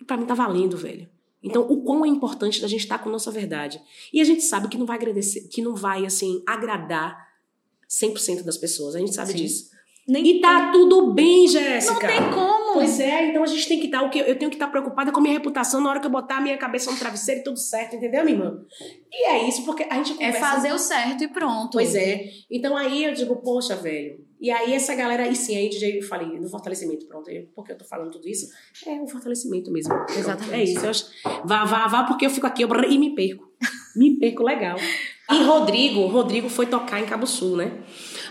E 0.00 0.04
pra 0.04 0.16
mim 0.16 0.26
tá 0.26 0.34
valendo, 0.34 0.76
velho. 0.76 1.08
Então, 1.42 1.62
o 1.62 1.82
quão 1.82 2.04
é 2.04 2.08
importante 2.08 2.60
da 2.60 2.68
gente 2.68 2.82
estar 2.82 2.98
com 2.98 3.08
nossa 3.08 3.30
verdade. 3.30 3.80
E 4.12 4.20
a 4.20 4.24
gente 4.24 4.42
sabe 4.42 4.68
que 4.68 4.76
não 4.76 4.84
vai 4.84 4.96
agradecer, 4.96 5.48
que 5.48 5.62
não 5.62 5.74
vai, 5.74 6.04
assim, 6.04 6.42
agradar 6.46 7.16
100% 7.88 8.42
das 8.42 8.58
pessoas. 8.58 8.94
A 8.94 8.98
gente 8.98 9.14
sabe 9.14 9.32
Sim. 9.32 9.38
disso. 9.38 9.70
Nem 10.06 10.26
E 10.26 10.40
tá 10.40 10.70
tudo 10.70 11.12
bem, 11.12 11.48
Jéssica. 11.48 11.94
Não 11.94 12.00
tem 12.00 12.30
como. 12.30 12.59
Pois 12.74 13.00
é, 13.00 13.26
então 13.28 13.42
a 13.42 13.46
gente 13.46 13.66
tem 13.68 13.78
que 13.80 13.86
estar. 13.86 14.02
O 14.02 14.10
que 14.10 14.18
eu 14.18 14.38
tenho 14.38 14.50
que 14.50 14.56
estar 14.56 14.68
preocupada 14.68 15.10
com 15.12 15.18
a 15.18 15.22
minha 15.22 15.34
reputação 15.34 15.80
na 15.80 15.90
hora 15.90 16.00
que 16.00 16.06
eu 16.06 16.10
botar 16.10 16.36
a 16.38 16.40
minha 16.40 16.56
cabeça 16.58 16.90
no 16.90 16.96
travesseiro 16.98 17.40
e 17.40 17.44
tudo 17.44 17.58
certo, 17.58 17.96
entendeu, 17.96 18.24
minha 18.24 18.36
irmã? 18.36 18.58
E 19.12 19.26
é 19.28 19.48
isso, 19.48 19.64
porque 19.64 19.84
a 19.90 19.94
gente 19.96 20.12
É 20.22 20.26
conversa- 20.26 20.46
fazer 20.46 20.72
o 20.72 20.78
certo 20.78 21.24
e 21.24 21.28
pronto. 21.28 21.70
Pois 21.72 21.94
é. 21.94 22.24
Então 22.50 22.76
aí 22.76 23.04
eu 23.04 23.12
digo, 23.14 23.36
poxa, 23.36 23.74
velho. 23.76 24.24
E 24.40 24.50
aí 24.50 24.72
essa 24.72 24.94
galera, 24.94 25.26
e 25.28 25.36
sim, 25.36 25.54
aí 25.56 25.68
DJ 25.68 25.98
eu 25.98 26.02
falei, 26.02 26.38
do 26.38 26.48
fortalecimento, 26.48 27.06
pronto. 27.06 27.28
Eu- 27.30 27.46
Por 27.54 27.64
que 27.66 27.72
eu 27.72 27.78
tô 27.78 27.84
falando 27.84 28.10
tudo 28.10 28.26
isso? 28.28 28.46
É 28.86 28.92
um 28.92 29.06
fortalecimento 29.06 29.70
mesmo. 29.70 29.92
Pronto, 29.94 30.12
Exatamente. 30.18 30.54
É 30.54 30.64
isso. 30.64 30.84
Eu 30.84 30.90
acho, 30.90 31.06
vá, 31.44 31.64
vá, 31.64 31.86
vá, 31.88 32.04
porque 32.04 32.24
eu 32.24 32.30
fico 32.30 32.46
aqui 32.46 32.62
eu, 32.62 32.68
e 32.88 32.98
me 32.98 33.14
perco. 33.14 33.50
Me 33.96 34.18
perco 34.18 34.42
legal. 34.44 34.78
E 35.30 35.42
Rodrigo, 35.42 36.06
Rodrigo 36.06 36.48
foi 36.48 36.64
tocar 36.66 37.00
em 37.00 37.04
Cabo 37.06 37.26
Sul, 37.26 37.56
né? 37.56 37.72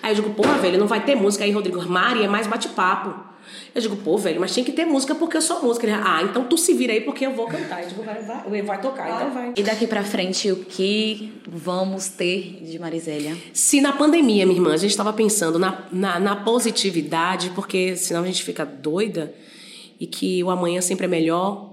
Aí 0.01 0.11
eu 0.11 0.15
digo, 0.15 0.33
pô, 0.33 0.43
velho, 0.61 0.79
não 0.79 0.87
vai 0.87 1.03
ter 1.05 1.15
música 1.15 1.43
aí, 1.43 1.51
Rodrigo. 1.51 1.81
Mari, 1.87 2.23
é 2.23 2.27
mais 2.27 2.47
bate-papo. 2.47 3.28
Eu 3.73 3.81
digo, 3.81 3.95
pô, 3.97 4.17
velho, 4.17 4.39
mas 4.39 4.53
tinha 4.53 4.65
que 4.65 4.71
ter 4.71 4.85
música 4.85 5.13
porque 5.13 5.37
eu 5.37 5.41
sou 5.41 5.61
música. 5.61 5.85
Ele, 5.85 5.95
ah, 5.95 6.21
então 6.23 6.43
tu 6.45 6.57
se 6.57 6.73
vira 6.73 6.93
aí 6.93 7.01
porque 7.01 7.25
eu 7.25 7.33
vou 7.33 7.47
cantar. 7.47 7.83
Eu 7.83 7.89
digo, 7.89 8.03
vai, 8.03 8.21
vai, 8.21 8.61
vai 8.61 8.81
tocar, 8.81 9.09
então 9.09 9.31
vai. 9.31 9.53
E 9.55 9.63
daqui 9.63 9.87
pra 9.87 10.03
frente, 10.03 10.51
o 10.51 10.57
que 10.57 11.33
vamos 11.47 12.07
ter 12.09 12.61
de 12.63 12.79
Marisélia? 12.79 13.37
Se 13.53 13.81
na 13.81 13.93
pandemia, 13.93 14.45
minha 14.45 14.57
irmã, 14.57 14.73
a 14.73 14.77
gente 14.77 14.91
estava 14.91 15.13
pensando 15.13 15.59
na, 15.59 15.87
na, 15.91 16.19
na 16.19 16.35
positividade, 16.35 17.51
porque 17.51 17.95
senão 17.95 18.23
a 18.23 18.25
gente 18.25 18.43
fica 18.43 18.65
doida 18.65 19.33
e 19.99 20.07
que 20.07 20.43
o 20.43 20.49
amanhã 20.49 20.81
sempre 20.81 21.05
é 21.05 21.09
melhor. 21.09 21.69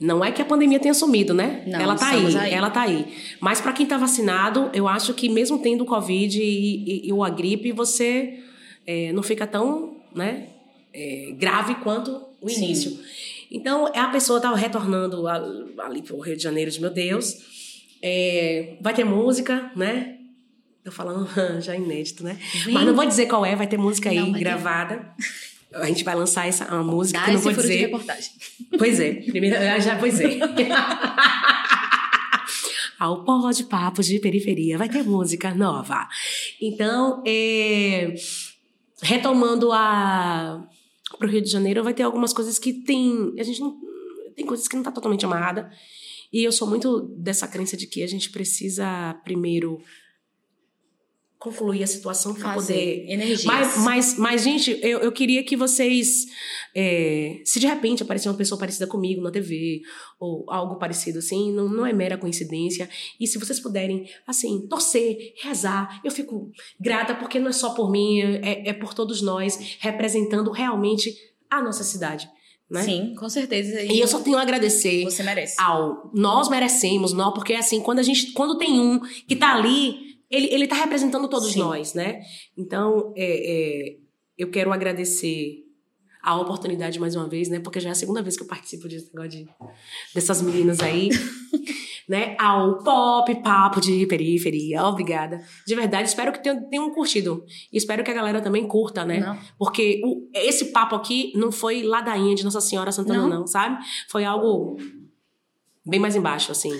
Não 0.00 0.24
é 0.24 0.32
que 0.32 0.40
a 0.40 0.44
pandemia 0.46 0.80
tenha 0.80 0.94
sumido, 0.94 1.34
né? 1.34 1.62
Não, 1.66 1.78
ela 1.78 1.94
tá 1.94 2.08
aí, 2.08 2.36
aí. 2.36 2.54
ela 2.54 2.70
tá 2.70 2.80
aí. 2.82 3.06
Mas 3.38 3.60
para 3.60 3.72
quem 3.72 3.84
tá 3.84 3.98
vacinado, 3.98 4.70
eu 4.72 4.88
acho 4.88 5.12
que 5.12 5.28
mesmo 5.28 5.58
tendo 5.58 5.82
o 5.82 5.86
Covid 5.86 6.40
e, 6.40 6.44
e, 6.44 7.08
e 7.08 7.12
o 7.12 7.22
a 7.22 7.28
gripe, 7.28 7.70
você 7.70 8.40
é, 8.86 9.12
não 9.12 9.22
fica 9.22 9.46
tão, 9.46 9.96
né, 10.14 10.48
é, 10.92 11.32
grave 11.36 11.74
quanto 11.76 12.24
o 12.40 12.48
Sim. 12.48 12.64
início. 12.64 12.98
Então, 13.50 13.86
a 13.94 14.08
pessoa 14.08 14.40
tá 14.40 14.54
retornando 14.54 15.26
ali 15.26 16.02
pro 16.02 16.18
Rio 16.20 16.36
de 16.36 16.42
Janeiro, 16.42 16.70
de 16.70 16.80
meu 16.80 16.90
Deus. 16.90 17.36
É, 18.02 18.76
vai 18.80 18.94
ter 18.94 19.04
música, 19.04 19.70
né? 19.76 20.16
Tô 20.84 20.90
falando 20.90 21.28
já 21.60 21.74
inédito, 21.76 22.24
né? 22.24 22.38
Vem. 22.64 22.72
Mas 22.74 22.86
não 22.86 22.94
vou 22.94 23.04
dizer 23.04 23.26
qual 23.26 23.44
é, 23.44 23.54
vai 23.56 23.66
ter 23.66 23.76
música 23.76 24.08
aí 24.08 24.16
Não, 24.18 24.32
ter. 24.32 24.38
gravada. 24.38 25.12
A 25.74 25.86
gente 25.86 26.02
vai 26.02 26.14
lançar 26.16 26.48
essa 26.48 26.64
uma 26.66 26.82
música 26.82 27.18
Dá 27.18 27.24
que 27.26 27.30
eu 27.30 27.34
não 27.34 27.40
vou 27.42 27.52
furo 27.52 27.66
de 27.66 27.72
dizer. 27.72 27.86
reportagem. 27.86 28.30
Pois 28.76 28.98
é, 28.98 29.12
primeiro 29.12 29.56
eu 29.56 29.80
já 29.80 29.96
pois 29.96 30.20
é. 30.20 30.38
Ao 32.98 33.24
pó 33.24 33.50
de 33.50 33.64
papo 33.64 34.02
de 34.02 34.18
periferia 34.18 34.76
vai 34.76 34.88
ter 34.88 35.02
música 35.02 35.54
nova. 35.54 36.06
Então, 36.60 37.22
é, 37.26 38.14
retomando 39.02 39.72
a 39.72 40.66
pro 41.18 41.28
Rio 41.28 41.40
de 41.40 41.50
Janeiro, 41.50 41.84
vai 41.84 41.94
ter 41.94 42.02
algumas 42.02 42.32
coisas 42.32 42.58
que 42.58 42.72
tem, 42.72 43.34
a 43.38 43.42
gente 43.42 43.60
não 43.60 43.78
tem 44.34 44.46
coisas 44.46 44.66
que 44.66 44.76
não 44.76 44.82
tá 44.82 44.90
totalmente 44.90 45.24
amarrada. 45.24 45.70
E 46.32 46.44
eu 46.44 46.52
sou 46.52 46.68
muito 46.68 47.00
dessa 47.18 47.48
crença 47.48 47.76
de 47.76 47.86
que 47.86 48.02
a 48.02 48.06
gente 48.06 48.30
precisa 48.30 49.14
primeiro 49.24 49.80
concluir 51.40 51.82
a 51.82 51.86
situação 51.86 52.34
para 52.34 52.52
poder 52.52 53.06
energias. 53.08 53.44
mas, 53.44 53.78
mas, 53.78 54.18
mas, 54.18 54.42
gente, 54.42 54.78
eu, 54.82 54.98
eu 54.98 55.10
queria 55.10 55.42
que 55.42 55.56
vocês. 55.56 56.26
é, 56.76 57.40
se 57.46 57.58
de 57.58 57.66
repente 57.66 58.02
aparecer 58.02 58.28
uma 58.28 58.36
pessoa 58.36 58.58
parecida 58.58 58.86
comigo 58.86 59.22
na 59.22 59.30
TV, 59.30 59.80
ou 60.20 60.44
algo 60.50 60.76
parecido 60.76 61.18
assim, 61.18 61.50
não, 61.50 61.66
não 61.66 61.86
é 61.86 61.94
mera 61.94 62.18
coincidência. 62.18 62.88
E 63.18 63.26
se 63.26 63.38
vocês 63.38 63.58
puderem, 63.58 64.06
assim, 64.26 64.66
torcer, 64.68 65.32
rezar, 65.42 65.98
eu 66.04 66.10
fico 66.10 66.52
grata, 66.78 67.14
porque 67.14 67.38
não 67.40 67.48
é 67.48 67.52
só 67.52 67.70
por 67.70 67.90
mim, 67.90 68.20
é, 68.20 68.68
é 68.68 68.72
por 68.74 68.92
todos 68.92 69.22
nós, 69.22 69.78
representando 69.80 70.50
realmente 70.50 71.14
a 71.50 71.62
nossa 71.62 71.82
cidade. 71.82 72.28
Né? 72.70 72.82
Sim, 72.82 73.14
com 73.18 73.28
certeza. 73.30 73.82
E 73.82 73.98
eu 73.98 74.06
só 74.06 74.20
tenho 74.20 74.36
a 74.36 74.42
agradecer 74.42 75.02
Você 75.04 75.24
merece. 75.24 75.56
ao 75.58 76.08
nós 76.14 76.48
merecemos, 76.48 77.12
não, 77.12 77.32
porque 77.32 77.54
assim, 77.54 77.80
quando 77.80 77.98
a 77.98 78.02
gente, 78.02 78.30
quando 78.32 78.58
tem 78.58 78.78
um 78.78 79.00
que 79.26 79.34
tá 79.34 79.56
ali, 79.56 80.09
ele, 80.30 80.46
ele 80.52 80.66
tá 80.66 80.76
representando 80.76 81.28
todos 81.28 81.52
Sim. 81.52 81.58
nós, 81.60 81.94
né? 81.94 82.20
Então, 82.56 83.12
é, 83.16 83.24
é, 83.92 83.96
eu 84.38 84.50
quero 84.50 84.72
agradecer 84.72 85.64
a 86.22 86.36
oportunidade 86.38 87.00
mais 87.00 87.16
uma 87.16 87.28
vez, 87.28 87.48
né? 87.48 87.58
Porque 87.60 87.80
já 87.80 87.88
é 87.88 87.92
a 87.92 87.94
segunda 87.94 88.22
vez 88.22 88.36
que 88.36 88.42
eu 88.42 88.46
participo 88.46 88.86
desse 88.88 89.06
negócio 89.14 89.30
de, 89.44 89.48
dessas 90.14 90.42
meninas 90.42 90.80
aí, 90.80 91.08
né? 92.08 92.36
Ao 92.38 92.78
Pop 92.84 93.34
Papo 93.42 93.80
de 93.80 94.06
Periferia. 94.06 94.84
Obrigada. 94.84 95.40
De 95.66 95.74
verdade, 95.74 96.08
espero 96.08 96.30
que 96.32 96.42
tenham, 96.42 96.68
tenham 96.68 96.90
curtido. 96.92 97.42
E 97.72 97.78
espero 97.78 98.04
que 98.04 98.10
a 98.10 98.14
galera 98.14 98.40
também 98.42 98.68
curta, 98.68 99.04
né? 99.04 99.20
Não. 99.20 99.38
Porque 99.58 100.02
o- 100.04 100.28
esse 100.34 100.66
papo 100.66 100.94
aqui 100.94 101.32
não 101.34 101.50
foi 101.50 101.82
ladainha 101.82 102.34
de 102.34 102.44
Nossa 102.44 102.60
Senhora 102.60 102.92
Santana, 102.92 103.22
Não. 103.26 103.40
não, 103.40 103.46
sabe? 103.46 103.82
Foi 104.10 104.24
algo 104.24 104.76
bem 105.86 105.98
mais 105.98 106.14
embaixo, 106.16 106.52
assim. 106.52 106.70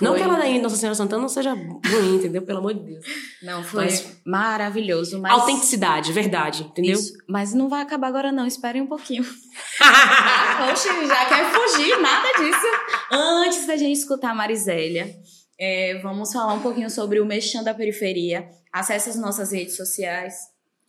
Foi- 0.00 0.08
Não 0.08 0.16
que 0.16 0.22
a 0.22 0.26
ladainha 0.26 0.56
de 0.56 0.62
Nossa 0.62 0.76
Senhora 0.76 0.94
Santana 0.94 1.20
não 1.20 1.28
seja 1.28 1.52
ruim, 1.52 2.16
entendeu? 2.16 2.40
Pelo 2.40 2.58
amor 2.60 2.72
de 2.72 2.80
Deus. 2.80 3.04
Não, 3.42 3.62
foi 3.62 3.84
Mas- 3.84 4.20
maravilhoso. 4.24 5.20
Mas... 5.20 5.30
Autenticidade, 5.32 6.10
verdade, 6.10 6.62
entendeu? 6.62 6.94
Isso. 6.98 7.12
Mas 7.28 7.52
não 7.52 7.68
vai 7.68 7.82
acabar 7.82 8.08
agora, 8.08 8.32
não. 8.32 8.46
Esperem 8.46 8.80
um 8.80 8.86
pouquinho. 8.86 9.22
Oxe, 10.72 10.88
já 11.06 11.26
quer 11.26 11.50
fugir, 11.52 12.00
nada 12.00 12.28
disso. 12.38 12.66
Antes 13.12 13.66
da 13.66 13.76
gente 13.76 13.98
escutar 13.98 14.30
a 14.30 14.34
Marisélia, 14.34 15.14
é, 15.58 15.98
vamos 16.02 16.32
falar 16.32 16.54
um 16.54 16.60
pouquinho 16.60 16.88
sobre 16.88 17.20
o 17.20 17.26
Mexão 17.26 17.62
da 17.62 17.74
Periferia. 17.74 18.48
Acesse 18.72 19.10
as 19.10 19.16
nossas 19.16 19.52
redes 19.52 19.76
sociais, 19.76 20.34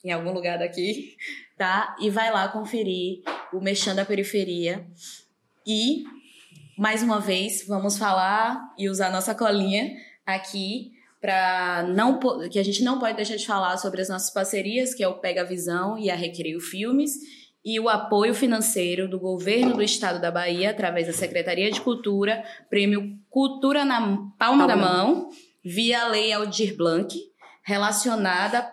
em 0.05 0.11
algum 0.11 0.31
lugar 0.31 0.57
daqui, 0.57 1.15
tá? 1.57 1.95
E 1.99 2.09
vai 2.09 2.31
lá 2.31 2.47
conferir 2.47 3.23
o 3.53 3.59
Mexão 3.59 3.93
da 3.93 4.05
Periferia. 4.05 4.85
E, 5.67 6.03
mais 6.81 7.03
uma 7.03 7.19
vez, 7.19 7.63
vamos 7.67 7.95
falar 7.95 8.73
e 8.75 8.89
usar 8.89 9.11
nossa 9.11 9.35
colinha 9.35 9.95
aqui 10.25 10.93
para 11.21 11.85
não 11.93 12.19
que 12.49 12.57
a 12.57 12.63
gente 12.63 12.83
não 12.83 12.97
pode 12.97 13.17
deixar 13.17 13.35
de 13.35 13.45
falar 13.45 13.77
sobre 13.77 14.01
as 14.01 14.09
nossas 14.09 14.33
parcerias, 14.33 14.91
que 14.95 15.03
é 15.03 15.07
o 15.07 15.19
Pega 15.19 15.45
Visão 15.45 15.95
e 15.95 16.09
a 16.09 16.15
Recreio 16.15 16.59
Filmes, 16.59 17.13
e 17.63 17.79
o 17.79 17.87
apoio 17.87 18.33
financeiro 18.33 19.07
do 19.07 19.19
governo 19.19 19.75
do 19.75 19.83
estado 19.83 20.19
da 20.19 20.31
Bahia 20.31 20.71
através 20.71 21.05
da 21.05 21.13
Secretaria 21.13 21.69
de 21.69 21.79
Cultura, 21.79 22.43
Prêmio 22.67 23.15
Cultura 23.29 23.85
na 23.85 24.01
Palma 24.01 24.33
Palma 24.39 24.67
da 24.67 24.75
Mão, 24.75 25.29
via 25.63 26.07
Lei 26.07 26.33
Aldir 26.33 26.75
Blanc, 26.75 27.15
relacionada 27.61 28.67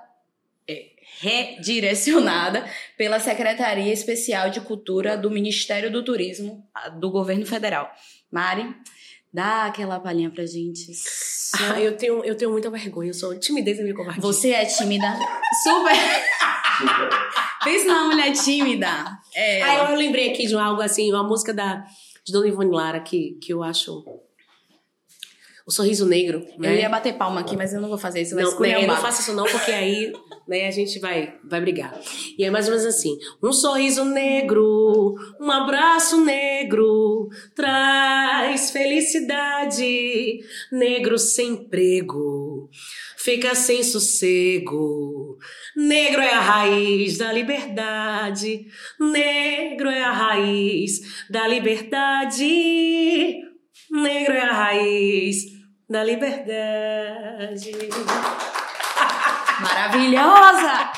redirecionada 1.21 2.65
pela 2.97 3.19
Secretaria 3.21 3.93
Especial 3.93 4.51
de 4.51 4.61
Cultura 4.61 5.17
do 5.17 5.31
Ministério 5.31 5.91
do 5.91 6.05
Turismo 6.05 6.65
ah, 6.75 6.89
do 6.89 7.11
Governo 7.11 7.45
Federal. 7.45 7.91
Mari, 8.31 8.75
dá 9.33 9.67
aquela 9.67 9.99
palhinha 10.01 10.31
pra 10.31 10.47
gente. 10.47 10.93
Ah, 11.55 11.81
eu, 11.81 11.97
tenho, 11.97 12.25
eu 12.25 12.37
tenho 12.37 12.51
muita 12.51 12.71
vergonha, 12.71 13.11
eu 13.11 13.15
sou 13.15 13.39
timidez 13.39 13.79
e 13.79 13.83
minha 13.83 13.95
covardia. 13.95 14.23
Você 14.23 14.51
é 14.51 14.65
tímida? 14.65 15.19
Super! 15.63 15.97
Pensa 17.65 17.87
numa 17.87 18.09
mulher 18.09 18.33
tímida. 18.33 19.19
É. 19.35 19.63
Aí 19.63 19.79
eu, 19.79 19.85
eu 19.87 19.97
lembrei 19.97 20.31
aqui 20.31 20.47
de 20.47 20.55
algo 20.55 20.81
assim, 20.81 21.11
uma 21.11 21.25
música 21.25 21.53
da, 21.53 21.85
de 22.25 22.33
Dona 22.33 22.49
Ivone 22.49 22.71
Lara 22.71 23.01
que, 23.01 23.39
que 23.43 23.53
eu 23.53 23.63
acho. 23.63 24.05
O 25.69 25.71
Sorriso 25.71 26.07
Negro. 26.07 26.47
Né? 26.59 26.73
Eu 26.73 26.79
ia 26.79 26.89
bater 26.89 27.13
palma 27.13 27.41
aqui, 27.41 27.55
mas 27.55 27.75
eu 27.75 27.81
não 27.83 27.91
vou 27.91 27.99
fazer 27.99 28.23
isso. 28.23 28.35
Não, 28.35 28.59
né, 28.59 28.87
não 28.87 28.97
faça 28.97 29.21
isso 29.21 29.35
não, 29.35 29.45
porque 29.45 29.71
aí 29.71 30.11
né, 30.49 30.67
a 30.67 30.71
gente 30.71 30.99
vai, 30.99 31.35
vai 31.45 31.61
brigar. 31.61 31.95
E 32.39 32.43
é 32.43 32.51
mais 32.51 32.65
ou 32.65 32.71
menos 32.71 32.87
assim. 32.87 33.19
Um 33.43 33.53
sorriso 33.53 34.03
negro, 34.03 35.15
um 35.39 35.51
abraço 35.51 36.25
negro, 36.25 37.29
traz 37.55 38.71
felicidade. 38.71 40.41
Negro 40.73 41.19
sem 41.19 41.51
emprego, 41.51 42.71
fica 43.19 43.55
sem 43.55 43.83
sossego. 43.83 45.37
Negro 45.77 46.23
é 46.23 46.33
a 46.33 46.41
raiz 46.41 47.19
da 47.19 47.31
liberdade. 47.31 48.67
Negro 48.99 49.91
é 49.91 50.03
a 50.03 50.13
raiz 50.13 51.27
da 51.29 51.47
liberdade. 51.47 53.37
Negro 53.91 54.33
é 54.33 54.41
a 54.41 54.53
raiz 54.53 55.58
da 55.89 56.05
liberdade. 56.05 57.73
Maravilhosa! 59.61 60.93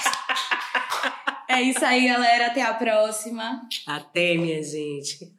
É 1.49 1.63
isso 1.63 1.85
aí, 1.85 2.09
galera. 2.09 2.47
Até 2.47 2.63
a 2.63 2.75
próxima. 2.75 3.67
Até, 3.87 4.35
minha 4.37 4.63
gente. 4.63 5.33